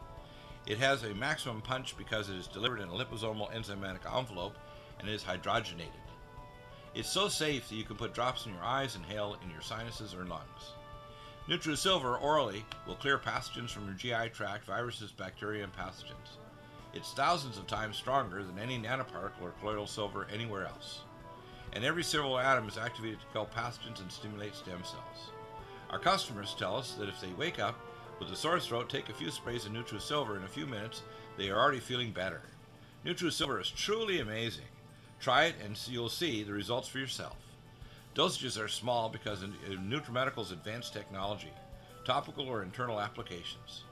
It 0.66 0.78
has 0.78 1.02
a 1.02 1.14
maximum 1.14 1.60
punch 1.60 1.94
because 1.98 2.30
it 2.30 2.36
is 2.36 2.46
delivered 2.46 2.80
in 2.80 2.88
a 2.88 2.92
liposomal 2.92 3.52
enzymatic 3.54 4.10
envelope 4.10 4.56
and 4.98 5.10
is 5.10 5.22
hydrogenated. 5.22 6.09
It's 6.94 7.08
so 7.08 7.28
safe 7.28 7.68
that 7.68 7.76
you 7.76 7.84
can 7.84 7.96
put 7.96 8.14
drops 8.14 8.46
in 8.46 8.52
your 8.52 8.64
eyes 8.64 8.96
and 8.96 9.04
inhale 9.04 9.36
in 9.44 9.50
your 9.50 9.60
sinuses 9.60 10.12
or 10.12 10.24
lungs. 10.24 10.74
NutriSilver 11.48 12.20
orally 12.20 12.64
will 12.86 12.96
clear 12.96 13.18
pathogens 13.18 13.70
from 13.70 13.86
your 13.86 13.94
GI 13.94 14.30
tract, 14.30 14.66
viruses, 14.66 15.12
bacteria, 15.12 15.64
and 15.64 15.72
pathogens. 15.72 16.38
It's 16.92 17.12
thousands 17.12 17.58
of 17.58 17.68
times 17.68 17.96
stronger 17.96 18.42
than 18.42 18.58
any 18.58 18.76
nanoparticle 18.76 19.42
or 19.42 19.52
colloidal 19.60 19.86
silver 19.86 20.26
anywhere 20.32 20.66
else. 20.66 21.00
And 21.72 21.84
every 21.84 22.02
silver 22.02 22.40
atom 22.40 22.68
is 22.68 22.76
activated 22.76 23.20
to 23.20 23.26
kill 23.32 23.46
pathogens 23.46 24.00
and 24.00 24.10
stimulate 24.10 24.56
stem 24.56 24.82
cells. 24.82 25.30
Our 25.90 26.00
customers 26.00 26.56
tell 26.58 26.76
us 26.76 26.94
that 26.94 27.08
if 27.08 27.20
they 27.20 27.32
wake 27.38 27.60
up 27.60 27.78
with 28.18 28.30
a 28.32 28.36
sore 28.36 28.58
throat, 28.58 28.88
take 28.88 29.08
a 29.08 29.14
few 29.14 29.30
sprays 29.30 29.64
of 29.64 29.72
NutriSilver 29.72 30.36
in 30.36 30.42
a 30.42 30.48
few 30.48 30.66
minutes, 30.66 31.02
they 31.36 31.50
are 31.50 31.58
already 31.58 31.80
feeling 31.80 32.10
better. 32.10 32.42
NutriSilver 33.06 33.60
is 33.60 33.70
truly 33.70 34.20
amazing. 34.20 34.64
Try 35.20 35.44
it 35.44 35.54
and 35.64 35.78
you'll 35.86 36.08
see 36.08 36.42
the 36.42 36.52
results 36.52 36.88
for 36.88 36.98
yourself. 36.98 37.36
Dosages 38.14 38.62
are 38.62 38.68
small 38.68 39.08
because 39.08 39.42
of 39.42 39.50
uh, 39.50 39.74
NutriMedical's 39.74 40.50
advanced 40.50 40.92
technology, 40.92 41.52
topical 42.04 42.48
or 42.48 42.62
internal 42.62 43.00
applications. 43.00 43.84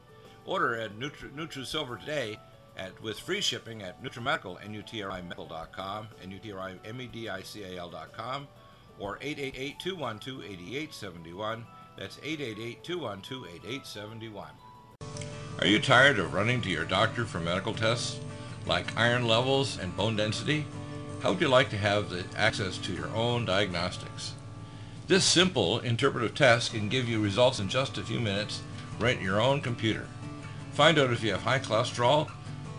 Order 0.45 0.75
at 0.77 0.99
Nutri- 0.99 1.33
NutriSilver 1.35 2.01
today 2.01 2.39
at, 2.77 3.01
with 3.03 3.19
free 3.21 3.41
shipping 3.43 3.83
at 3.83 4.03
NutriMedical, 4.03 4.59
N-U-T-R-I-Medical.com, 4.65 6.09
N-U-T-R-I-M-E-D-I-C-A-L.com, 6.23 8.49
or 8.99 9.19
888-212-8871. 9.19 11.65
That's 11.97 12.17
888-212-8871. 12.17 14.47
Are 15.61 15.67
you 15.67 15.79
tired 15.81 16.19
of 16.19 16.35
running 16.35 16.61
to 16.63 16.71
your 16.71 16.85
doctor 16.85 17.25
for 17.25 17.39
medical 17.41 17.75
tests 17.75 18.21
like 18.67 18.97
iron 18.97 19.27
levels 19.27 19.79
and 19.79 19.97
bone 19.97 20.17
density? 20.17 20.65
How 21.21 21.33
would 21.33 21.41
you 21.41 21.49
like 21.49 21.69
to 21.71 21.77
have 21.77 22.11
the 22.11 22.25
access 22.37 22.79
to 22.79 22.93
your 22.93 23.09
own 23.09 23.45
diagnostics? 23.45 24.35
This 25.09 25.25
simple 25.25 25.81
interpretive 25.81 26.37
test 26.37 26.73
can 26.73 26.89
give 26.89 27.09
you 27.09 27.21
results 27.21 27.59
in 27.59 27.69
just 27.69 27.99
a 27.99 28.05
few 28.05 28.21
minutes 28.21 28.63
right 29.01 29.19
in 29.19 29.25
your 29.25 29.41
own 29.41 29.61
computer. 29.61 30.07
Find 30.75 30.97
out 30.97 31.13
if 31.13 31.25
you 31.25 31.33
have 31.33 31.43
high 31.43 31.59
cholesterol, 31.59 32.31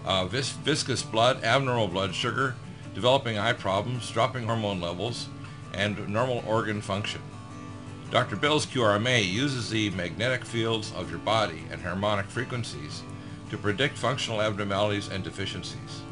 uh, 0.06 0.26
vis- 0.26 0.52
viscous 0.52 1.04
blood, 1.04 1.44
abnormal 1.44 1.90
blood 1.90 2.16
sugar, 2.16 2.56
developing 2.96 3.38
eye 3.38 3.52
problems, 3.52 4.10
dropping 4.10 4.46
hormone 4.46 4.80
levels, 4.80 5.28
and 5.74 6.08
normal 6.08 6.42
organ 6.48 6.82
function. 6.82 7.22
Dr. 8.10 8.38
Bill's 8.38 8.66
QRMA 8.66 9.30
uses 9.30 9.70
the 9.70 9.90
magnetic 9.90 10.46
fields 10.46 10.94
of 10.94 11.10
your 11.10 11.20
body 11.20 11.66
and 11.72 11.82
harmonic 11.82 12.28
frequencies 12.28 13.04
to 13.50 13.58
predict 13.58 13.98
functional 13.98 14.42
abnormalities 14.42 15.10
and 15.10 15.26
deficiencies. 15.26 16.04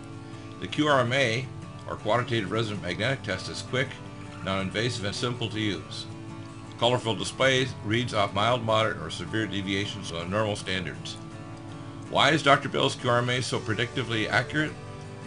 The 0.60 0.68
QRMA 0.68 1.46
our 1.88 1.96
quantitative 1.96 2.52
resonant 2.52 2.82
magnetic 2.82 3.24
test 3.24 3.50
is 3.50 3.62
quick, 3.64 3.88
non-invasive, 4.44 5.06
and 5.06 5.16
simple 5.16 5.50
to 5.50 5.60
use. 5.60 6.06
Colorful 6.80 7.16
displays 7.16 7.74
reads 7.84 8.14
off 8.14 8.34
mild, 8.34 8.64
moderate, 8.64 9.02
or 9.02 9.10
severe 9.10 9.48
deviations 9.48 10.12
on 10.12 10.30
normal 10.30 10.56
standards. 10.56 11.18
Why 12.10 12.32
is 12.32 12.44
Dr. 12.44 12.70
Bill's 12.70 12.96
QRMA 12.96 13.44
so 13.44 13.60
predictively 13.60 14.30
accurate? 14.30 14.72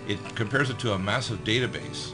It 0.07 0.19
compares 0.35 0.71
it 0.71 0.79
to 0.81 0.93
a 0.93 0.99
massive 0.99 1.45
database, 1.45 2.13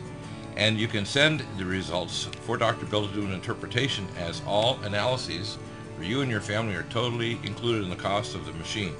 and 0.56 0.78
you 0.78 0.88
can 0.88 1.04
send 1.04 1.44
the 1.58 1.64
results 1.64 2.24
for 2.42 2.56
Dr. 2.56 2.86
Bill 2.86 3.06
to 3.06 3.14
do 3.14 3.24
an 3.24 3.32
interpretation 3.32 4.06
as 4.18 4.42
all 4.46 4.80
analyses 4.82 5.58
for 5.96 6.02
you 6.02 6.20
and 6.20 6.30
your 6.30 6.40
family 6.40 6.74
are 6.74 6.82
totally 6.84 7.38
included 7.42 7.84
in 7.84 7.90
the 7.90 7.96
cost 7.96 8.34
of 8.34 8.44
the 8.44 8.52
machine. 8.52 8.94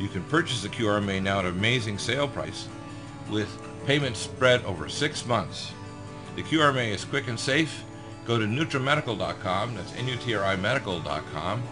You 0.00 0.08
can 0.08 0.24
purchase 0.24 0.62
the 0.62 0.68
QRMA 0.68 1.22
now 1.22 1.38
at 1.38 1.44
an 1.44 1.52
amazing 1.52 1.98
sale 1.98 2.26
price 2.26 2.68
with 3.30 3.48
Payments 3.86 4.20
spread 4.20 4.64
over 4.64 4.88
six 4.88 5.26
months. 5.26 5.72
The 6.36 6.42
QRMA 6.42 6.88
is 6.88 7.04
quick 7.04 7.28
and 7.28 7.38
safe. 7.38 7.84
Go 8.26 8.38
to 8.38 8.46
NutriMedical.com, 8.46 9.74
that's 9.74 9.94
N-U-T-R-I 9.96 10.56
Medical.com, 10.56 11.62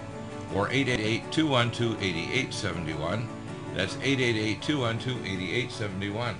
or 0.54 0.68
888-212-8871. 0.68 3.26
That's 3.74 3.94
888-212-8871. 3.96 6.34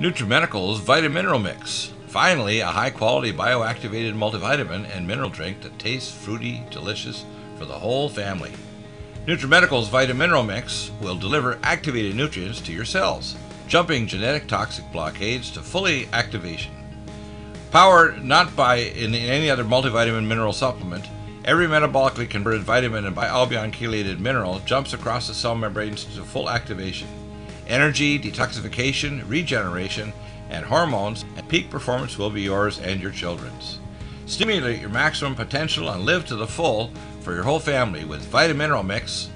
NutriMedical's 0.00 0.80
Vitamineral 0.80 1.40
Mix. 1.42 1.92
Finally, 2.08 2.60
a 2.60 2.66
high-quality 2.66 3.32
bioactivated 3.32 4.14
multivitamin 4.14 4.88
and 4.94 5.06
mineral 5.06 5.30
drink 5.30 5.62
that 5.62 5.78
tastes 5.78 6.12
fruity, 6.12 6.62
delicious 6.70 7.24
for 7.56 7.64
the 7.64 7.78
whole 7.78 8.08
family. 8.08 8.52
NutriMedical's 9.26 9.88
Vitamineral 9.88 10.46
Mix 10.46 10.92
will 11.00 11.16
deliver 11.16 11.58
activated 11.64 12.14
nutrients 12.14 12.60
to 12.60 12.72
your 12.72 12.84
cells, 12.84 13.34
jumping 13.66 14.06
genetic 14.06 14.46
toxic 14.46 14.84
blockades 14.92 15.50
to 15.50 15.62
fully 15.62 16.08
activation. 16.12 16.72
Powered 17.72 18.24
not 18.24 18.54
by 18.54 18.76
in 18.76 19.16
any 19.16 19.50
other 19.50 19.64
multivitamin 19.64 20.28
mineral 20.28 20.52
supplement, 20.52 21.04
every 21.44 21.66
metabolically 21.66 22.30
converted 22.30 22.62
vitamin 22.62 23.04
and 23.04 23.16
bialbion 23.16 23.72
chelated 23.72 24.20
mineral 24.20 24.60
jumps 24.60 24.92
across 24.92 25.26
the 25.26 25.34
cell 25.34 25.56
membranes 25.56 26.04
to 26.04 26.22
full 26.22 26.48
activation. 26.48 27.08
Energy, 27.66 28.20
detoxification, 28.20 29.28
regeneration, 29.28 30.12
and 30.50 30.64
hormones 30.64 31.24
and 31.36 31.48
peak 31.48 31.68
performance 31.68 32.16
will 32.16 32.30
be 32.30 32.42
yours 32.42 32.78
and 32.78 33.00
your 33.00 33.10
children's. 33.10 33.80
Stimulate 34.26 34.80
your 34.80 34.90
maximum 34.90 35.34
potential 35.34 35.90
and 35.90 36.04
live 36.04 36.24
to 36.26 36.36
the 36.36 36.46
full 36.46 36.92
for 37.26 37.34
your 37.34 37.42
whole 37.42 37.58
family 37.58 38.04
with 38.04 38.24
Vitamineral 38.30 38.86
Mix. 38.86 39.28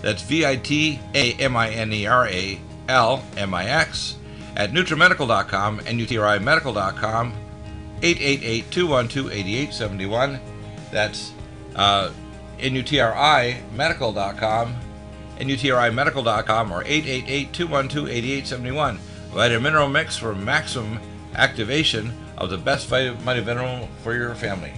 That's 0.00 0.22
V 0.22 0.46
I 0.46 0.54
T 0.54 1.00
A 1.12 1.32
M 1.32 1.56
I 1.56 1.70
N 1.70 1.92
E 1.92 2.06
R 2.06 2.28
A 2.28 2.60
L 2.88 3.24
M 3.36 3.52
I 3.52 3.64
X 3.64 4.14
at 4.54 4.70
NutriMedical.com 4.70 5.80
and 5.80 6.00
NutriMedical.com 6.00 7.32
888 8.00 8.70
212 8.70 9.32
8871. 9.32 10.38
That's 10.92 11.32
uh, 11.74 12.12
NUTRIMedical.com, 12.60 14.76
NUTRIMedical.com, 15.40 16.72
or 16.72 16.84
888 16.84 17.52
212 17.52 18.08
8871. 18.08 19.00
Vitamineral 19.32 19.90
Mix 19.90 20.16
for 20.16 20.32
maximum 20.32 21.00
activation 21.34 22.12
of 22.38 22.50
the 22.50 22.58
best 22.58 22.86
vitamin 22.86 23.44
mineral 23.44 23.88
for 24.04 24.14
your 24.14 24.36
family. 24.36 24.74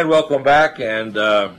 And 0.00 0.08
welcome 0.08 0.42
back. 0.42 0.80
And 0.80 1.14
uh, 1.18 1.50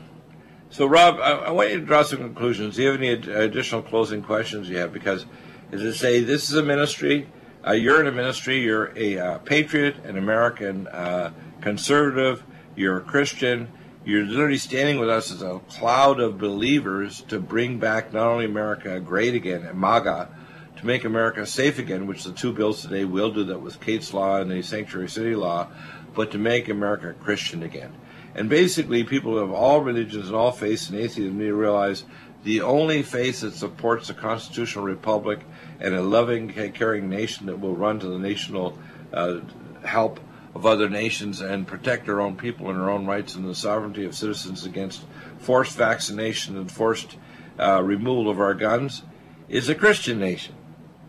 so, 0.72 0.88
Rob, 0.88 1.20
I, 1.20 1.34
I, 1.34 1.52
want 1.52 1.70
you 1.70 1.80
to 1.80 1.86
draw 1.86 2.02
some 2.02 2.18
conclusions. 2.18 2.76
Do 2.76 2.82
you 2.82 2.88
have 2.88 3.00
any 3.00 3.12
ad- 3.12 3.28
additional 3.28 3.84
closing 3.84 4.24
questions 4.24 4.68
you 4.68 4.78
have? 4.78 4.92
Because, 4.92 5.28
as 5.72 5.84
I 5.84 5.92
say, 5.92 6.22
this 6.22 6.50
is 6.50 6.56
a 6.56 6.64
ministry. 6.64 7.30
Uh, 7.64 7.74
you're 7.74 8.02
in 8.02 8.08
a 8.08 8.12
ministry. 8.12 8.58
You're 8.58 8.98
a 8.98 9.20
uh, 9.20 9.38
patriot, 9.38 9.98
an 10.06 10.18
American 10.18 10.88
uh, 10.88 11.34
conservative, 11.62 12.44
you're 12.76 12.98
a 12.98 13.02
Christian, 13.02 13.72
you're 14.06 14.26
literally 14.26 14.58
standing 14.58 14.98
with 15.00 15.10
us 15.10 15.32
as 15.32 15.44
a 15.44 15.60
cloud 15.70 16.20
of 16.20 16.40
believers 16.40 17.22
to 17.28 17.40
bring 17.40 17.78
back 17.78 18.12
not 18.12 18.26
only 18.26 18.46
America 18.46 19.00
great 19.00 19.36
again, 19.36 19.62
and 19.62 19.80
MAGA, 19.80 20.30
to 20.78 20.86
make 20.88 21.04
America 21.04 21.46
safe 21.46 21.78
again, 21.78 22.08
which 22.08 22.24
the 22.24 22.32
two 22.32 22.54
bills 22.54 22.82
today 22.82 23.06
will 23.06 23.32
do 23.32 23.44
that 23.44 23.62
with 23.62 23.80
Kate's 23.80 24.16
Law 24.16 24.38
and 24.38 24.50
the 24.50 24.64
Sanctuary 24.64 25.10
City 25.10 25.36
Law, 25.36 25.68
but 26.16 26.32
to 26.32 26.40
make 26.40 26.70
America 26.70 27.14
Christian 27.22 27.62
again. 27.62 27.94
And 28.36 28.50
basically, 28.50 29.04
people 29.04 29.38
of 29.38 29.52
all 29.52 29.82
religions 29.82 30.28
and 30.28 30.36
all 30.36 30.52
faiths 30.52 30.90
and 30.90 30.98
atheism 30.98 31.38
need 31.38 31.48
to 31.48 31.54
realize 31.54 32.06
the 32.44 32.62
only 32.62 33.04
faith 33.04 33.42
that 33.42 33.54
supports 33.54 34.10
a 34.10 34.14
constitutional 34.14 34.86
republic 34.86 35.40
and 35.80 35.94
a 35.94 36.02
loving, 36.02 36.50
caring 36.74 37.10
nation 37.10 37.46
that 37.48 37.60
will 37.60 37.76
run 37.76 38.00
to 38.00 38.08
the 38.08 38.18
national 38.18 38.78
uh, 39.14 39.40
help 39.84 40.20
of 40.54 40.66
other 40.66 40.90
nations 40.90 41.42
and 41.42 41.68
protect 41.68 42.10
our 42.10 42.20
own 42.20 42.36
people 42.36 42.70
and 42.70 42.80
our 42.80 42.90
own 42.90 43.06
rights 43.06 43.36
and 43.36 43.48
the 43.48 43.56
sovereignty 43.56 44.06
of 44.06 44.16
citizens 44.16 44.66
against 44.66 45.04
forced 45.40 45.78
vaccination 45.78 46.58
and 46.58 46.72
forced 46.72 47.18
uh, 47.60 47.82
removal 47.82 48.30
of 48.30 48.40
our 48.40 48.54
guns 48.54 49.04
is 49.48 49.70
a 49.70 49.76
Christian 49.76 50.20
nation. 50.20 50.56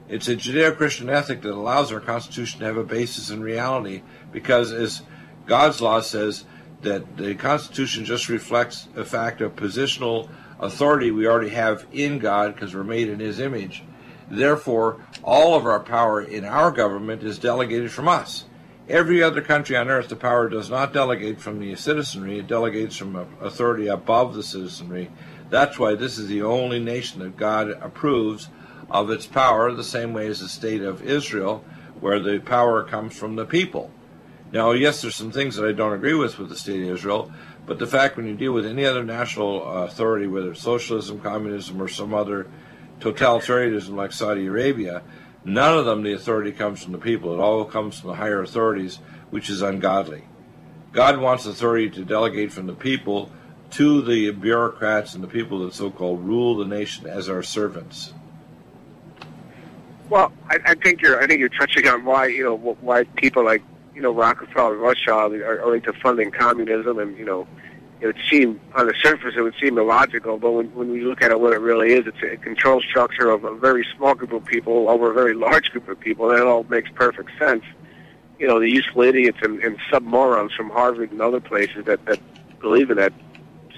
It's 0.08 0.28
a 0.28 0.36
Judeo 0.36 0.76
Christian 0.76 1.08
ethic 1.08 1.42
that 1.42 1.52
allows 1.52 1.92
our 1.92 2.00
Constitution 2.00 2.60
to 2.60 2.66
have 2.66 2.76
a 2.76 2.84
basis 2.84 3.30
in 3.30 3.40
reality 3.40 4.02
because, 4.30 4.72
as 4.72 5.02
God's 5.46 5.80
law 5.80 6.00
says, 6.00 6.44
that 6.82 7.16
the 7.16 7.34
Constitution 7.34 8.04
just 8.04 8.28
reflects 8.28 8.88
a 8.96 9.04
fact 9.04 9.40
of 9.40 9.56
positional 9.56 10.28
authority 10.60 11.10
we 11.10 11.26
already 11.26 11.50
have 11.50 11.86
in 11.92 12.18
God 12.18 12.54
because 12.54 12.74
we're 12.74 12.84
made 12.84 13.08
in 13.08 13.20
His 13.20 13.40
image. 13.40 13.82
Therefore, 14.30 15.04
all 15.22 15.54
of 15.54 15.66
our 15.66 15.80
power 15.80 16.20
in 16.20 16.44
our 16.44 16.70
government 16.70 17.22
is 17.22 17.38
delegated 17.38 17.90
from 17.90 18.08
us. 18.08 18.44
Every 18.88 19.22
other 19.22 19.40
country 19.40 19.76
on 19.76 19.88
earth, 19.88 20.08
the 20.08 20.16
power 20.16 20.48
does 20.48 20.68
not 20.68 20.92
delegate 20.92 21.40
from 21.40 21.60
the 21.60 21.74
citizenry, 21.76 22.38
it 22.38 22.46
delegates 22.46 22.96
from 22.96 23.16
authority 23.40 23.86
above 23.86 24.34
the 24.34 24.42
citizenry. 24.42 25.10
That's 25.50 25.78
why 25.78 25.94
this 25.94 26.18
is 26.18 26.28
the 26.28 26.42
only 26.42 26.80
nation 26.80 27.20
that 27.20 27.36
God 27.36 27.70
approves 27.70 28.48
of 28.90 29.10
its 29.10 29.26
power, 29.26 29.72
the 29.72 29.84
same 29.84 30.12
way 30.12 30.26
as 30.26 30.40
the 30.40 30.48
state 30.48 30.82
of 30.82 31.02
Israel, 31.02 31.64
where 32.00 32.18
the 32.18 32.40
power 32.40 32.82
comes 32.82 33.16
from 33.16 33.36
the 33.36 33.46
people. 33.46 33.90
Now, 34.52 34.72
yes, 34.72 35.00
there's 35.00 35.16
some 35.16 35.32
things 35.32 35.56
that 35.56 35.66
I 35.66 35.72
don't 35.72 35.94
agree 35.94 36.12
with 36.12 36.38
with 36.38 36.50
the 36.50 36.56
state 36.56 36.82
of 36.82 36.88
Israel, 36.90 37.32
but 37.64 37.78
the 37.78 37.86
fact 37.86 38.16
when 38.16 38.26
you 38.26 38.34
deal 38.34 38.52
with 38.52 38.66
any 38.66 38.84
other 38.84 39.02
national 39.02 39.66
uh, 39.66 39.84
authority, 39.84 40.26
whether 40.26 40.52
it's 40.52 40.60
socialism, 40.60 41.20
communism, 41.20 41.80
or 41.80 41.88
some 41.88 42.12
other 42.12 42.46
totalitarianism 43.00 43.94
like 43.94 44.12
Saudi 44.12 44.46
Arabia, 44.46 45.02
none 45.44 45.78
of 45.78 45.86
them 45.86 46.02
the 46.02 46.12
authority 46.12 46.52
comes 46.52 46.82
from 46.82 46.92
the 46.92 46.98
people. 46.98 47.32
It 47.32 47.40
all 47.40 47.64
comes 47.64 47.98
from 47.98 48.10
the 48.10 48.16
higher 48.16 48.42
authorities, 48.42 48.96
which 49.30 49.48
is 49.48 49.62
ungodly. 49.62 50.24
God 50.92 51.18
wants 51.18 51.46
authority 51.46 51.88
to 51.88 52.04
delegate 52.04 52.52
from 52.52 52.66
the 52.66 52.74
people 52.74 53.30
to 53.70 54.02
the 54.02 54.30
bureaucrats 54.32 55.14
and 55.14 55.24
the 55.24 55.28
people 55.28 55.64
that 55.64 55.72
so-called 55.72 56.22
rule 56.22 56.56
the 56.58 56.66
nation 56.66 57.06
as 57.06 57.30
our 57.30 57.42
servants. 57.42 58.12
Well, 60.10 60.30
I, 60.50 60.58
I 60.66 60.74
think 60.74 61.00
you're 61.00 61.22
I 61.22 61.26
think 61.26 61.40
you're 61.40 61.48
touching 61.48 61.88
on 61.88 62.04
why 62.04 62.26
you 62.26 62.44
know 62.44 62.56
why 62.56 63.04
people 63.04 63.42
like 63.42 63.62
you 63.94 64.02
know, 64.02 64.12
Rockefeller, 64.12 64.76
Rothschild 64.76 65.34
are, 65.34 65.62
are 65.62 65.76
into 65.76 65.92
funding 65.92 66.30
communism, 66.30 66.98
and 66.98 67.16
you 67.16 67.24
know, 67.24 67.46
it 68.00 68.06
would 68.06 68.18
seem 68.28 68.60
on 68.74 68.86
the 68.86 68.94
surface 69.00 69.34
it 69.36 69.42
would 69.42 69.54
seem 69.60 69.78
illogical, 69.78 70.38
but 70.38 70.52
when 70.52 70.66
when 70.74 70.90
we 70.90 71.02
look 71.02 71.22
at 71.22 71.30
it, 71.30 71.38
what 71.40 71.52
it 71.52 71.60
really 71.60 71.92
is, 71.92 72.06
it's 72.06 72.22
a 72.22 72.36
control 72.36 72.80
structure 72.80 73.30
of 73.30 73.44
a 73.44 73.54
very 73.54 73.86
small 73.96 74.14
group 74.14 74.32
of 74.32 74.44
people 74.44 74.88
over 74.88 75.10
a 75.10 75.14
very 75.14 75.34
large 75.34 75.70
group 75.70 75.88
of 75.88 76.00
people, 76.00 76.30
and 76.30 76.40
it 76.40 76.46
all 76.46 76.64
makes 76.64 76.90
perfect 76.90 77.30
sense. 77.38 77.64
You 78.38 78.48
know, 78.48 78.58
the 78.58 78.68
useful 78.68 79.02
idiots 79.02 79.38
and, 79.42 79.62
and 79.62 79.78
submorons 79.90 80.52
from 80.56 80.70
Harvard 80.70 81.12
and 81.12 81.20
other 81.20 81.40
places 81.40 81.84
that 81.84 82.04
that 82.06 82.20
believe 82.60 82.90
in 82.90 82.96
that 82.96 83.12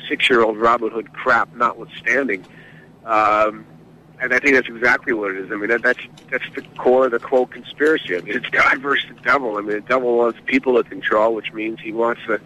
six-year-old 0.09 0.57
Robin 0.59 0.91
Hood 0.91 1.13
crap, 1.13 1.55
notwithstanding. 1.55 2.45
Um, 3.05 3.67
and 4.21 4.33
I 4.33 4.39
think 4.39 4.55
that's 4.55 4.69
exactly 4.69 5.13
what 5.13 5.33
it 5.33 5.39
is. 5.39 5.53
I 5.53 5.57
mean, 5.57 5.69
that, 5.69 5.83
that's 5.83 6.01
that's 6.31 6.45
the 6.55 6.63
core 6.79 7.07
of 7.07 7.13
the 7.13 7.19
quote 7.19 7.51
conspiracy. 7.51 8.17
I 8.17 8.21
mean, 8.21 8.37
it's 8.37 8.49
God 8.49 8.81
versus 8.81 9.11
the 9.15 9.21
devil. 9.23 9.57
I 9.57 9.61
mean, 9.61 9.77
the 9.77 9.81
devil 9.81 10.17
wants 10.17 10.39
people 10.47 10.83
to 10.83 10.89
control, 10.89 11.35
which 11.35 11.53
means 11.53 11.81
he 11.81 11.93
wants 11.93 12.21
the, 12.27 12.41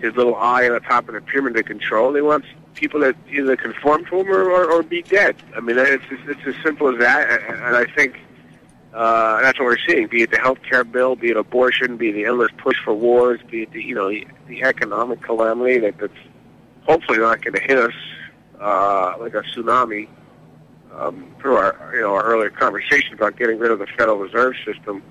his 0.00 0.14
little 0.16 0.36
eye 0.36 0.66
on 0.66 0.72
the 0.72 0.80
top 0.80 1.08
of 1.08 1.14
the 1.14 1.20
pyramid 1.20 1.54
to 1.54 1.62
control. 1.62 2.14
He 2.14 2.20
wants 2.20 2.46
people 2.74 3.00
that 3.00 3.16
either 3.30 3.56
conform 3.56 4.04
to 4.06 4.20
him 4.20 4.28
or, 4.28 4.50
or, 4.50 4.70
or 4.70 4.82
be 4.82 5.02
dead. 5.02 5.36
I 5.56 5.60
mean, 5.60 5.76
it's 5.78 6.04
it's 6.10 6.46
as 6.46 6.54
simple 6.62 6.88
as 6.88 6.98
that. 7.00 7.42
And 7.48 7.76
I 7.76 7.86
think 7.94 8.20
uh, 8.94 9.42
that's 9.42 9.58
what 9.58 9.66
we're 9.66 9.78
seeing. 9.86 10.06
Be 10.06 10.22
it 10.22 10.30
the 10.30 10.38
health 10.38 10.58
care 10.68 10.84
bill, 10.84 11.16
be 11.16 11.30
it 11.30 11.36
abortion, 11.36 11.96
be 11.96 12.10
it 12.10 12.12
the 12.12 12.24
endless 12.24 12.52
push 12.58 12.76
for 12.84 12.94
wars, 12.94 13.40
be 13.50 13.62
it 13.62 13.72
the 13.72 13.82
you 13.82 13.94
know 13.94 14.08
the, 14.08 14.62
economic 14.62 15.20
calamity 15.22 15.78
that, 15.78 15.98
that's 15.98 16.12
hopefully 16.84 17.18
not 17.18 17.42
going 17.42 17.54
to 17.54 17.60
hit 17.60 17.76
us 17.76 17.92
uh, 18.60 19.14
like 19.18 19.34
a 19.34 19.42
tsunami 19.42 20.08
um, 20.98 21.34
through 21.40 21.56
our 21.56 21.92
you 21.94 22.00
know 22.00 22.14
our 22.14 22.24
earlier 22.24 22.50
conversation 22.50 23.14
about 23.14 23.36
getting 23.36 23.58
rid 23.58 23.70
of 23.70 23.78
the 23.78 23.86
Federal 23.86 24.18
Reserve 24.18 24.54
System. 24.64 25.02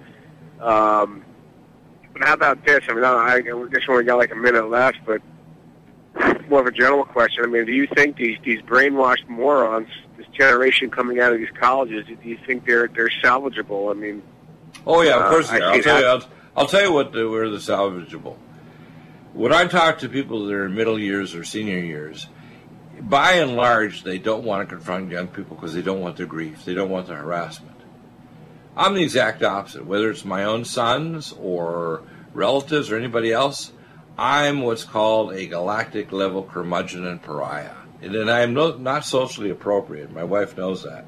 Um, 0.60 1.24
but 2.14 2.24
how 2.24 2.34
about 2.34 2.66
this? 2.66 2.84
I 2.88 2.94
mean, 2.94 3.04
I, 3.04 3.36
I 3.36 3.42
guess 3.42 3.82
only 3.90 4.04
got 4.06 4.18
like 4.18 4.32
a 4.32 4.36
minute 4.36 4.70
left, 4.70 5.00
but 5.06 5.22
more 6.50 6.62
of 6.62 6.68
a 6.68 6.72
general 6.72 7.04
question. 7.04 7.44
I 7.44 7.48
mean, 7.48 7.66
do 7.66 7.74
you 7.74 7.88
think 7.88 8.18
these 8.18 8.38
these 8.44 8.62
brainwashed 8.62 9.28
morons, 9.28 9.90
this 10.18 10.28
generation 10.28 10.90
coming 10.90 11.20
out 11.20 11.34
of 11.34 11.40
these 11.40 11.50
colleges, 11.60 12.06
do 12.08 12.18
you 12.24 12.38
think 12.46 12.66
they're 12.66 12.88
they're 12.88 13.12
salvageable? 13.24 13.92
I 13.92 13.94
mean, 13.94 14.24
oh 14.88 15.02
yeah, 15.02 15.24
of 15.24 15.30
course 15.30 15.50
uh, 15.50 15.54
they 15.54 15.62
are. 15.62 15.74
I'll 15.74 15.82
tell, 15.82 16.00
you, 16.00 16.08
I'll, 16.08 16.24
I'll 16.58 16.68
tell 16.68 16.82
you 16.82 16.94
what 16.94 17.12
the, 17.12 17.30
where 17.30 17.50
the 17.50 17.58
salvageable. 17.58 18.38
When 19.34 19.52
I 19.52 19.68
talk 19.68 20.00
to 20.00 20.10
people 20.10 20.46
that 20.46 20.54
are 20.54 20.66
in 20.66 20.74
middle 20.74 20.98
years 20.98 21.36
or 21.36 21.44
senior 21.44 21.80
years, 21.80 22.30
by 23.06 23.34
and 23.34 23.56
large, 23.56 24.04
they 24.04 24.18
don't 24.18 24.44
want 24.44 24.68
to 24.68 24.76
confront 24.76 25.12
young 25.12 25.28
people 25.28 25.56
because 25.56 25.76
they 25.76 25.84
don't 25.84 26.02
want 26.02 26.18
the 26.18 26.26
grief, 26.26 26.66
they 26.66 26.74
don't 26.74 26.90
want 26.90 27.08
the 27.08 27.14
harassment. 27.14 27.76
I'm 28.76 28.96
the 28.96 29.04
exact 29.04 29.44
opposite. 29.44 29.86
Whether 29.86 30.10
it's 30.10 30.26
my 30.26 30.44
own 30.44 30.66
sons 30.66 31.34
or 31.40 32.02
relatives 32.34 32.92
or 32.92 32.98
anybody 32.98 33.32
else, 33.32 33.72
I'm 34.18 34.62
what's 34.62 34.84
called 34.84 35.34
a 35.34 35.46
galactic 35.46 36.12
level 36.12 36.44
curmudgeon 36.44 37.06
and 37.06 37.22
pariah. 37.22 37.76
And 38.02 38.30
I'm 38.30 38.54
no, 38.54 38.76
not 38.76 39.06
socially 39.06 39.50
appropriate. 39.50 40.12
My 40.12 40.24
wife 40.24 40.58
knows 40.58 40.84
that. 40.84 41.06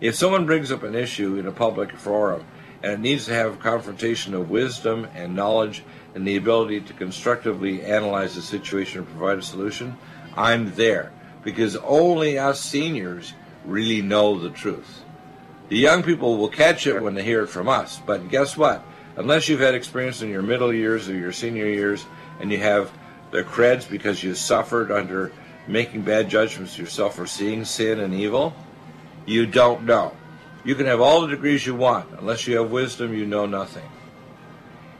If 0.00 0.16
someone 0.16 0.46
brings 0.46 0.72
up 0.72 0.82
an 0.82 0.94
issue 0.94 1.36
in 1.36 1.46
a 1.46 1.52
public 1.52 1.96
forum 1.96 2.44
and 2.82 2.92
it 2.92 3.00
needs 3.00 3.26
to 3.26 3.34
have 3.34 3.54
a 3.54 3.58
confrontation 3.58 4.34
of 4.34 4.50
wisdom 4.50 5.06
and 5.14 5.36
knowledge 5.36 5.84
and 6.14 6.26
the 6.26 6.36
ability 6.36 6.80
to 6.80 6.92
constructively 6.92 7.82
analyze 7.82 8.34
the 8.34 8.42
situation 8.42 9.00
and 9.00 9.08
provide 9.08 9.38
a 9.38 9.42
solution, 9.42 9.96
I'm 10.36 10.74
there 10.74 11.12
because 11.42 11.76
only 11.76 12.38
us 12.38 12.60
seniors 12.60 13.34
really 13.64 14.02
know 14.02 14.38
the 14.38 14.50
truth. 14.50 15.02
The 15.68 15.78
young 15.78 16.02
people 16.02 16.36
will 16.36 16.48
catch 16.48 16.86
it 16.86 17.02
when 17.02 17.14
they 17.14 17.22
hear 17.22 17.42
it 17.42 17.48
from 17.48 17.68
us, 17.68 18.00
but 18.04 18.28
guess 18.28 18.56
what? 18.56 18.84
Unless 19.16 19.48
you've 19.48 19.60
had 19.60 19.74
experience 19.74 20.22
in 20.22 20.30
your 20.30 20.42
middle 20.42 20.72
years 20.72 21.08
or 21.08 21.14
your 21.14 21.32
senior 21.32 21.66
years 21.66 22.04
and 22.40 22.50
you 22.50 22.58
have 22.58 22.90
the 23.30 23.44
creds 23.44 23.88
because 23.88 24.22
you 24.22 24.34
suffered 24.34 24.90
under 24.90 25.32
making 25.68 26.02
bad 26.02 26.28
judgments 26.28 26.78
yourself 26.78 27.18
or 27.18 27.26
seeing 27.26 27.64
sin 27.64 28.00
and 28.00 28.14
evil, 28.14 28.54
you 29.26 29.46
don't 29.46 29.84
know. 29.84 30.16
You 30.64 30.74
can 30.74 30.86
have 30.86 31.00
all 31.00 31.22
the 31.22 31.28
degrees 31.28 31.64
you 31.66 31.74
want. 31.74 32.08
Unless 32.18 32.46
you 32.46 32.58
have 32.58 32.70
wisdom, 32.70 33.14
you 33.14 33.26
know 33.26 33.46
nothing. 33.46 33.88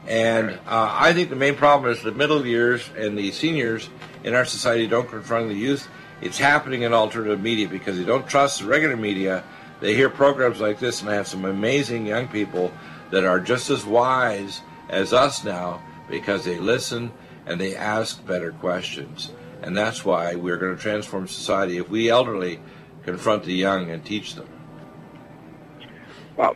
And 0.07 0.51
uh, 0.51 0.95
I 0.99 1.13
think 1.13 1.29
the 1.29 1.35
main 1.35 1.55
problem 1.55 1.91
is 1.91 2.01
the 2.01 2.11
middle 2.11 2.45
years 2.45 2.89
and 2.97 3.17
the 3.17 3.31
seniors 3.31 3.89
in 4.23 4.33
our 4.33 4.45
society 4.45 4.87
don't 4.87 5.09
confront 5.09 5.49
the 5.49 5.55
youth. 5.55 5.87
It's 6.21 6.37
happening 6.37 6.83
in 6.83 6.93
alternative 6.93 7.41
media 7.41 7.67
because 7.67 7.97
they 7.97 8.05
don't 8.05 8.27
trust 8.27 8.59
the 8.59 8.67
regular 8.67 8.95
media. 8.95 9.43
They 9.79 9.95
hear 9.95 10.09
programs 10.09 10.61
like 10.61 10.79
this, 10.79 11.01
and 11.01 11.09
I 11.09 11.15
have 11.15 11.27
some 11.27 11.45
amazing 11.45 12.05
young 12.05 12.27
people 12.27 12.71
that 13.09 13.25
are 13.25 13.39
just 13.39 13.69
as 13.69 13.85
wise 13.85 14.61
as 14.89 15.13
us 15.13 15.43
now 15.43 15.81
because 16.09 16.45
they 16.45 16.59
listen 16.59 17.11
and 17.45 17.59
they 17.59 17.75
ask 17.75 18.25
better 18.25 18.51
questions. 18.51 19.31
And 19.63 19.75
that's 19.75 20.05
why 20.05 20.35
we're 20.35 20.57
going 20.57 20.75
to 20.75 20.81
transform 20.81 21.27
society 21.27 21.77
if 21.77 21.89
we 21.89 22.09
elderly 22.09 22.59
confront 23.03 23.43
the 23.43 23.53
young 23.53 23.89
and 23.89 24.03
teach 24.05 24.35
them. 24.35 24.47
Well, 26.37 26.55